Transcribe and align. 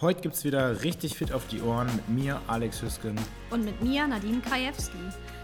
Heute 0.00 0.20
gibt 0.20 0.36
es 0.36 0.44
wieder 0.44 0.84
richtig 0.84 1.16
fit 1.16 1.32
auf 1.32 1.48
die 1.48 1.60
Ohren 1.60 1.88
mit 1.96 2.08
mir, 2.08 2.40
Alex 2.46 2.80
Hüsken. 2.82 3.16
Und 3.50 3.64
mit 3.64 3.82
mir, 3.82 4.06
Nadine 4.06 4.40
Krajewski. 4.40 4.96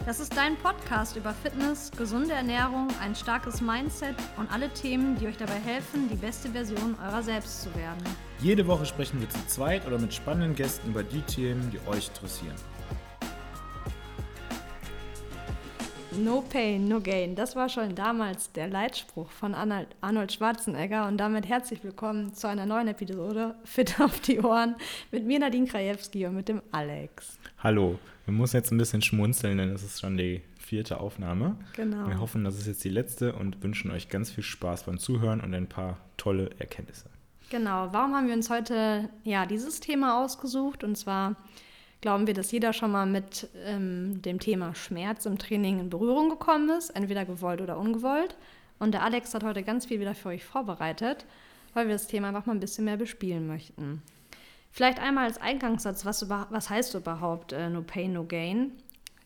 Das 0.06 0.20
ist 0.20 0.36
dein 0.36 0.54
Podcast 0.58 1.16
über 1.16 1.34
Fitness, 1.34 1.90
gesunde 1.98 2.34
Ernährung, 2.34 2.86
ein 3.02 3.16
starkes 3.16 3.60
Mindset 3.60 4.14
und 4.36 4.48
alle 4.52 4.72
Themen, 4.72 5.18
die 5.18 5.26
euch 5.26 5.36
dabei 5.36 5.58
helfen, 5.58 6.08
die 6.08 6.14
beste 6.14 6.50
Version 6.50 6.94
eurer 7.04 7.24
selbst 7.24 7.62
zu 7.62 7.74
werden. 7.74 8.04
Jede 8.38 8.64
Woche 8.68 8.86
sprechen 8.86 9.20
wir 9.20 9.28
zu 9.28 9.44
zweit 9.48 9.88
oder 9.88 9.98
mit 9.98 10.14
spannenden 10.14 10.54
Gästen 10.54 10.90
über 10.90 11.02
die 11.02 11.22
Themen, 11.22 11.72
die 11.72 11.80
euch 11.90 12.06
interessieren. 12.06 12.54
No 16.22 16.42
Pain, 16.42 16.86
No 16.86 17.00
Gain. 17.00 17.34
Das 17.34 17.56
war 17.56 17.68
schon 17.68 17.94
damals 17.94 18.52
der 18.52 18.68
Leitspruch 18.68 19.30
von 19.30 19.54
Arnold 19.54 20.32
Schwarzenegger. 20.32 21.08
Und 21.08 21.18
damit 21.18 21.48
herzlich 21.48 21.82
willkommen 21.82 22.34
zu 22.34 22.48
einer 22.48 22.66
neuen 22.66 22.88
Episode 22.88 23.56
Fit 23.64 24.00
auf 24.00 24.20
die 24.20 24.40
Ohren 24.40 24.76
mit 25.10 25.26
mir, 25.26 25.40
Nadine 25.40 25.66
Krajewski 25.66 26.26
und 26.26 26.36
mit 26.36 26.48
dem 26.48 26.62
Alex. 26.70 27.38
Hallo. 27.58 27.98
Wir 28.26 28.32
müssen 28.34 28.56
jetzt 28.56 28.70
ein 28.70 28.78
bisschen 28.78 29.02
schmunzeln, 29.02 29.58
denn 29.58 29.70
es 29.70 29.82
ist 29.82 30.00
schon 30.00 30.16
die 30.16 30.42
vierte 30.58 31.00
Aufnahme. 31.00 31.56
Genau. 31.74 32.08
Wir 32.08 32.20
hoffen, 32.20 32.44
das 32.44 32.58
ist 32.58 32.66
jetzt 32.66 32.84
die 32.84 32.90
letzte 32.90 33.34
und 33.34 33.62
wünschen 33.62 33.90
euch 33.90 34.08
ganz 34.08 34.30
viel 34.30 34.44
Spaß 34.44 34.84
beim 34.84 34.98
Zuhören 34.98 35.40
und 35.40 35.52
ein 35.52 35.68
paar 35.68 35.98
tolle 36.16 36.50
Erkenntnisse. 36.58 37.10
Genau. 37.50 37.88
Warum 37.92 38.14
haben 38.14 38.28
wir 38.28 38.34
uns 38.34 38.50
heute 38.50 39.08
ja 39.24 39.46
dieses 39.46 39.80
Thema 39.80 40.22
ausgesucht? 40.22 40.84
Und 40.84 40.96
zwar 40.96 41.36
glauben 42.04 42.26
wir, 42.26 42.34
dass 42.34 42.52
jeder 42.52 42.74
schon 42.74 42.92
mal 42.92 43.06
mit 43.06 43.48
ähm, 43.64 44.20
dem 44.20 44.38
Thema 44.38 44.74
Schmerz 44.74 45.24
im 45.24 45.38
Training 45.38 45.80
in 45.80 45.88
Berührung 45.88 46.28
gekommen 46.28 46.68
ist, 46.68 46.90
entweder 46.90 47.24
gewollt 47.24 47.62
oder 47.62 47.78
ungewollt. 47.78 48.36
Und 48.78 48.92
der 48.92 49.02
Alex 49.02 49.32
hat 49.32 49.42
heute 49.42 49.62
ganz 49.62 49.86
viel 49.86 50.00
wieder 50.00 50.14
für 50.14 50.28
euch 50.28 50.44
vorbereitet, 50.44 51.24
weil 51.72 51.86
wir 51.86 51.94
das 51.94 52.06
Thema 52.06 52.28
einfach 52.28 52.44
mal 52.44 52.52
ein 52.52 52.60
bisschen 52.60 52.84
mehr 52.84 52.98
bespielen 52.98 53.46
möchten. 53.46 54.02
Vielleicht 54.70 54.98
einmal 54.98 55.24
als 55.24 55.40
Eingangssatz, 55.40 56.04
was, 56.04 56.28
was 56.28 56.68
heißt 56.68 56.92
überhaupt 56.92 57.54
äh, 57.54 57.70
No 57.70 57.80
Pain, 57.80 58.12
No 58.12 58.24
Gain? 58.24 58.72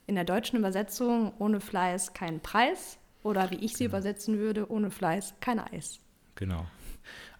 In 0.07 0.15
der 0.15 0.23
deutschen 0.23 0.57
Übersetzung 0.57 1.33
ohne 1.41 1.61
Fleiß 1.61 2.13
kein 2.13 2.39
Preis 2.39 2.98
oder 3.25 3.51
wie 3.51 3.57
ich 3.57 3.73
sie 3.73 3.87
genau. 3.87 3.97
übersetzen 3.97 4.39
würde, 4.39 4.70
ohne 4.70 4.92
Fleiß 4.92 5.35
kein 5.41 5.59
Eis. 5.59 5.98
Genau. 6.37 6.65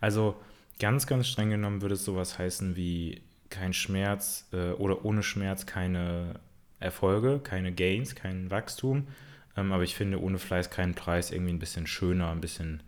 Also 0.01 0.35
ganz, 0.81 1.07
ganz 1.07 1.29
streng 1.29 1.51
genommen 1.51 1.81
würde 1.81 1.95
es 1.95 2.05
sowas 2.05 2.41
heißen 2.41 2.75
wie 2.75 3.23
kein 3.59 3.73
Schmerz 3.73 4.47
äh, 4.53 4.71
oder 4.73 5.05
ohne 5.05 5.23
Schmerz 5.23 5.67
keine 5.67 6.41
Erfolge, 6.81 7.41
keine 7.41 7.73
Gains, 7.73 8.15
kein 8.15 8.51
Wachstum. 8.51 9.09
Ähm, 9.57 9.73
aber 9.73 9.83
ich 9.83 9.97
finde 9.97 10.23
ohne 10.23 10.39
Fleiß 10.39 10.71
keinen 10.71 10.95
Preis 10.95 11.31
irgendwie 11.31 11.53
ein 11.53 11.59
bisschen 11.59 11.87
schöner, 11.87 12.31
ein 12.31 12.41
bisschen 12.41 12.83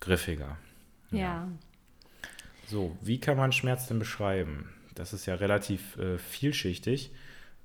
griffiger. 0.00 0.56
Ja. 1.10 1.18
ja. 1.18 1.48
So, 2.66 2.96
wie 3.00 3.20
kann 3.20 3.36
man 3.36 3.52
Schmerz 3.52 3.86
denn 3.86 3.98
beschreiben? 3.98 4.70
Das 4.94 5.12
ist 5.12 5.26
ja 5.26 5.34
relativ 5.34 5.96
äh, 5.96 6.18
vielschichtig. 6.18 7.12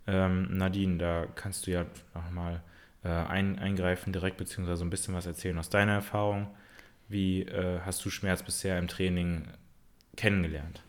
Ähm, 0.05 0.57
Nadine, 0.57 0.97
da 0.97 1.25
kannst 1.35 1.65
du 1.65 1.71
ja 1.71 1.85
nochmal 2.13 2.61
äh, 3.03 3.09
ein, 3.09 3.57
eingreifen 3.59 4.13
direkt, 4.13 4.37
beziehungsweise 4.37 4.83
ein 4.83 4.89
bisschen 4.89 5.13
was 5.13 5.25
erzählen 5.25 5.57
aus 5.57 5.69
deiner 5.69 5.93
Erfahrung. 5.93 6.47
Wie 7.07 7.43
äh, 7.43 7.79
hast 7.85 8.03
du 8.05 8.09
Schmerz 8.09 8.43
bisher 8.43 8.77
im 8.77 8.87
Training 8.87 9.47
kennengelernt? 10.15 10.81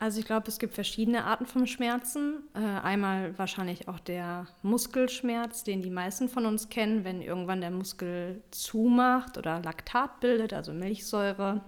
Also 0.00 0.20
ich 0.20 0.26
glaube, 0.26 0.46
es 0.46 0.60
gibt 0.60 0.74
verschiedene 0.74 1.24
Arten 1.24 1.46
von 1.46 1.66
Schmerzen. 1.66 2.44
Äh, 2.54 2.60
einmal 2.60 3.36
wahrscheinlich 3.36 3.88
auch 3.88 3.98
der 3.98 4.46
Muskelschmerz, 4.62 5.64
den 5.64 5.82
die 5.82 5.90
meisten 5.90 6.28
von 6.28 6.46
uns 6.46 6.68
kennen, 6.68 7.04
wenn 7.04 7.20
irgendwann 7.20 7.60
der 7.60 7.72
Muskel 7.72 8.40
zumacht 8.52 9.36
oder 9.38 9.60
Laktat 9.60 10.20
bildet, 10.20 10.52
also 10.52 10.72
Milchsäure. 10.72 11.62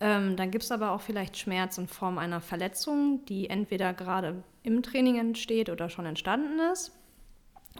Ähm, 0.00 0.36
dann 0.36 0.52
gibt 0.52 0.62
es 0.62 0.70
aber 0.70 0.92
auch 0.92 1.00
vielleicht 1.00 1.36
Schmerz 1.36 1.78
in 1.78 1.88
Form 1.88 2.18
einer 2.18 2.40
Verletzung, 2.40 3.24
die 3.26 3.50
entweder 3.50 3.92
gerade 3.92 4.44
im 4.62 4.82
Training 4.84 5.18
entsteht 5.18 5.68
oder 5.68 5.90
schon 5.90 6.06
entstanden 6.06 6.60
ist. 6.72 6.92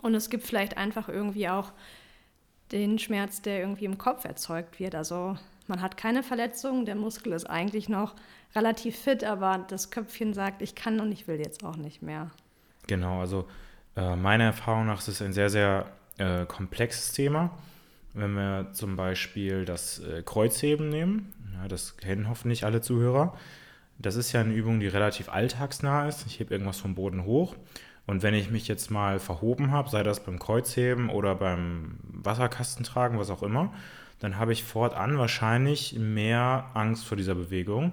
Und 0.03 0.15
es 0.15 0.29
gibt 0.29 0.45
vielleicht 0.45 0.77
einfach 0.77 1.09
irgendwie 1.09 1.49
auch 1.49 1.73
den 2.73 2.99
Schmerz, 2.99 3.43
der 3.43 3.61
irgendwie 3.61 3.85
im 3.85 3.99
Kopf 3.99 4.25
erzeugt 4.25 4.81
wird. 4.81 4.97
Also 4.97 5.37
man 5.69 5.81
hat 5.81 5.97
keine 5.97 6.25
Verletzung, 6.25 6.85
der 6.85 6.97
Muskel 6.97 7.33
ist 7.33 7.49
eigentlich 7.49 7.89
noch 7.89 8.15
relativ 8.55 8.97
fit, 8.97 9.25
aber 9.25 9.65
das 9.69 9.91
Köpfchen 9.91 10.35
sagt, 10.35 10.63
ich 10.63 10.75
kann 10.75 11.01
und 11.01 11.13
ich 11.13 11.29
will 11.29 11.39
jetzt 11.39 11.65
auch 11.65 11.77
nicht 11.77 12.03
mehr. 12.03 12.31
Genau, 12.87 13.21
also 13.21 13.47
äh, 13.97 14.17
meiner 14.17 14.45
Erfahrung 14.45 14.87
nach 14.87 14.99
ist 14.99 15.09
es 15.09 15.23
ein 15.23 15.33
sehr, 15.33 15.51
sehr 15.51 15.87
äh, 16.19 16.47
komplexes 16.47 17.13
Thema. 17.13 17.51
Wenn 18.15 18.35
wir 18.35 18.73
zum 18.73 18.97
Beispiel 18.97 19.65
das 19.65 20.01
äh, 20.01 20.23
Kreuzheben 20.23 20.89
nehmen, 20.89 21.33
ja, 21.55 21.69
das 21.69 21.97
kennen 21.97 22.29
hoffentlich 22.29 22.65
alle 22.65 22.81
Zuhörer. 22.81 23.37
Das 23.99 24.17
ist 24.17 24.33
ja 24.33 24.41
eine 24.41 24.55
Übung, 24.55 24.81
die 24.81 24.87
relativ 24.87 25.29
alltagsnah 25.29 26.09
ist. 26.09 26.27
Ich 26.27 26.39
hebe 26.39 26.55
irgendwas 26.55 26.79
vom 26.79 26.95
Boden 26.95 27.25
hoch. 27.25 27.57
Und 28.07 28.23
wenn 28.23 28.33
ich 28.33 28.51
mich 28.51 28.69
jetzt 28.69 28.91
mal 28.91 29.19
verhoben 29.19 29.71
habe, 29.71 29.91
sei 29.91 30.03
das 30.03 30.25
beim 30.25 30.39
Kreuzheben 30.39 31.11
oder 31.11 31.35
beim 31.35 31.99
Wasserkastentragen, 32.05 33.19
was 33.19 33.29
auch 33.29 33.43
immer, 33.43 33.73
dann 34.19 34.39
habe 34.39 34.53
ich 34.53 34.65
fortan 34.65 35.19
wahrscheinlich 35.19 35.99
mehr 35.99 36.71
Angst 36.75 37.05
vor 37.05 37.17
dieser 37.17 37.35
Bewegung. 37.35 37.93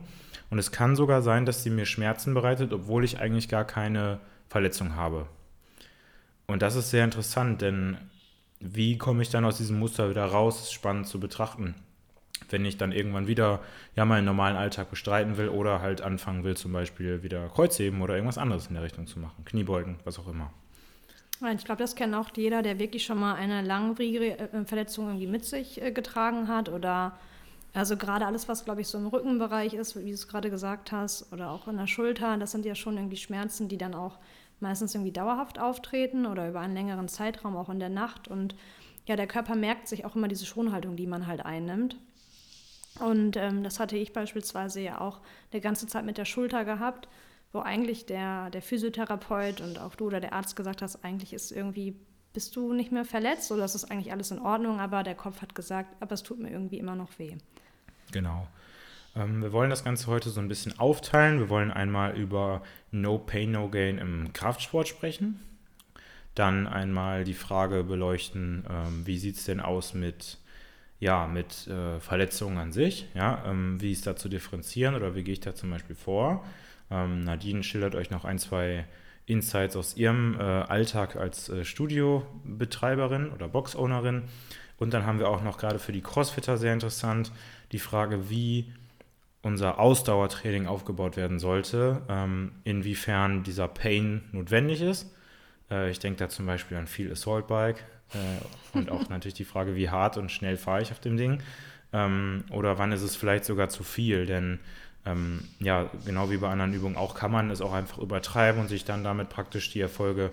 Und 0.56 0.60
es 0.60 0.72
kann 0.72 0.96
sogar 0.96 1.22
sein, 1.22 1.46
dass 1.46 1.64
sie 1.64 1.70
mir 1.70 1.86
Schmerzen 1.86 2.34
bereitet, 2.34 2.72
obwohl 2.72 3.04
ich 3.04 3.20
eigentlich 3.20 3.50
gar 3.50 3.66
keine 3.66 4.20
Verletzung 4.48 4.96
habe. 4.96 5.26
Und 6.48 6.62
das 6.62 6.78
ist 6.78 6.92
sehr 6.92 7.04
interessant, 7.04 7.62
denn 7.62 7.98
wie 8.62 8.98
komme 8.98 9.22
ich 9.22 9.30
dann 9.30 9.44
aus 9.44 9.58
diesem 9.58 9.78
Muster 9.78 10.10
wieder 10.10 10.24
raus, 10.24 10.62
ist 10.62 10.72
spannend 10.72 11.08
zu 11.08 11.20
betrachten. 11.20 11.76
Wenn 12.50 12.64
ich 12.64 12.78
dann 12.78 12.94
irgendwann 12.94 13.28
wieder 13.28 13.60
ja 13.98 14.06
meinen 14.06 14.24
normalen 14.24 14.56
Alltag 14.56 14.90
bestreiten 14.90 15.36
will 15.36 15.50
oder 15.50 15.82
halt 15.82 16.00
anfangen 16.00 16.46
will, 16.46 16.56
zum 16.56 16.72
Beispiel 16.72 17.22
wieder 17.22 17.50
Kreuzheben 17.50 18.02
oder 18.02 18.14
irgendwas 18.14 18.38
anderes 18.38 18.68
in 18.68 18.76
der 18.76 18.84
Richtung 18.84 19.08
zu 19.08 19.20
machen, 19.20 19.44
Kniebeugen, 19.44 19.98
was 20.06 20.20
auch 20.20 20.30
immer. 20.30 20.54
Ich 21.54 21.66
glaube, 21.66 21.80
das 21.80 21.98
kennt 21.98 22.16
auch 22.16 22.30
jeder, 22.34 22.62
der 22.62 22.80
wirklich 22.80 23.04
schon 23.04 23.20
mal 23.20 23.36
eine 23.36 23.62
langwierige 23.62 24.40
äh, 24.40 24.64
Verletzung 24.64 25.08
irgendwie 25.08 25.28
mit 25.28 25.44
sich 25.44 25.82
äh, 25.82 25.92
getragen 25.92 26.48
hat 26.48 26.70
oder 26.70 27.20
also 27.76 27.98
gerade 27.98 28.26
alles, 28.26 28.48
was, 28.48 28.64
glaube 28.64 28.82
ich, 28.82 28.88
so 28.88 28.98
im 28.98 29.08
Rückenbereich 29.08 29.74
ist, 29.74 29.98
wie 29.98 30.08
du 30.08 30.14
es 30.14 30.28
gerade 30.28 30.50
gesagt 30.50 30.92
hast, 30.92 31.32
oder 31.34 31.52
auch 31.52 31.68
in 31.68 31.78
der 31.78 31.88
Schulter, 31.88 32.38
das 32.38 32.52
sind 32.52 32.66
ja 32.66 32.74
schon 32.74 32.96
irgendwie 32.96 33.18
Schmerzen, 33.18 33.68
die 33.68 33.78
dann 33.78 33.94
auch 33.94 34.18
meistens 34.62 34.96
irgendwie 34.96 35.12
dauerhaft 35.12 35.60
auftreten 35.60 36.26
oder 36.26 36.48
über 36.48 36.62
einen 36.62 36.74
längeren 36.74 37.10
Zeitraum, 37.10 37.58
auch 37.58 37.70
in 37.70 37.80
der 37.80 37.90
Nacht. 37.90 38.30
Und 38.30 38.56
ja, 39.06 39.18
der 39.18 39.28
Körper 39.28 39.56
merkt 39.56 39.90
sich 39.90 40.06
auch 40.06 40.16
immer 40.16 40.30
diese 40.30 40.46
Schonhaltung, 40.46 40.96
die 40.96 41.06
man 41.06 41.28
halt 41.28 41.46
einnimmt. 41.46 41.98
Und 43.02 43.36
ähm, 43.36 43.62
das 43.64 43.80
hatte 43.82 43.98
ich 43.98 44.14
beispielsweise 44.14 44.80
ja 44.80 45.02
auch 45.02 45.20
eine 45.52 45.60
ganze 45.60 45.86
Zeit 45.86 46.06
mit 46.06 46.18
der 46.18 46.24
Schulter 46.26 46.64
gehabt, 46.64 47.10
wo 47.52 47.60
eigentlich 47.60 48.06
der, 48.06 48.50
der 48.52 48.62
Physiotherapeut 48.62 49.60
und 49.60 49.80
auch 49.80 49.96
du 49.96 50.08
oder 50.08 50.22
der 50.22 50.32
Arzt 50.32 50.56
gesagt 50.56 50.82
hast, 50.82 51.04
eigentlich 51.04 51.34
ist 51.34 51.52
irgendwie, 51.52 52.00
bist 52.32 52.56
du 52.56 52.72
nicht 52.72 52.94
mehr 52.94 53.04
verletzt 53.06 53.52
oder 53.52 53.66
ist 53.66 53.92
eigentlich 53.92 54.14
alles 54.14 54.32
in 54.32 54.40
Ordnung, 54.40 54.80
aber 54.80 55.04
der 55.04 55.16
Kopf 55.16 55.42
hat 55.42 55.56
gesagt, 55.56 55.96
aber 56.00 56.14
es 56.14 56.24
tut 56.24 56.40
mir 56.40 56.52
irgendwie 56.52 56.80
immer 56.80 56.96
noch 56.96 57.20
weh. 57.20 57.36
Genau. 58.12 58.48
Ähm, 59.16 59.42
wir 59.42 59.52
wollen 59.52 59.70
das 59.70 59.84
Ganze 59.84 60.08
heute 60.08 60.30
so 60.30 60.40
ein 60.40 60.48
bisschen 60.48 60.78
aufteilen. 60.80 61.40
Wir 61.40 61.50
wollen 61.50 61.72
einmal 61.72 62.16
über 62.16 62.62
No 62.92 63.18
Pain, 63.18 63.52
No 63.52 63.70
Gain 63.70 63.98
im 63.98 64.34
Kraftsport 64.34 64.88
sprechen. 64.88 65.40
Dann 66.36 66.68
einmal 66.68 67.24
die 67.24 67.34
Frage 67.34 67.84
beleuchten, 67.84 68.66
ähm, 68.70 69.06
wie 69.06 69.18
sieht 69.18 69.38
es 69.38 69.46
denn 69.46 69.62
aus 69.62 69.94
mit, 69.94 70.38
ja, 71.00 71.28
mit 71.28 71.68
äh, 71.68 72.00
Verletzungen 72.02 72.58
an 72.58 72.74
sich? 72.74 73.08
Ja? 73.14 73.44
Ähm, 73.46 73.80
wie 73.80 73.94
ist 73.94 74.06
da 74.06 74.18
zu 74.18 74.28
differenzieren 74.28 74.96
oder 74.96 75.16
wie 75.16 75.24
gehe 75.24 75.34
ich 75.34 75.40
da 75.40 75.56
zum 75.56 75.72
Beispiel 75.72 75.96
vor? 75.96 76.44
Ähm, 76.92 77.24
Nadine 77.24 77.64
schildert 77.64 77.96
euch 77.96 78.10
noch 78.10 78.26
ein, 78.26 78.38
zwei 78.38 78.86
Insights 79.26 79.76
aus 79.76 79.96
ihrem 79.96 80.38
äh, 80.40 80.44
Alltag 80.44 81.16
als 81.16 81.50
äh, 81.50 81.64
Studiobetreiberin 81.64 83.32
oder 83.32 83.48
Boxownerin. 83.48 84.24
Und 84.78 84.94
dann 84.94 85.06
haben 85.06 85.20
wir 85.20 85.30
auch 85.30 85.42
noch 85.42 85.58
gerade 85.58 85.80
für 85.80 85.94
die 85.94 86.02
Crossfitter 86.02 86.58
sehr 86.58 86.74
interessant 86.74 87.32
die 87.72 87.80
Frage, 87.80 88.30
wie 88.30 88.72
unser 89.42 89.80
Ausdauertraining 89.80 90.66
aufgebaut 90.66 91.18
werden 91.18 91.38
sollte, 91.40 92.02
ähm, 92.10 92.52
inwiefern 92.64 93.44
dieser 93.44 93.68
Pain 93.68 94.24
notwendig 94.32 94.82
ist. 94.82 95.14
Äh, 95.70 95.92
ich 95.92 96.00
denke 96.00 96.18
da 96.18 96.30
zum 96.30 96.46
Beispiel 96.46 96.78
an 96.78 96.88
viel 96.88 97.12
Assault 97.12 97.48
Bike 97.48 97.84
äh, 98.14 98.78
und 98.78 98.90
auch 98.90 99.08
natürlich 99.10 99.36
die 99.36 99.46
Frage, 99.46 99.76
wie 99.76 99.90
hart 99.90 100.18
und 100.18 100.32
schnell 100.32 100.58
fahre 100.58 100.82
ich 100.82 100.92
auf 100.92 101.00
dem 101.00 101.16
Ding. 101.16 101.44
Ähm, 101.94 102.44
oder 102.50 102.80
wann 102.80 102.92
ist 102.92 103.04
es 103.04 103.16
vielleicht 103.16 103.46
sogar 103.46 103.70
zu 103.70 103.84
viel, 103.84 104.26
denn 104.26 104.60
ähm, 105.06 105.44
ja, 105.60 105.90
genau 106.06 106.32
wie 106.32 106.38
bei 106.38 106.50
anderen 106.50 106.74
Übungen 106.74 106.98
auch, 106.98 107.14
kann 107.14 107.32
man 107.32 107.52
es 107.52 107.62
auch 107.62 107.74
einfach 107.74 108.00
übertreiben 108.00 108.62
und 108.62 108.68
sich 108.68 108.86
dann 108.86 109.04
damit 109.04 109.30
praktisch 109.30 109.72
die 109.72 109.80
Erfolge 109.80 110.32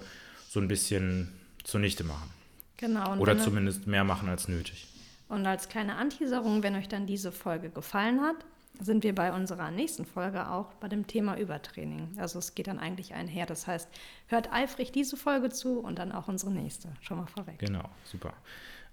so 0.49 0.61
ein 0.61 0.69
bisschen 0.69 1.29
zunichte 1.63 2.05
machen. 2.05 2.31
Genau. 2.79 3.17
Oder 3.19 3.39
zumindest 3.39 3.87
mehr 3.87 4.05
machen 4.05 4.29
als 4.29 4.49
nötig. 4.49 4.87
Und 5.33 5.47
als 5.47 5.71
kleine 5.71 5.97
Anteaserung, 5.97 6.63
wenn 6.63 6.77
euch 6.77 6.89
dann 6.89 7.07
diese 7.07 7.33
Folge 7.33 7.71
gefallen 7.71 8.21
hat, 8.21 8.37
sind 8.79 9.03
wir 9.03 9.15
bei 9.15 9.33
unserer 9.33 9.71
nächsten 9.71 10.05
Folge 10.05 10.51
auch 10.51 10.75
bei 10.75 10.89
dem 10.89 11.07
Thema 11.07 11.39
Übertraining. 11.39 12.11
Also 12.19 12.39
es 12.39 12.55
geht 12.55 12.67
dann 12.67 12.79
eigentlich 12.79 13.15
einher. 13.15 13.47
Das 13.47 13.67
heißt, 13.67 13.89
hört 14.27 14.53
eifrig 14.53 14.93
diese 14.93 15.17
Folge 15.17 15.49
zu 15.49 15.81
und 15.81 15.99
dann 15.99 16.13
auch 16.13 16.29
unsere 16.29 16.51
nächste. 16.51 16.89
Schon 17.01 17.17
mal 17.17 17.27
vorweg. 17.27 17.59
Genau, 17.61 17.89
super. 18.05 18.35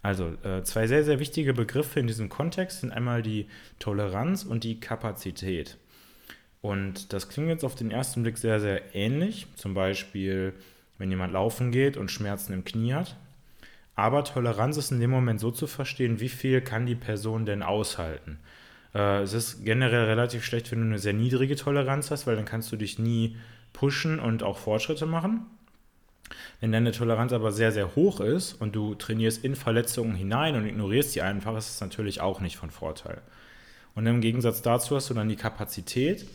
Also 0.01 0.29
äh, 0.43 0.63
zwei 0.63 0.87
sehr, 0.87 1.03
sehr 1.03 1.19
wichtige 1.19 1.53
Begriffe 1.53 1.99
in 1.99 2.07
diesem 2.07 2.29
Kontext 2.29 2.79
sind 2.79 2.93
einmal 2.93 3.21
die 3.21 3.49
Toleranz 3.79 4.45
und 4.45 4.63
die 4.63 4.79
Kapazität. 4.79 5.75
Und 6.61 7.11
das 7.11 7.27
klingt 7.27 7.49
jetzt 7.49 7.65
auf 7.65 7.75
den 7.75 7.91
ersten 7.91 8.23
Blick 8.23 8.37
sehr, 8.37 8.61
sehr 8.61 8.95
ähnlich. 8.95 9.47
Zum 9.57 9.73
Beispiel, 9.73 10.53
wenn 10.99 11.09
jemand 11.09 11.33
laufen 11.33 11.73
geht 11.73 11.97
und 11.97 12.11
Schmerzen 12.11 12.53
im 12.53 12.63
Knie 12.63 12.93
hat. 12.93 13.17
Aber 13.99 14.23
Toleranz 14.23 14.77
ist 14.77 14.91
in 14.91 15.01
dem 15.01 15.09
Moment 15.09 15.41
so 15.41 15.51
zu 15.51 15.67
verstehen, 15.67 16.21
wie 16.21 16.29
viel 16.29 16.61
kann 16.61 16.85
die 16.85 16.95
Person 16.95 17.45
denn 17.45 17.61
aushalten. 17.61 18.39
Äh, 18.95 19.23
es 19.23 19.33
ist 19.33 19.65
generell 19.65 20.05
relativ 20.05 20.45
schlecht, 20.45 20.71
wenn 20.71 20.79
du 20.79 20.85
eine 20.85 20.99
sehr 20.99 21.11
niedrige 21.11 21.57
Toleranz 21.57 22.09
hast, 22.09 22.25
weil 22.25 22.37
dann 22.37 22.45
kannst 22.45 22.71
du 22.71 22.77
dich 22.77 22.97
nie 22.97 23.35
pushen 23.73 24.21
und 24.21 24.41
auch 24.41 24.57
Fortschritte 24.57 25.05
machen. 25.05 25.47
Wenn 26.61 26.71
deine 26.71 26.93
Toleranz 26.93 27.33
aber 27.33 27.51
sehr, 27.51 27.73
sehr 27.73 27.93
hoch 27.95 28.21
ist 28.21 28.53
und 28.53 28.73
du 28.73 28.95
trainierst 28.95 29.43
in 29.43 29.57
Verletzungen 29.57 30.15
hinein 30.15 30.55
und 30.55 30.65
ignorierst 30.65 31.11
sie 31.11 31.21
einfach, 31.21 31.57
ist 31.57 31.69
es 31.69 31.81
natürlich 31.81 32.21
auch 32.21 32.39
nicht 32.39 32.55
von 32.55 32.71
Vorteil. 32.71 33.21
Und 33.95 34.05
im 34.05 34.21
Gegensatz 34.21 34.61
dazu 34.61 34.95
hast 34.95 35.09
du 35.09 35.13
dann 35.13 35.27
die 35.27 35.35
Kapazität 35.35 36.25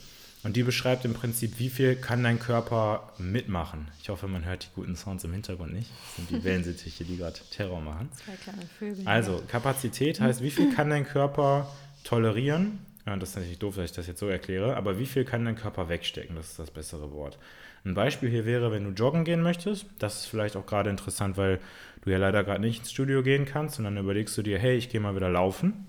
und 0.44 0.56
die 0.56 0.62
beschreibt 0.62 1.04
im 1.06 1.14
Prinzip, 1.14 1.58
wie 1.58 1.70
viel 1.70 1.96
kann 1.96 2.22
dein 2.22 2.38
Körper 2.38 3.12
mitmachen. 3.18 3.88
Ich 4.00 4.10
hoffe, 4.10 4.28
man 4.28 4.44
hört 4.44 4.64
die 4.64 4.74
guten 4.74 4.94
Sounds 4.94 5.24
im 5.24 5.32
Hintergrund 5.32 5.72
nicht. 5.72 5.90
Das 5.90 6.16
sind 6.16 6.30
die 6.30 6.44
Wellensittiche, 6.48 7.04
die 7.04 7.16
gerade 7.16 7.38
Terror 7.50 7.80
machen. 7.80 8.10
Zwei 8.12 8.36
kleine 8.36 8.66
Vögel. 8.78 9.08
Also, 9.08 9.42
Kapazität 9.48 10.20
heißt, 10.20 10.42
wie 10.42 10.50
viel 10.50 10.72
kann 10.74 10.90
dein 10.90 11.06
Körper 11.06 11.70
tolerieren? 12.04 12.78
Ja, 13.06 13.16
das 13.16 13.30
ist 13.30 13.36
natürlich 13.36 13.58
doof, 13.58 13.76
dass 13.76 13.86
ich 13.86 13.92
das 13.92 14.06
jetzt 14.06 14.20
so 14.20 14.28
erkläre, 14.28 14.76
aber 14.76 14.98
wie 14.98 15.06
viel 15.06 15.24
kann 15.24 15.44
dein 15.44 15.56
Körper 15.56 15.88
wegstecken? 15.88 16.36
Das 16.36 16.50
ist 16.50 16.58
das 16.58 16.70
bessere 16.70 17.10
Wort. 17.12 17.38
Ein 17.86 17.94
Beispiel 17.94 18.30
hier 18.30 18.46
wäre, 18.46 18.70
wenn 18.70 18.84
du 18.84 18.90
joggen 18.90 19.24
gehen 19.24 19.42
möchtest. 19.42 19.86
Das 19.98 20.20
ist 20.20 20.26
vielleicht 20.26 20.56
auch 20.56 20.64
gerade 20.64 20.88
interessant, 20.88 21.36
weil 21.36 21.58
du 22.02 22.10
ja 22.10 22.18
leider 22.18 22.44
gerade 22.44 22.60
nicht 22.60 22.80
ins 22.80 22.92
Studio 22.92 23.22
gehen 23.22 23.44
kannst 23.46 23.78
und 23.78 23.84
dann 23.84 23.96
überlegst 23.96 24.36
du 24.38 24.42
dir, 24.42 24.58
hey, 24.58 24.76
ich 24.76 24.88
gehe 24.88 25.00
mal 25.00 25.16
wieder 25.16 25.30
laufen 25.30 25.86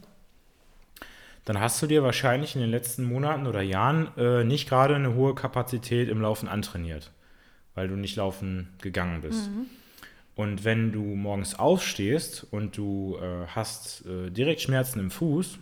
dann 1.46 1.60
hast 1.60 1.82
du 1.82 1.88
dir 1.88 2.04
wahrscheinlich 2.04 2.56
in 2.56 2.62
den 2.62 2.72
letzten 2.72 3.04
Monaten 3.04 3.48
oder 3.48 3.62
Jahren 3.62 4.10
äh, 4.18 4.44
nicht 4.44 4.68
gerade 4.68 4.96
eine 4.96 5.14
hohe 5.14 5.36
Kapazität 5.36 6.10
im 6.10 6.22
Laufen 6.22 6.50
antrainiert, 6.50 7.12
weil 7.76 7.88
du 7.88 7.96
nicht 7.96 8.16
laufen 8.16 8.70
gegangen 8.82 9.22
bist. 9.22 9.50
Mhm. 9.52 9.68
Und 10.36 10.66
wenn 10.66 10.92
du 10.92 11.02
morgens 11.02 11.58
aufstehst 11.58 12.46
und 12.52 12.76
du 12.78 13.18
äh, 13.22 13.48
hast 13.48 14.06
äh, 14.06 14.32
direkt 14.32 14.62
Schmerzen 14.62 15.00
im 15.00 15.12
Fuß, 15.12 15.60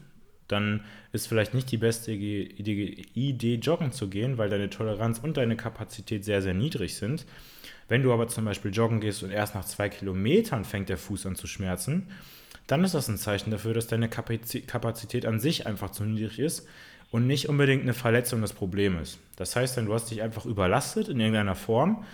dann 0.48 0.84
ist 1.12 1.28
vielleicht 1.28 1.54
nicht 1.54 1.72
die 1.72 1.78
beste 1.78 2.12
Idee, 2.12 3.06
Idee, 3.14 3.56
joggen 3.56 3.92
zu 3.92 4.10
gehen, 4.10 4.38
weil 4.38 4.50
deine 4.50 4.70
Toleranz 4.70 5.20
und 5.20 5.38
deine 5.38 5.56
Kapazität 5.56 6.26
sehr, 6.26 6.42
sehr 6.42 6.54
niedrig 6.54 6.96
sind. 6.96 7.26
Wenn 7.88 8.04
du 8.04 8.14
aber 8.14 8.28
zum 8.28 8.46
Beispiel 8.46 8.72
joggen 8.72 9.00
gehst 9.00 9.24
und 9.24 9.32
erst 9.32 9.56
nach 9.56 9.66
zwei 9.66 9.90
Kilometern 9.90 10.66
fängt 10.66 10.90
der 10.90 10.98
Fuß 10.98 11.26
an 11.26 11.36
zu 11.36 11.48
schmerzen, 11.48 12.08
dann 12.68 12.84
ist 12.84 12.94
das 12.94 13.08
ein 13.08 13.18
Zeichen 13.18 13.52
dafür, 13.52 13.74
dass 13.74 13.88
deine 13.88 14.10
Kapazität 14.10 15.26
an 15.26 15.40
sich 15.40 15.68
einfach 15.68 15.92
zu 15.92 16.04
niedrig 16.04 16.40
ist 16.40 16.68
und 17.12 17.28
nicht 17.28 17.50
unbedingt 17.50 17.84
eine 17.84 17.94
Verletzung 17.94 18.42
das 18.42 18.54
Problem 18.54 18.98
ist. 19.00 19.20
Das 19.36 19.56
heißt 19.56 19.78
dann, 19.78 19.86
du 19.86 19.94
hast 19.94 20.10
dich 20.10 20.22
einfach 20.22 20.46
überlastet 20.46 21.10
in 21.10 21.20
irgendeiner 21.20 21.56
Form 21.56 22.06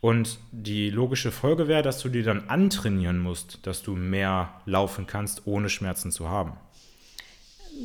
und 0.00 0.38
die 0.52 0.90
logische 0.90 1.32
Folge 1.32 1.68
wäre, 1.68 1.82
dass 1.82 2.00
du 2.00 2.08
dir 2.08 2.22
dann 2.22 2.48
antrainieren 2.48 3.18
musst, 3.18 3.66
dass 3.66 3.82
du 3.82 3.96
mehr 3.96 4.60
laufen 4.64 5.06
kannst, 5.06 5.46
ohne 5.46 5.68
Schmerzen 5.68 6.12
zu 6.12 6.28
haben. 6.28 6.52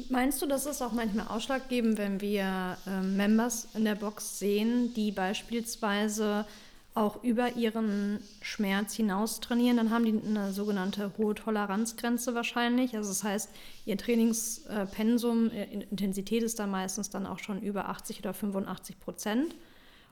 Meinst 0.09 0.41
du, 0.41 0.45
das 0.45 0.65
ist 0.65 0.81
auch 0.81 0.93
manchmal 0.93 1.27
ausschlaggebend, 1.27 1.97
wenn 1.97 2.21
wir 2.21 2.77
äh, 2.87 3.01
Members 3.01 3.67
in 3.73 3.83
der 3.83 3.95
Box 3.95 4.39
sehen, 4.39 4.93
die 4.93 5.11
beispielsweise 5.11 6.45
auch 6.93 7.23
über 7.23 7.55
ihren 7.55 8.19
Schmerz 8.41 8.93
hinaus 8.93 9.39
trainieren, 9.39 9.77
dann 9.77 9.91
haben 9.91 10.05
die 10.05 10.27
eine 10.27 10.51
sogenannte 10.51 11.11
hohe 11.17 11.35
Toleranzgrenze 11.35 12.35
wahrscheinlich. 12.35 12.95
Also 12.95 13.09
das 13.09 13.23
heißt, 13.23 13.49
ihr 13.85 13.97
Trainingspensum, 13.97 15.51
äh, 15.51 15.63
Intensität 15.89 16.43
ist 16.43 16.59
da 16.59 16.67
meistens 16.67 17.09
dann 17.09 17.25
auch 17.25 17.39
schon 17.39 17.61
über 17.61 17.87
80 17.87 18.19
oder 18.19 18.33
85 18.33 18.99
Prozent. 18.99 19.55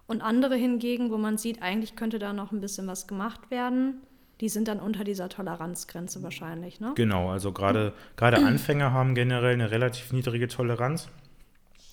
Und 0.08 0.22
andere 0.22 0.56
hingegen, 0.56 1.12
wo 1.12 1.18
man 1.18 1.38
sieht, 1.38 1.62
eigentlich 1.62 1.96
könnte 1.96 2.18
da 2.18 2.34
noch 2.34 2.52
ein 2.52 2.62
bisschen 2.62 2.88
was 2.88 3.08
gemacht 3.08 3.52
werden, 3.52 4.02
die 4.40 4.50
sind 4.50 4.70
dann 4.70 4.80
unter 4.80 5.04
dieser 5.04 5.28
Toleranzgrenze 5.28 6.24
wahrscheinlich. 6.24 6.80
Ne? 6.80 6.94
Genau, 6.96 7.30
also 7.30 7.52
gerade, 7.52 7.94
gerade 8.16 8.38
Anfänger 8.38 8.94
haben 8.94 9.16
generell 9.16 9.54
eine 9.54 9.70
relativ 9.70 10.14
niedrige 10.14 10.48
Toleranz. 10.48 11.10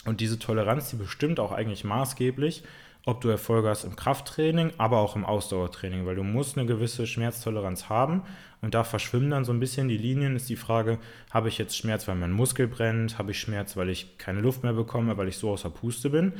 Und 0.05 0.21
diese 0.21 0.38
Toleranz, 0.38 0.91
die 0.91 0.97
bestimmt 0.97 1.41
auch 1.41 1.50
eigentlich 1.50 1.83
maßgeblich, 1.83 2.62
ob 3.06 3.20
du 3.20 3.29
Erfolge 3.29 3.69
hast 3.69 3.85
im 3.85 3.94
Krafttraining, 3.94 4.73
aber 4.79 4.99
auch 4.99 5.14
im 5.14 5.25
Ausdauertraining, 5.25 6.05
weil 6.06 6.17
du 6.17 6.25
musst 6.25 6.58
eine 6.58 6.67
gewisse 6.67 7.06
Schmerztoleranz 7.06 7.88
haben 7.88 8.23
und 8.61 8.75
da 8.75 8.82
verschwimmen 8.82 9.31
dann 9.31 9.44
so 9.44 9.53
ein 9.53 9.61
bisschen 9.61 9.88
die 9.88 9.97
Linien, 9.97 10.35
ist 10.35 10.49
die 10.49 10.56
Frage, 10.56 10.99
habe 11.31 11.49
ich 11.49 11.56
jetzt 11.56 11.76
Schmerz, 11.76 12.08
weil 12.08 12.17
mein 12.17 12.32
Muskel 12.32 12.67
brennt, 12.67 13.17
habe 13.17 13.31
ich 13.31 13.38
Schmerz, 13.38 13.76
weil 13.76 13.91
ich 13.91 14.19
keine 14.19 14.41
Luft 14.41 14.64
mehr 14.64 14.73
bekomme, 14.73 15.17
weil 15.17 15.29
ich 15.29 15.38
so 15.38 15.50
außer 15.53 15.70
Puste 15.70 16.11
bin, 16.11 16.32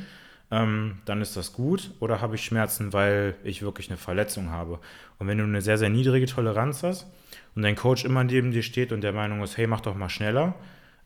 ähm, 0.51 0.97
dann 1.05 1.21
ist 1.21 1.37
das 1.37 1.53
gut, 1.53 1.91
oder 2.01 2.19
habe 2.19 2.35
ich 2.35 2.43
Schmerzen, 2.43 2.91
weil 2.91 3.35
ich 3.45 3.61
wirklich 3.61 3.89
eine 3.89 3.97
Verletzung 3.97 4.49
habe. 4.49 4.79
Und 5.19 5.27
wenn 5.27 5.37
du 5.37 5.45
eine 5.45 5.61
sehr, 5.61 5.77
sehr 5.77 5.89
niedrige 5.89 6.25
Toleranz 6.25 6.83
hast 6.83 7.07
und 7.55 7.61
dein 7.61 7.77
Coach 7.77 8.03
immer 8.03 8.25
neben 8.25 8.51
dir 8.51 8.63
steht 8.63 8.91
und 8.91 9.01
der 9.01 9.13
Meinung 9.13 9.41
ist, 9.41 9.55
hey, 9.55 9.67
mach 9.67 9.81
doch 9.81 9.95
mal 9.95 10.09
schneller, 10.09 10.55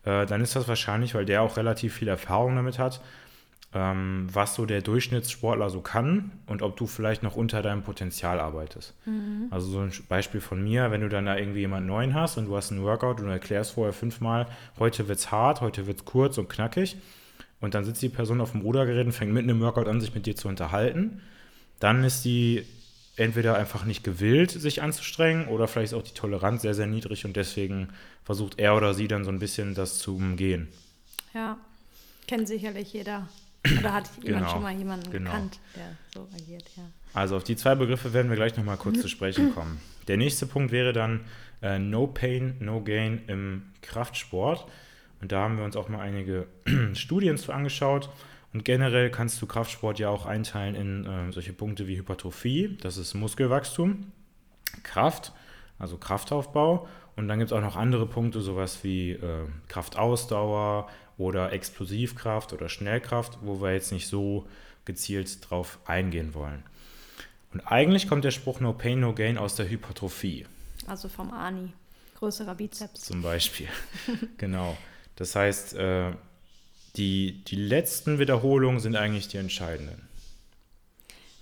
äh, 0.04 0.26
dann 0.26 0.40
ist 0.40 0.56
das 0.56 0.66
wahrscheinlich, 0.66 1.14
weil 1.14 1.24
der 1.24 1.42
auch 1.42 1.56
relativ 1.56 1.94
viel 1.94 2.08
Erfahrung 2.08 2.56
damit 2.56 2.80
hat, 2.80 3.00
ähm, 3.74 4.28
was 4.30 4.54
so 4.54 4.66
der 4.66 4.82
Durchschnittssportler 4.82 5.70
so 5.70 5.80
kann 5.80 6.30
und 6.46 6.62
ob 6.62 6.76
du 6.76 6.86
vielleicht 6.86 7.22
noch 7.22 7.36
unter 7.36 7.62
deinem 7.62 7.82
Potenzial 7.82 8.38
arbeitest. 8.38 8.94
Mhm. 9.06 9.46
Also 9.50 9.70
so 9.70 9.80
ein 9.80 9.92
Beispiel 10.08 10.40
von 10.40 10.62
mir, 10.62 10.90
wenn 10.90 11.00
du 11.00 11.08
dann 11.08 11.26
da 11.26 11.36
irgendwie 11.36 11.60
jemanden 11.60 11.88
neuen 11.88 12.14
hast 12.14 12.36
und 12.36 12.46
du 12.46 12.56
hast 12.56 12.70
einen 12.70 12.82
Workout 12.82 13.20
und 13.20 13.26
du 13.26 13.32
erklärst 13.32 13.72
vorher 13.72 13.92
fünfmal, 13.92 14.46
heute 14.78 15.08
wird 15.08 15.18
es 15.18 15.30
hart, 15.30 15.60
heute 15.60 15.86
wird 15.86 15.98
es 15.98 16.04
kurz 16.04 16.36
und 16.36 16.48
knackig 16.48 16.96
und 17.60 17.74
dann 17.74 17.84
sitzt 17.84 18.02
die 18.02 18.10
Person 18.10 18.40
auf 18.40 18.52
dem 18.52 18.60
Rudergerät 18.60 19.06
und 19.06 19.12
fängt 19.12 19.32
mitten 19.32 19.48
im 19.48 19.60
Workout 19.60 19.88
an, 19.88 20.00
sich 20.00 20.14
mit 20.14 20.26
dir 20.26 20.36
zu 20.36 20.48
unterhalten, 20.48 21.22
dann 21.80 22.04
ist 22.04 22.24
die 22.24 22.64
entweder 23.16 23.56
einfach 23.56 23.84
nicht 23.84 24.04
gewillt, 24.04 24.50
sich 24.50 24.82
anzustrengen 24.82 25.48
oder 25.48 25.68
vielleicht 25.68 25.92
ist 25.92 25.98
auch 25.98 26.02
die 26.02 26.14
Toleranz 26.14 26.62
sehr, 26.62 26.74
sehr 26.74 26.86
niedrig 26.86 27.24
und 27.24 27.36
deswegen 27.36 27.88
versucht 28.24 28.58
er 28.58 28.76
oder 28.76 28.94
sie 28.94 29.08
dann 29.08 29.24
so 29.24 29.30
ein 29.30 29.38
bisschen 29.38 29.74
das 29.74 29.98
zu 29.98 30.16
umgehen. 30.16 30.68
Ja, 31.34 31.58
kennt 32.26 32.48
sicherlich 32.48 32.92
jeder. 32.92 33.28
Oder 33.64 33.92
hat 33.92 34.10
jemand 34.22 34.40
genau, 34.40 34.48
schon 34.52 34.62
mal 34.62 34.74
jemanden 34.74 35.10
genau. 35.10 35.30
gekannt, 35.30 35.60
der 35.76 35.96
so 36.12 36.28
agiert, 36.34 36.64
ja. 36.76 36.82
Also 37.14 37.36
auf 37.36 37.44
die 37.44 37.56
zwei 37.56 37.74
Begriffe 37.74 38.12
werden 38.12 38.28
wir 38.28 38.36
gleich 38.36 38.56
nochmal 38.56 38.76
kurz 38.76 39.00
zu 39.00 39.08
sprechen 39.08 39.54
kommen. 39.54 39.80
Der 40.08 40.16
nächste 40.16 40.46
Punkt 40.46 40.72
wäre 40.72 40.92
dann 40.92 41.20
äh, 41.62 41.78
No 41.78 42.06
Pain, 42.06 42.56
No 42.58 42.82
Gain 42.82 43.22
im 43.28 43.62
Kraftsport. 43.82 44.66
Und 45.20 45.30
da 45.30 45.42
haben 45.42 45.56
wir 45.56 45.64
uns 45.64 45.76
auch 45.76 45.88
mal 45.88 46.00
einige 46.00 46.48
Studien 46.94 47.36
zu 47.36 47.52
angeschaut. 47.52 48.10
Und 48.52 48.64
generell 48.64 49.10
kannst 49.10 49.40
du 49.40 49.46
Kraftsport 49.46 49.98
ja 49.98 50.08
auch 50.08 50.26
einteilen 50.26 50.74
in 50.74 51.06
äh, 51.06 51.32
solche 51.32 51.52
Punkte 51.52 51.86
wie 51.86 51.96
Hypertrophie, 51.96 52.76
das 52.80 52.98
ist 52.98 53.14
Muskelwachstum, 53.14 54.12
Kraft, 54.82 55.32
also 55.78 55.96
Kraftaufbau. 55.96 56.86
Und 57.16 57.28
dann 57.28 57.38
gibt 57.38 57.50
es 57.50 57.56
auch 57.56 57.60
noch 57.60 57.76
andere 57.76 58.06
Punkte, 58.06 58.40
sowas 58.40 58.82
wie 58.82 59.12
äh, 59.12 59.46
Kraftausdauer, 59.68 60.88
oder 61.18 61.52
Explosivkraft 61.52 62.52
oder 62.52 62.68
Schnellkraft, 62.68 63.38
wo 63.42 63.60
wir 63.60 63.72
jetzt 63.72 63.92
nicht 63.92 64.08
so 64.08 64.46
gezielt 64.84 65.48
drauf 65.48 65.78
eingehen 65.84 66.34
wollen. 66.34 66.64
Und 67.52 67.60
eigentlich 67.60 68.08
kommt 68.08 68.24
der 68.24 68.30
Spruch 68.30 68.60
No 68.60 68.72
Pain, 68.72 69.00
No 69.00 69.14
Gain 69.14 69.38
aus 69.38 69.54
der 69.54 69.68
Hypertrophie. 69.68 70.46
Also 70.86 71.08
vom 71.08 71.32
Ani, 71.32 71.72
größerer 72.18 72.54
Bizeps. 72.54 73.02
Zum 73.02 73.22
Beispiel, 73.22 73.68
genau. 74.38 74.76
Das 75.16 75.36
heißt, 75.36 75.74
äh, 75.74 76.12
die, 76.96 77.44
die 77.44 77.56
letzten 77.56 78.18
Wiederholungen 78.18 78.80
sind 78.80 78.96
eigentlich 78.96 79.28
die 79.28 79.36
entscheidenden. 79.36 80.08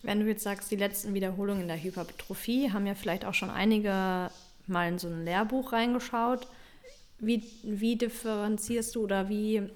Wenn 0.02 0.20
du 0.20 0.26
jetzt 0.26 0.42
sagst, 0.42 0.70
die 0.70 0.76
letzten 0.76 1.14
Wiederholungen 1.14 1.62
in 1.62 1.68
der 1.68 1.82
Hypertrophie, 1.82 2.72
haben 2.72 2.86
ja 2.86 2.94
vielleicht 2.94 3.24
auch 3.24 3.34
schon 3.34 3.50
einige 3.50 4.30
mal 4.70 4.88
in 4.88 4.98
so 4.98 5.08
ein 5.08 5.24
Lehrbuch 5.24 5.72
reingeschaut. 5.72 6.46
Wie, 7.18 7.44
wie 7.62 7.96
differenzierst 7.96 8.94
du 8.94 9.04
oder 9.04 9.28
wie, 9.28 9.68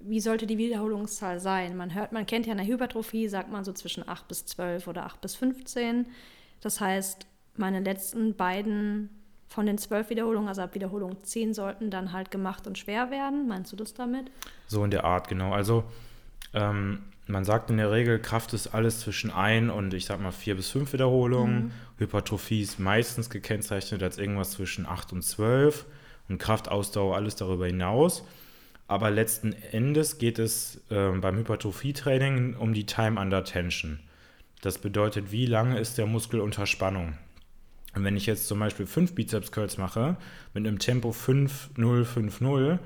wie 0.00 0.20
sollte 0.20 0.46
die 0.46 0.58
Wiederholungszahl 0.58 1.38
sein? 1.38 1.76
Man 1.76 1.94
hört, 1.94 2.12
man 2.12 2.26
kennt 2.26 2.46
ja 2.46 2.52
eine 2.52 2.66
Hypertrophie, 2.66 3.28
sagt 3.28 3.50
man 3.50 3.64
so 3.64 3.72
zwischen 3.72 4.08
8 4.08 4.26
bis 4.26 4.46
12 4.46 4.88
oder 4.88 5.06
8 5.06 5.20
bis 5.20 5.36
15. 5.36 6.06
Das 6.60 6.80
heißt, 6.80 7.26
meine 7.56 7.80
letzten 7.80 8.34
beiden 8.34 9.10
von 9.48 9.66
den 9.66 9.78
zwölf 9.78 10.10
Wiederholungen, 10.10 10.48
also 10.48 10.62
ab 10.62 10.74
Wiederholung 10.74 11.22
10, 11.22 11.54
sollten 11.54 11.90
dann 11.90 12.12
halt 12.12 12.30
gemacht 12.30 12.66
und 12.66 12.78
schwer 12.78 13.10
werden. 13.10 13.46
Meinst 13.46 13.72
du 13.72 13.76
das 13.76 13.94
damit? 13.94 14.30
So 14.66 14.84
in 14.84 14.90
der 14.90 15.04
Art, 15.04 15.28
genau. 15.28 15.52
Also 15.52 15.84
ähm, 16.52 17.04
man 17.28 17.44
sagt 17.44 17.70
in 17.70 17.76
der 17.76 17.90
Regel, 17.90 18.18
Kraft 18.20 18.52
ist 18.52 18.68
alles 18.68 19.00
zwischen 19.00 19.30
1 19.30 19.72
und 19.72 19.92
ich 19.94 20.06
sag 20.06 20.20
mal 20.20 20.32
4 20.32 20.54
bis 20.54 20.70
5 20.70 20.92
Wiederholungen. 20.92 21.64
Mhm. 21.64 21.70
Hypertrophie 21.98 22.62
ist 22.62 22.78
meistens 22.78 23.30
gekennzeichnet 23.30 24.02
als 24.02 24.18
irgendwas 24.18 24.52
zwischen 24.52 24.86
8 24.86 25.12
und 25.12 25.22
12 25.22 25.86
und 26.28 26.38
Kraftausdauer, 26.38 27.16
alles 27.16 27.36
darüber 27.36 27.66
hinaus. 27.66 28.24
Aber 28.88 29.10
letzten 29.10 29.52
Endes 29.52 30.18
geht 30.18 30.38
es 30.38 30.80
äh, 30.90 31.10
beim 31.10 31.36
Hypertrophie-Training 31.38 32.54
um 32.54 32.72
die 32.72 32.86
Time 32.86 33.20
under 33.20 33.42
Tension. 33.42 33.98
Das 34.62 34.78
bedeutet, 34.78 35.32
wie 35.32 35.46
lange 35.46 35.78
ist 35.78 35.98
der 35.98 36.06
Muskel 36.06 36.40
unter 36.40 36.66
Spannung? 36.66 37.14
Und 37.94 38.04
wenn 38.04 38.16
ich 38.16 38.26
jetzt 38.26 38.46
zum 38.46 38.60
Beispiel 38.60 38.86
5 38.86 39.14
Bizeps 39.14 39.50
Curls 39.50 39.78
mache, 39.78 40.16
mit 40.54 40.66
einem 40.66 40.78
Tempo 40.78 41.12
5, 41.12 41.70
0, 41.76 42.04
5, 42.04 42.40
0, 42.40 42.78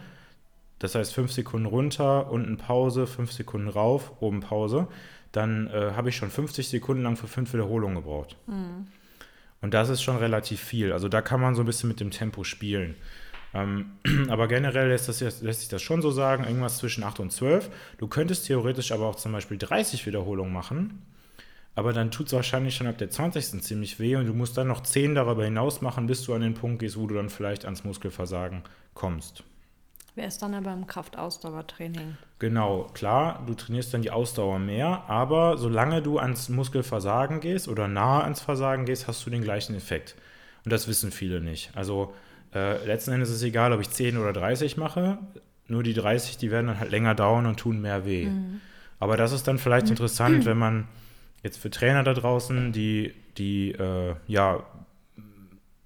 das 0.80 0.94
heißt 0.96 1.14
fünf 1.14 1.30
Sekunden 1.30 1.66
runter, 1.66 2.30
unten 2.32 2.56
Pause, 2.56 3.06
fünf 3.06 3.32
Sekunden 3.32 3.68
rauf, 3.68 4.12
oben 4.20 4.40
Pause, 4.40 4.88
dann 5.30 5.68
äh, 5.68 5.92
habe 5.94 6.08
ich 6.08 6.16
schon 6.16 6.30
50 6.30 6.68
Sekunden 6.68 7.04
lang 7.04 7.16
für 7.16 7.28
fünf 7.28 7.52
Wiederholungen 7.52 7.96
gebraucht. 7.96 8.36
Mhm. 8.46 8.88
Und 9.60 9.74
das 9.74 9.90
ist 9.90 10.02
schon 10.02 10.16
relativ 10.16 10.60
viel. 10.60 10.92
Also 10.92 11.08
da 11.08 11.20
kann 11.20 11.40
man 11.40 11.54
so 11.54 11.62
ein 11.62 11.66
bisschen 11.66 11.88
mit 11.88 12.00
dem 12.00 12.10
Tempo 12.10 12.44
spielen. 12.44 12.96
Ähm, 13.52 13.92
aber 14.28 14.48
generell 14.48 14.88
lässt, 14.88 15.08
das, 15.08 15.20
lässt 15.20 15.60
sich 15.60 15.68
das 15.68 15.82
schon 15.82 16.02
so 16.02 16.10
sagen, 16.10 16.44
irgendwas 16.44 16.78
zwischen 16.78 17.04
8 17.04 17.20
und 17.20 17.30
12. 17.30 17.70
Du 17.98 18.08
könntest 18.08 18.46
theoretisch 18.46 18.90
aber 18.90 19.06
auch 19.06 19.16
zum 19.16 19.32
Beispiel 19.32 19.58
30 19.58 20.06
Wiederholungen 20.06 20.52
machen, 20.52 21.02
aber 21.74 21.92
dann 21.92 22.10
tut 22.10 22.28
es 22.28 22.32
wahrscheinlich 22.32 22.74
schon 22.74 22.86
ab 22.86 22.98
der 22.98 23.10
20. 23.10 23.62
ziemlich 23.62 24.00
weh 24.00 24.16
und 24.16 24.26
du 24.26 24.34
musst 24.34 24.56
dann 24.56 24.68
noch 24.68 24.82
10 24.82 25.14
darüber 25.14 25.44
hinaus 25.44 25.82
machen, 25.82 26.06
bis 26.06 26.24
du 26.24 26.32
an 26.34 26.40
den 26.40 26.54
Punkt 26.54 26.80
gehst, 26.80 26.96
wo 26.96 27.06
du 27.06 27.14
dann 27.14 27.28
vielleicht 27.28 27.66
ans 27.66 27.84
Muskelversagen 27.84 28.62
kommst. 28.94 29.44
Wer 30.20 30.28
ist 30.28 30.42
dann 30.42 30.52
aber 30.52 30.74
im 30.74 30.86
Kraftausdauertraining? 30.86 32.18
Genau, 32.40 32.88
klar, 32.92 33.42
du 33.46 33.54
trainierst 33.54 33.94
dann 33.94 34.02
die 34.02 34.10
Ausdauer 34.10 34.58
mehr, 34.58 35.04
aber 35.08 35.56
solange 35.56 36.02
du 36.02 36.18
ans 36.18 36.50
Muskelversagen 36.50 37.40
gehst 37.40 37.68
oder 37.68 37.88
nahe 37.88 38.24
ans 38.24 38.42
Versagen 38.42 38.84
gehst, 38.84 39.08
hast 39.08 39.24
du 39.24 39.30
den 39.30 39.40
gleichen 39.40 39.74
Effekt. 39.74 40.16
Und 40.66 40.74
das 40.74 40.88
wissen 40.88 41.10
viele 41.10 41.40
nicht. 41.40 41.70
Also 41.74 42.12
äh, 42.54 42.84
letzten 42.84 43.12
Endes 43.12 43.30
ist 43.30 43.36
es 43.36 43.42
egal, 43.44 43.72
ob 43.72 43.80
ich 43.80 43.88
10 43.88 44.18
oder 44.18 44.34
30 44.34 44.76
mache, 44.76 45.16
nur 45.68 45.82
die 45.82 45.94
30, 45.94 46.36
die 46.36 46.50
werden 46.50 46.66
dann 46.66 46.80
halt 46.80 46.90
länger 46.90 47.14
dauern 47.14 47.46
und 47.46 47.58
tun 47.58 47.80
mehr 47.80 48.04
weh. 48.04 48.26
Mhm. 48.26 48.60
Aber 48.98 49.16
das 49.16 49.32
ist 49.32 49.48
dann 49.48 49.56
vielleicht 49.56 49.86
mhm. 49.86 49.92
interessant, 49.92 50.44
wenn 50.44 50.58
man 50.58 50.86
jetzt 51.42 51.56
für 51.56 51.70
Trainer 51.70 52.02
da 52.02 52.12
draußen, 52.12 52.72
die, 52.72 53.14
die 53.38 53.70
äh, 53.70 54.16
ja, 54.26 54.64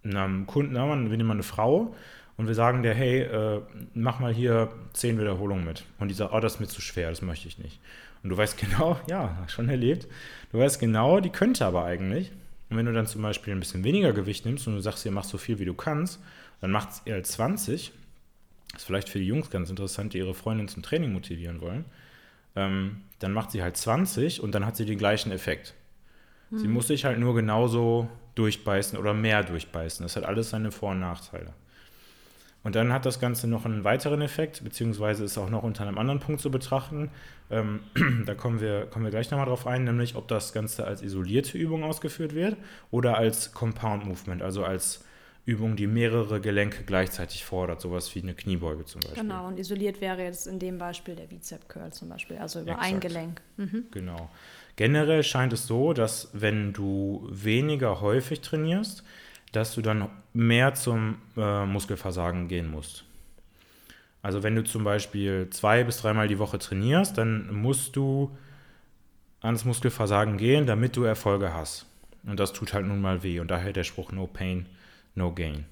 einem 0.03 0.49
Kunden, 0.49 0.75
wir 0.75 0.87
nehmen 0.87 1.29
mal 1.29 1.35
eine 1.35 1.45
Frau, 1.45 1.95
und 2.37 2.49
wir 2.49 2.55
sagen 2.55 2.83
der, 2.83 2.95
hey, 2.95 3.21
äh, 3.21 3.61
mach 3.95 4.19
mal 4.19 4.33
hier 4.33 4.73
zehn 4.93 5.19
Wiederholungen 5.21 5.65
mit. 5.65 5.85
Und 5.99 6.09
die 6.09 6.15
sagt, 6.15 6.33
oh, 6.33 6.41
das 6.41 6.55
ist 6.55 6.61
mir 6.61 6.67
zu 6.67 6.81
schwer, 6.81 7.11
das 7.11 7.23
möchte 7.23 7.49
ich 7.49 7.59
nicht. 7.59 7.81
Und 8.23 8.31
du 8.31 8.37
weißt 8.37 8.59
genau, 8.59 8.99
ja, 9.09 9.37
schon 9.47 9.69
erlebt, 9.69 10.09
du 10.51 10.59
weißt 10.59 10.81
genau, 10.81 11.21
die 11.21 11.31
könnte 11.31 11.65
aber 11.65 11.85
eigentlich. 11.85 12.33
Und 12.71 12.77
wenn 12.77 12.87
du 12.87 12.93
dann 12.93 13.07
zum 13.07 13.23
Beispiel 13.23 13.55
ein 13.55 13.61
bisschen 13.61 13.85
weniger 13.85 14.13
Gewicht 14.13 14.47
nimmst 14.47 14.67
und 14.67 14.75
du 14.75 14.81
sagst, 14.81 15.05
ihr 15.05 15.13
macht 15.13 15.29
so 15.29 15.39
viel, 15.39 15.59
wie 15.59 15.65
du 15.65 15.75
kannst, 15.75 16.21
dann 16.61 16.71
macht 16.71 16.91
es 16.91 17.03
eher 17.05 17.23
20. 17.23 17.93
Das 18.73 18.83
ist 18.83 18.87
vielleicht 18.87 19.09
für 19.09 19.19
die 19.19 19.27
Jungs 19.27 19.51
ganz 19.51 19.71
interessant, 19.71 20.15
die 20.15 20.19
ihre 20.19 20.35
Freundin 20.35 20.67
zum 20.67 20.83
Training 20.83 21.13
motivieren 21.13 21.61
wollen. 21.61 21.85
Ähm, 22.57 23.03
dann 23.21 23.33
macht 23.33 23.51
sie 23.53 23.63
halt 23.63 23.77
20 23.77 24.41
und 24.41 24.55
dann 24.55 24.67
hat 24.67 24.77
sie 24.77 24.87
den 24.87 24.99
gleichen 24.99 25.31
Effekt. 25.31 25.75
Hm. 26.51 26.59
Sie 26.59 26.69
muss 26.69 26.89
sich 26.89 27.05
halt 27.05 27.19
nur 27.19 27.35
genauso 27.35 28.09
durchbeißen 28.35 28.99
oder 28.99 29.15
mehr 29.15 29.45
durchbeißen. 29.45 30.05
Das 30.05 30.17
hat 30.17 30.25
alles 30.25 30.51
seine 30.51 30.73
Vor- 30.73 30.91
und 30.91 31.01
Nachteile. 31.01 31.53
Und 32.65 32.75
dann 32.75 32.93
hat 32.93 33.05
das 33.05 33.21
Ganze 33.21 33.47
noch 33.47 33.67
einen 33.67 33.85
weiteren 33.85 34.23
Effekt, 34.23 34.65
beziehungsweise 34.65 35.25
ist 35.25 35.37
auch 35.39 35.51
noch 35.51 35.63
unter 35.63 35.87
einem 35.87 35.99
anderen 35.99 36.19
Punkt 36.19 36.41
zu 36.41 36.51
betrachten. 36.51 37.11
Ähm, 37.51 37.81
da 38.27 38.35
kommen 38.35 38.61
wir, 38.61 38.87
kommen 38.87 39.05
wir 39.05 39.11
gleich 39.11 39.31
nochmal 39.31 39.47
drauf 39.47 39.67
ein, 39.67 39.85
nämlich 39.85 40.17
ob 40.17 40.29
das 40.29 40.53
Ganze 40.55 40.87
als 40.87 41.03
isolierte 41.03 41.59
Übung 41.59 41.85
ausgeführt 41.85 42.35
wird 42.35 42.57
oder 42.91 43.19
als 43.19 43.53
Compound 43.53 44.07
Movement, 44.07 44.43
also 44.43 44.65
als 44.65 45.05
Übung, 45.47 45.77
die 45.77 45.87
mehrere 45.87 46.41
Gelenke 46.41 46.85
gleichzeitig 46.85 47.45
fordert, 47.45 47.83
sowas 47.83 48.15
wie 48.15 48.23
eine 48.23 48.35
Kniebeuge 48.35 48.87
zum 48.87 49.03
Beispiel. 49.03 49.23
Genau, 49.23 49.47
und 49.47 49.59
isoliert 49.59 50.01
wäre 50.01 50.23
jetzt 50.23 50.47
in 50.47 50.59
dem 50.59 50.79
Beispiel 50.79 51.17
der 51.17 51.27
Bizep 51.27 51.69
Curl 51.69 51.93
zum 51.93 52.09
Beispiel, 52.09 52.39
also 52.39 52.61
über 52.61 52.73
Exakt. 52.73 52.87
ein 52.87 53.01
Gelenk. 53.01 53.43
Mhm. 53.59 53.85
Genau. 53.91 54.31
Generell 54.77 55.23
scheint 55.23 55.53
es 55.53 55.67
so, 55.67 55.93
dass 55.93 56.31
wenn 56.33 56.73
du 56.73 57.29
weniger 57.31 58.01
häufig 58.01 58.41
trainierst, 58.41 59.05
dass 59.57 59.75
du 59.75 59.83
dann 59.83 60.09
mehr 60.33 60.75
zum 60.75 61.17
äh, 61.37 61.65
Muskelversagen 61.65 62.49
gehen 62.49 62.71
musst. 62.71 63.05
Also 64.23 64.43
wenn 64.43 64.55
du 64.55 64.65
zum 64.65 64.85
Beispiel 64.85 65.51
zwei 65.51 65.85
bis 65.85 65.99
dreimal 65.99 66.29
die 66.29 66.39
Woche 66.39 66.59
trainierst, 66.59 67.19
dann 67.19 67.55
musst 67.55 67.95
du 67.95 68.37
ans 69.41 69.65
Muskelversagen 69.65 70.39
gehen, 70.39 70.67
damit 70.67 70.97
du 70.97 71.05
Erfolge 71.05 71.53
hast. 71.53 71.87
Und 72.27 72.41
das 72.41 72.53
tut 72.53 72.73
halt 72.73 72.87
nun 72.87 73.03
mal 73.03 73.23
weh. 73.23 73.41
Und 73.41 73.51
daher 73.51 73.73
der 73.73 73.85
Spruch 73.85 74.13
No 74.13 74.27
Pain, 74.27 74.67
No 75.15 75.33
Gain. 75.33 75.67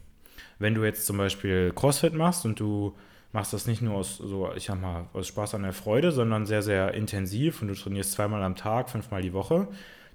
Wenn 0.58 0.74
du 0.74 0.84
jetzt 0.84 1.06
zum 1.06 1.16
Beispiel 1.16 1.72
CrossFit 1.74 2.12
machst 2.12 2.44
und 2.44 2.60
du 2.60 2.94
machst 3.32 3.54
das 3.54 3.66
nicht 3.66 3.80
nur 3.80 3.94
aus 3.94 4.18
so, 4.18 4.52
ich 4.54 4.66
sag 4.66 4.80
mal, 4.80 5.06
aus 5.14 5.26
Spaß 5.28 5.54
an 5.54 5.62
der 5.62 5.72
Freude, 5.72 6.12
sondern 6.12 6.44
sehr, 6.44 6.62
sehr 6.62 6.92
intensiv 6.92 7.62
und 7.62 7.68
du 7.68 7.74
trainierst 7.74 8.12
zweimal 8.12 8.42
am 8.42 8.54
Tag, 8.54 8.90
fünfmal 8.90 9.22
die 9.22 9.32
Woche, 9.32 9.68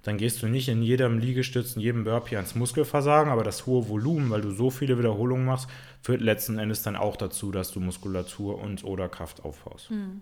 dann 0.07 0.17
gehst 0.17 0.41
du 0.41 0.47
nicht 0.47 0.69
in 0.69 0.81
jedem 0.81 1.19
Liegestütz, 1.19 1.75
in 1.75 1.81
jedem 1.81 2.05
Burpee 2.05 2.37
ans 2.37 2.55
Muskelversagen, 2.55 3.29
aber 3.29 3.43
das 3.43 3.65
hohe 3.65 3.89
Volumen, 3.89 4.29
weil 4.29 4.39
du 4.39 4.51
so 4.51 4.69
viele 4.69 4.97
Wiederholungen 4.97 5.45
machst, 5.45 5.67
führt 6.01 6.21
letzten 6.21 6.59
Endes 6.59 6.81
dann 6.81 6.95
auch 6.95 7.17
dazu, 7.17 7.51
dass 7.51 7.71
du 7.71 7.81
Muskulatur 7.81 8.57
und 8.57 8.85
oder 8.85 9.09
Kraft 9.09 9.43
aufbaust. 9.43 9.91
Mhm. 9.91 10.21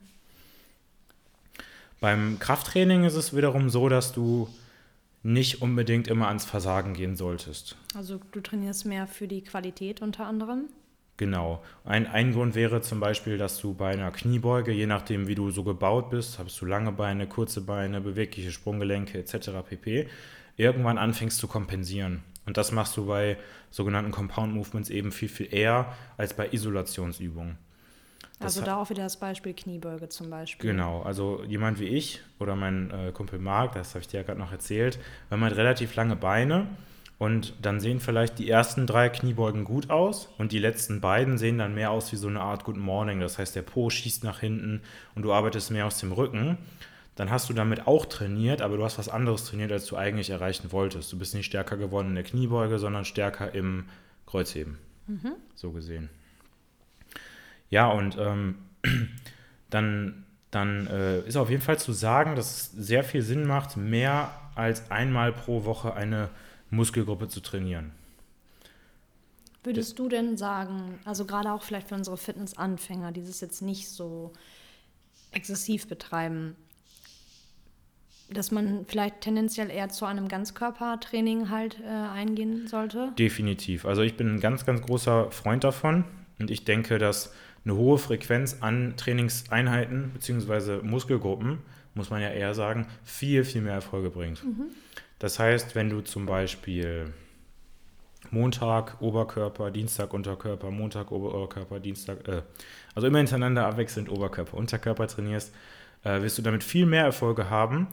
Beim 2.01 2.39
Krafttraining 2.39 3.03
ist 3.03 3.13
es 3.13 3.35
wiederum 3.35 3.69
so, 3.69 3.87
dass 3.87 4.11
du 4.11 4.49
nicht 5.21 5.61
unbedingt 5.61 6.07
immer 6.07 6.29
ans 6.29 6.45
Versagen 6.45 6.95
gehen 6.95 7.15
solltest. 7.15 7.75
Also 7.93 8.19
du 8.31 8.41
trainierst 8.41 8.87
mehr 8.87 9.05
für 9.05 9.27
die 9.27 9.43
Qualität 9.43 10.01
unter 10.01 10.25
anderem? 10.25 10.63
Genau. 11.17 11.63
Ein, 11.86 12.07
ein 12.07 12.34
Grund 12.34 12.55
wäre 12.55 12.81
zum 12.81 13.00
Beispiel, 13.00 13.38
dass 13.38 13.60
du 13.60 13.74
bei 13.74 13.91
einer 13.91 14.12
Kniebeuge, 14.12 14.74
je 14.74 14.86
nachdem, 14.86 15.27
wie 15.27 15.36
du 15.36 15.50
so 15.50 15.63
gebaut 15.63 16.10
bist, 16.10 16.39
hast 16.39 16.60
du 16.60 16.65
lange 16.65 16.91
Beine, 16.91 17.27
kurze 17.27 17.62
Beine, 17.62 18.01
bewegliche 18.01 18.51
Sprunggelenke 18.51 19.17
etc. 19.17 19.51
pp., 19.67 20.10
irgendwann 20.57 20.98
anfängst 20.98 21.38
zu 21.38 21.48
kompensieren. 21.48 22.24
Und 22.45 22.57
das 22.57 22.72
machst 22.72 22.98
du 22.98 23.07
bei 23.07 23.38
sogenannten 23.72 24.12
Compound 24.12 24.53
Movements 24.53 24.89
eben 24.89 25.12
viel, 25.12 25.29
viel 25.29 25.53
eher 25.53 25.93
als 26.17 26.34
bei 26.34 26.50
Isolationsübungen. 26.51 27.57
Das 28.39 28.57
also 28.57 28.65
da 28.65 28.81
auch 28.81 28.89
wieder 28.89 29.03
das 29.03 29.17
Beispiel 29.17 29.53
Kniebeuge 29.53 30.10
zum 30.10 30.29
Beispiel. 30.29 30.72
Genau, 30.72 31.01
also 31.03 31.43
jemand 31.48 31.79
wie 31.79 31.88
ich 31.88 32.22
oder 32.39 32.55
mein 32.55 32.91
äh, 32.91 33.12
Kumpel 33.13 33.39
Marc, 33.39 33.74
das 33.74 33.91
habe 33.91 34.01
ich 34.01 34.10
dir 34.10 34.17
ja 34.17 34.24
gerade 34.24 34.39
noch 34.39 34.51
erzählt, 34.51 35.00
wenn 35.29 35.39
man 35.39 35.53
relativ 35.53 35.95
lange 35.95 36.17
Beine 36.17 36.67
und 37.17 37.53
dann 37.62 37.79
sehen 37.79 38.00
vielleicht 38.00 38.39
die 38.39 38.50
ersten 38.50 38.88
drei 38.88 39.07
Kniebeugen 39.10 39.63
gut 39.63 39.89
aus 39.89 40.27
und 40.38 40.51
die 40.51 40.60
letzten 40.60 41.00
beiden 41.00 41.38
sehen 41.38 41.57
dann 41.57 41.74
mehr 41.74 41.91
aus 41.91 42.12
wie 42.12 42.17
so 42.17 42.27
eine 42.27 42.41
Art 42.41 42.65
Good 42.65 42.75
Morning. 42.75 43.22
Das 43.22 43.38
heißt, 43.38 43.55
der 43.55 43.62
Po 43.62 43.89
schießt 43.89 44.24
nach 44.25 44.39
hinten 44.39 44.81
und 45.15 45.24
du 45.24 45.31
arbeitest 45.31 45.72
mehr 45.72 45.86
aus 45.86 46.00
dem 46.00 46.12
Rücken. 46.12 46.57
Dann 47.15 47.31
hast 47.31 47.50
du 47.50 47.53
damit 47.53 47.88
auch 47.88 48.05
trainiert, 48.05 48.62
aber 48.62 48.75
du 48.75 48.84
hast 48.84 48.98
was 48.98 49.07
anderes 49.07 49.45
trainiert, 49.45 49.72
als 49.72 49.86
du 49.86 49.95
eigentlich 49.95 50.29
erreichen 50.29 50.74
wolltest. 50.74 51.13
Du 51.13 51.17
bist 51.17 51.34
nicht 51.34 51.45
stärker 51.45 51.77
geworden 51.77 52.10
in 52.10 52.15
der 52.15 52.25
Kniebeuge, 52.25 52.77
sondern 52.79 53.05
stärker 53.05 53.55
im 53.55 53.86
Kreuzheben. 54.25 54.77
Mhm. 55.07 55.31
So 55.53 55.72
gesehen. 55.72 56.10
Ja, 57.69 57.88
und 57.88 58.17
ähm, 58.19 58.55
dann, 59.69 60.25
dann 60.51 60.88
äh, 60.88 61.22
ist 61.22 61.38
auf 61.38 61.50
jeden 61.50 61.62
Fall 61.62 61.79
zu 61.79 61.93
sagen, 61.93 62.36
dass 62.36 62.51
es 62.57 62.72
sehr 62.72 63.05
viel 63.05 63.22
Sinn 63.22 63.48
macht, 63.48 63.77
mehr 63.77 64.31
als 64.55 64.91
einmal 64.91 65.31
pro 65.31 65.63
Woche 65.63 65.93
eine 65.93 66.29
Muskelgruppe 66.69 67.27
zu 67.27 67.41
trainieren. 67.41 67.91
Würdest 69.63 69.98
du 69.98 70.10
denn 70.10 70.38
sagen, 70.38 71.00
also 71.05 71.25
gerade 71.25 71.51
auch 71.51 71.63
vielleicht 71.63 71.89
für 71.89 71.95
unsere 71.95 72.17
Fitnessanfänger, 72.17 73.12
die 73.12 73.24
das 73.24 73.41
jetzt 73.41 73.62
nicht 73.63 73.89
so 73.89 74.31
exzessiv 75.31 75.88
betreiben, 75.88 76.55
dass 78.29 78.51
man 78.51 78.86
vielleicht 78.86 79.22
tendenziell 79.22 79.69
eher 79.69 79.89
zu 79.89 80.05
einem 80.05 80.27
Ganzkörpertraining 80.27 81.50
halt 81.50 81.79
äh, 81.79 81.88
eingehen 81.88 82.67
sollte? 82.67 83.12
Definitiv. 83.17 83.86
Also 83.86 84.01
ich 84.01 84.17
bin 84.17 84.36
ein 84.36 84.39
ganz, 84.39 84.65
ganz 84.65 84.81
großer 84.81 85.31
Freund 85.31 85.63
davon 85.63 86.05
und 86.39 86.51
ich 86.51 86.63
denke, 86.63 86.98
dass 86.98 87.34
eine 87.63 87.75
hohe 87.75 87.98
Frequenz 87.98 88.57
an 88.62 88.93
Trainingseinheiten 88.98 90.12
bzw. 90.12 90.81
Muskelgruppen, 90.84 91.60
muss 91.95 92.10
man 92.10 92.22
ja 92.22 92.29
eher 92.29 92.53
sagen, 92.53 92.88
viel, 93.03 93.43
viel 93.43 93.62
mehr 93.62 93.74
Erfolge 93.74 94.10
bringt. 94.10 94.43
Mhm. 94.43 94.65
Das 95.19 95.39
heißt, 95.39 95.75
wenn 95.75 95.89
du 95.89 96.01
zum 96.01 96.25
Beispiel 96.25 97.13
Montag 98.31 99.01
Oberkörper, 99.01 99.72
Dienstag 99.72 100.13
Unterkörper, 100.13 100.72
Montag 100.72 101.12
Oberkörper, 101.12 101.79
Dienstag, 101.79 102.27
äh, 102.27 102.41
also 102.93 103.07
immer 103.07 103.19
hintereinander 103.19 103.65
abwechselnd 103.65 104.10
Oberkörper, 104.10 104.57
Unterkörper 104.57 105.07
trainierst, 105.07 105.53
äh, 106.03 106.22
wirst 106.22 106.38
du 106.38 106.41
damit 106.41 106.63
viel 106.63 106.86
mehr 106.86 107.03
Erfolge 107.03 107.50
haben, 107.50 107.88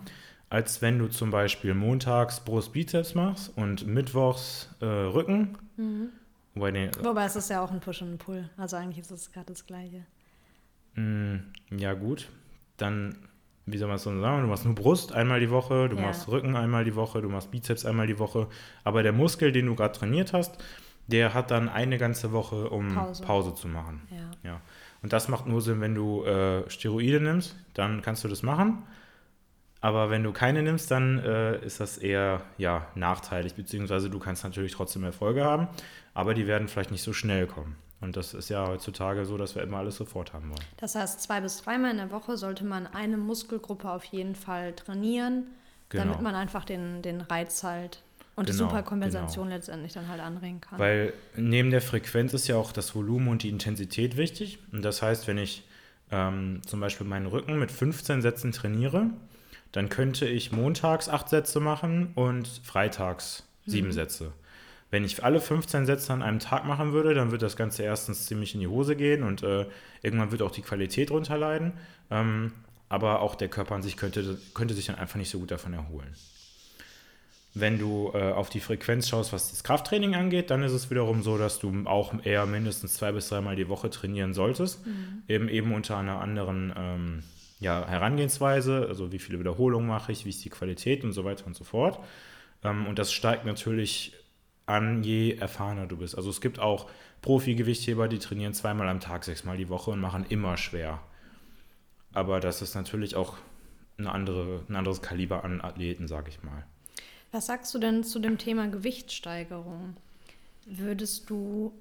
als 0.50 0.82
wenn 0.82 0.98
du 0.98 1.08
zum 1.08 1.30
Beispiel 1.30 1.74
montags 1.74 2.40
Brust, 2.40 2.72
Bizeps 2.72 3.14
machst 3.14 3.56
und 3.56 3.86
mittwochs 3.86 4.68
äh, 4.80 4.86
Rücken. 4.86 5.58
Mhm. 5.76 6.08
Wobei, 6.54 6.70
nee, 6.70 6.90
Wobei 7.00 7.24
es 7.24 7.36
ist 7.36 7.48
ja 7.48 7.64
auch 7.64 7.70
ein 7.70 7.80
Push 7.80 8.02
und 8.02 8.12
ein 8.12 8.18
Pull, 8.18 8.50
also 8.58 8.76
eigentlich 8.76 8.98
ist 8.98 9.10
es 9.10 9.32
gerade 9.32 9.46
das 9.46 9.64
Gleiche. 9.66 10.04
Mm, 10.94 11.36
ja 11.70 11.94
gut, 11.94 12.28
dann 12.76 13.16
wie 13.66 13.78
soll 13.78 13.88
man 13.88 13.96
es 13.96 14.02
so 14.02 14.20
sagen, 14.20 14.42
du 14.42 14.48
machst 14.48 14.64
nur 14.64 14.74
Brust 14.74 15.12
einmal 15.12 15.40
die 15.40 15.50
Woche, 15.50 15.88
du 15.88 15.96
ja. 15.96 16.02
machst 16.02 16.28
Rücken 16.28 16.56
einmal 16.56 16.84
die 16.84 16.96
Woche, 16.96 17.22
du 17.22 17.28
machst 17.28 17.50
Bizeps 17.50 17.84
einmal 17.84 18.06
die 18.06 18.18
Woche. 18.18 18.48
Aber 18.84 19.02
der 19.02 19.12
Muskel, 19.12 19.52
den 19.52 19.66
du 19.66 19.74
gerade 19.74 19.96
trainiert 19.96 20.32
hast, 20.32 20.58
der 21.06 21.34
hat 21.34 21.50
dann 21.50 21.68
eine 21.68 21.98
ganze 21.98 22.32
Woche, 22.32 22.70
um 22.70 22.94
Pause, 22.94 23.22
Pause 23.24 23.54
zu 23.54 23.68
machen. 23.68 24.02
Ja. 24.10 24.50
ja. 24.50 24.60
Und 25.02 25.12
das 25.12 25.28
macht 25.28 25.46
nur 25.46 25.60
Sinn, 25.60 25.80
wenn 25.80 25.94
du 25.94 26.24
äh, 26.24 26.68
Steroide 26.70 27.20
nimmst, 27.20 27.56
dann 27.74 28.02
kannst 28.02 28.24
du 28.24 28.28
das 28.28 28.42
machen. 28.42 28.84
Aber 29.82 30.10
wenn 30.10 30.22
du 30.22 30.32
keine 30.32 30.62
nimmst, 30.62 30.92
dann 30.92 31.18
äh, 31.18 31.58
ist 31.58 31.80
das 31.80 31.98
eher 31.98 32.40
ja, 32.56 32.86
nachteilig, 32.94 33.54
beziehungsweise 33.54 34.08
du 34.08 34.20
kannst 34.20 34.44
natürlich 34.44 34.72
trotzdem 34.72 35.02
Erfolge 35.02 35.44
haben, 35.44 35.66
aber 36.14 36.34
die 36.34 36.46
werden 36.46 36.68
vielleicht 36.68 36.92
nicht 36.92 37.02
so 37.02 37.12
schnell 37.12 37.46
kommen. 37.48 37.76
Und 38.00 38.16
das 38.16 38.32
ist 38.32 38.48
ja 38.48 38.66
heutzutage 38.66 39.24
so, 39.26 39.36
dass 39.36 39.56
wir 39.56 39.62
immer 39.62 39.78
alles 39.78 39.96
sofort 39.96 40.32
haben 40.32 40.50
wollen. 40.50 40.64
Das 40.76 40.94
heißt, 40.94 41.20
zwei 41.20 41.40
bis 41.40 41.62
dreimal 41.62 41.90
in 41.90 41.96
der 41.96 42.12
Woche 42.12 42.36
sollte 42.36 42.64
man 42.64 42.86
eine 42.86 43.16
Muskelgruppe 43.16 43.90
auf 43.90 44.04
jeden 44.04 44.36
Fall 44.36 44.72
trainieren, 44.72 45.46
genau. 45.88 46.04
damit 46.04 46.22
man 46.22 46.36
einfach 46.36 46.64
den, 46.64 47.02
den 47.02 47.20
Reiz 47.20 47.64
halt 47.64 48.02
und 48.36 48.46
genau, 48.46 48.52
die 48.52 48.70
Superkompensation 48.70 49.46
genau. 49.46 49.56
letztendlich 49.56 49.92
dann 49.92 50.08
halt 50.08 50.20
anregen 50.20 50.60
kann. 50.60 50.78
Weil 50.78 51.12
neben 51.36 51.70
der 51.70 51.82
Frequenz 51.82 52.32
ist 52.34 52.46
ja 52.46 52.56
auch 52.56 52.70
das 52.70 52.94
Volumen 52.94 53.28
und 53.28 53.42
die 53.42 53.48
Intensität 53.48 54.16
wichtig. 54.16 54.58
Und 54.70 54.84
das 54.84 55.02
heißt, 55.02 55.26
wenn 55.26 55.38
ich 55.38 55.64
ähm, 56.12 56.60
zum 56.64 56.78
Beispiel 56.78 57.06
meinen 57.06 57.26
Rücken 57.26 57.58
mit 57.58 57.72
15 57.72 58.22
Sätzen 58.22 58.52
trainiere, 58.52 59.10
dann 59.72 59.88
könnte 59.88 60.26
ich 60.26 60.52
montags 60.52 61.08
acht 61.08 61.28
Sätze 61.28 61.60
machen 61.60 62.12
und 62.14 62.46
freitags 62.62 63.46
sieben 63.66 63.88
mhm. 63.88 63.92
Sätze. 63.92 64.32
Wenn 64.90 65.04
ich 65.04 65.24
alle 65.24 65.40
15 65.40 65.86
Sätze 65.86 66.12
an 66.12 66.22
einem 66.22 66.38
Tag 66.38 66.66
machen 66.66 66.92
würde, 66.92 67.14
dann 67.14 67.30
wird 67.30 67.40
das 67.40 67.56
Ganze 67.56 67.82
erstens 67.82 68.26
ziemlich 68.26 68.52
in 68.54 68.60
die 68.60 68.66
Hose 68.66 68.94
gehen 68.94 69.22
und 69.22 69.42
äh, 69.42 69.64
irgendwann 70.02 70.30
wird 70.30 70.42
auch 70.42 70.50
die 70.50 70.60
Qualität 70.60 71.08
drunter 71.08 71.38
leiden. 71.38 71.72
Ähm, 72.10 72.52
aber 72.90 73.20
auch 73.20 73.34
der 73.34 73.48
Körper 73.48 73.74
an 73.74 73.82
sich 73.82 73.96
könnte, 73.96 74.38
könnte 74.52 74.74
sich 74.74 74.84
dann 74.84 74.96
einfach 74.96 75.16
nicht 75.16 75.30
so 75.30 75.38
gut 75.38 75.50
davon 75.50 75.72
erholen. 75.72 76.14
Wenn 77.54 77.78
du 77.78 78.10
äh, 78.12 78.32
auf 78.32 78.50
die 78.50 78.60
Frequenz 78.60 79.08
schaust, 79.08 79.32
was 79.32 79.50
das 79.50 79.64
Krafttraining 79.64 80.14
angeht, 80.14 80.50
dann 80.50 80.62
ist 80.62 80.72
es 80.72 80.90
wiederum 80.90 81.22
so, 81.22 81.38
dass 81.38 81.58
du 81.58 81.72
auch 81.86 82.12
eher 82.22 82.44
mindestens 82.44 82.94
zwei 82.94 83.12
bis 83.12 83.30
dreimal 83.30 83.56
die 83.56 83.70
Woche 83.70 83.88
trainieren 83.88 84.34
solltest. 84.34 84.86
Mhm. 84.86 85.22
Eben, 85.26 85.48
eben 85.48 85.74
unter 85.74 85.96
einer 85.96 86.20
anderen 86.20 86.70
ähm, 86.76 87.22
ja, 87.62 87.86
Herangehensweise, 87.86 88.86
also 88.88 89.12
wie 89.12 89.18
viele 89.18 89.38
Wiederholungen 89.38 89.86
mache 89.86 90.12
ich, 90.12 90.24
wie 90.24 90.30
ist 90.30 90.44
die 90.44 90.50
Qualität 90.50 91.04
und 91.04 91.12
so 91.12 91.24
weiter 91.24 91.46
und 91.46 91.54
so 91.54 91.64
fort. 91.64 92.00
Ähm, 92.64 92.86
und 92.86 92.98
das 92.98 93.12
steigt 93.12 93.44
natürlich 93.46 94.14
an, 94.66 95.02
je 95.02 95.34
erfahrener 95.34 95.86
du 95.86 95.96
bist. 95.96 96.16
Also 96.16 96.28
es 96.28 96.40
gibt 96.40 96.58
auch 96.58 96.90
Profi-Gewichtheber, 97.22 98.08
die 98.08 98.18
trainieren 98.18 98.52
zweimal 98.52 98.88
am 98.88 99.00
Tag, 99.00 99.24
sechsmal 99.24 99.56
die 99.56 99.68
Woche 99.68 99.92
und 99.92 100.00
machen 100.00 100.26
immer 100.28 100.56
schwer. 100.56 101.00
Aber 102.12 102.40
das 102.40 102.62
ist 102.62 102.74
natürlich 102.74 103.14
auch 103.14 103.36
eine 103.96 104.10
andere, 104.10 104.64
ein 104.68 104.76
anderes 104.76 105.00
Kaliber 105.00 105.44
an 105.44 105.60
Athleten, 105.60 106.08
sag 106.08 106.28
ich 106.28 106.42
mal. 106.42 106.64
Was 107.30 107.46
sagst 107.46 107.72
du 107.74 107.78
denn 107.78 108.02
zu 108.02 108.18
dem 108.18 108.38
Thema 108.38 108.66
Gewichtssteigerung? 108.68 109.96
Würdest 110.66 111.30
du 111.30 111.72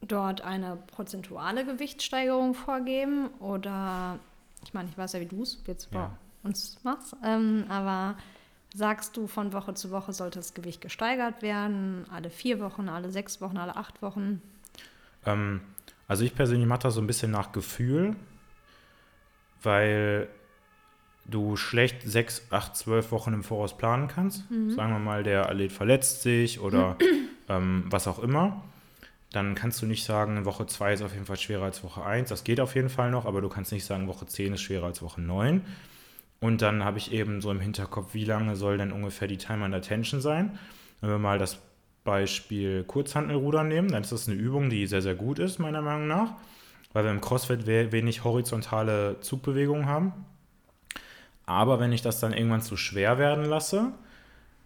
dort 0.00 0.40
eine 0.40 0.76
prozentuale 0.76 1.64
Gewichtssteigerung 1.64 2.54
vorgeben? 2.54 3.28
Oder, 3.38 4.18
ich 4.66 4.74
meine, 4.74 4.88
ich 4.88 4.98
weiß 4.98 5.14
ja, 5.14 5.20
wie 5.20 5.26
du 5.26 5.42
es 5.42 5.62
jetzt 5.66 5.90
bei 5.90 6.00
ja. 6.00 6.18
uns 6.42 6.78
machst, 6.84 7.16
ähm, 7.24 7.64
aber 7.68 8.16
Sagst 8.76 9.16
du, 9.16 9.26
von 9.26 9.54
Woche 9.54 9.72
zu 9.72 9.90
Woche 9.90 10.12
sollte 10.12 10.38
das 10.38 10.52
Gewicht 10.52 10.82
gesteigert 10.82 11.40
werden? 11.40 12.04
Alle 12.10 12.28
vier 12.28 12.60
Wochen, 12.60 12.90
alle 12.90 13.10
sechs 13.10 13.40
Wochen, 13.40 13.56
alle 13.56 13.74
acht 13.74 14.02
Wochen? 14.02 14.42
Ähm, 15.24 15.62
also 16.08 16.24
ich 16.24 16.34
persönlich 16.34 16.68
mache 16.68 16.80
das 16.80 16.94
so 16.94 17.00
ein 17.00 17.06
bisschen 17.06 17.30
nach 17.30 17.52
Gefühl, 17.52 18.16
weil 19.62 20.28
du 21.24 21.56
schlecht 21.56 22.02
sechs, 22.02 22.42
acht, 22.50 22.76
zwölf 22.76 23.12
Wochen 23.12 23.32
im 23.32 23.44
Voraus 23.44 23.78
planen 23.78 24.08
kannst. 24.08 24.50
Mhm. 24.50 24.70
Sagen 24.70 24.92
wir 24.92 24.98
mal, 24.98 25.22
der 25.22 25.48
Athlet 25.48 25.72
verletzt 25.72 26.20
sich 26.20 26.60
oder 26.60 26.98
ähm, 27.48 27.84
was 27.88 28.06
auch 28.06 28.18
immer. 28.18 28.62
Dann 29.36 29.54
kannst 29.54 29.82
du 29.82 29.86
nicht 29.86 30.02
sagen, 30.02 30.46
Woche 30.46 30.66
2 30.66 30.94
ist 30.94 31.02
auf 31.02 31.12
jeden 31.12 31.26
Fall 31.26 31.36
schwerer 31.36 31.64
als 31.64 31.84
Woche 31.84 32.02
1. 32.02 32.30
Das 32.30 32.42
geht 32.42 32.58
auf 32.58 32.74
jeden 32.74 32.88
Fall 32.88 33.10
noch, 33.10 33.26
aber 33.26 33.42
du 33.42 33.50
kannst 33.50 33.70
nicht 33.70 33.84
sagen, 33.84 34.08
Woche 34.08 34.24
10 34.24 34.54
ist 34.54 34.62
schwerer 34.62 34.86
als 34.86 35.02
Woche 35.02 35.20
9. 35.20 35.60
Und 36.40 36.62
dann 36.62 36.82
habe 36.82 36.96
ich 36.96 37.12
eben 37.12 37.42
so 37.42 37.50
im 37.50 37.60
Hinterkopf, 37.60 38.14
wie 38.14 38.24
lange 38.24 38.56
soll 38.56 38.78
denn 38.78 38.92
ungefähr 38.92 39.28
die 39.28 39.36
Time 39.36 39.62
under 39.62 39.82
Tension 39.82 40.22
sein. 40.22 40.58
Wenn 41.02 41.10
wir 41.10 41.18
mal 41.18 41.38
das 41.38 41.58
Beispiel 42.02 42.84
Kurzhantelrudern 42.84 43.68
nehmen, 43.68 43.88
dann 43.88 44.04
ist 44.04 44.12
das 44.12 44.26
eine 44.26 44.38
Übung, 44.38 44.70
die 44.70 44.86
sehr, 44.86 45.02
sehr 45.02 45.14
gut 45.14 45.38
ist, 45.38 45.58
meiner 45.58 45.82
Meinung 45.82 46.06
nach, 46.08 46.32
weil 46.94 47.04
wir 47.04 47.10
im 47.10 47.20
CrossFit 47.20 47.66
wenig 47.66 48.24
horizontale 48.24 49.20
Zugbewegungen 49.20 49.84
haben. 49.84 50.14
Aber 51.44 51.78
wenn 51.78 51.92
ich 51.92 52.00
das 52.00 52.20
dann 52.20 52.32
irgendwann 52.32 52.62
zu 52.62 52.78
schwer 52.78 53.18
werden 53.18 53.44
lasse, 53.44 53.92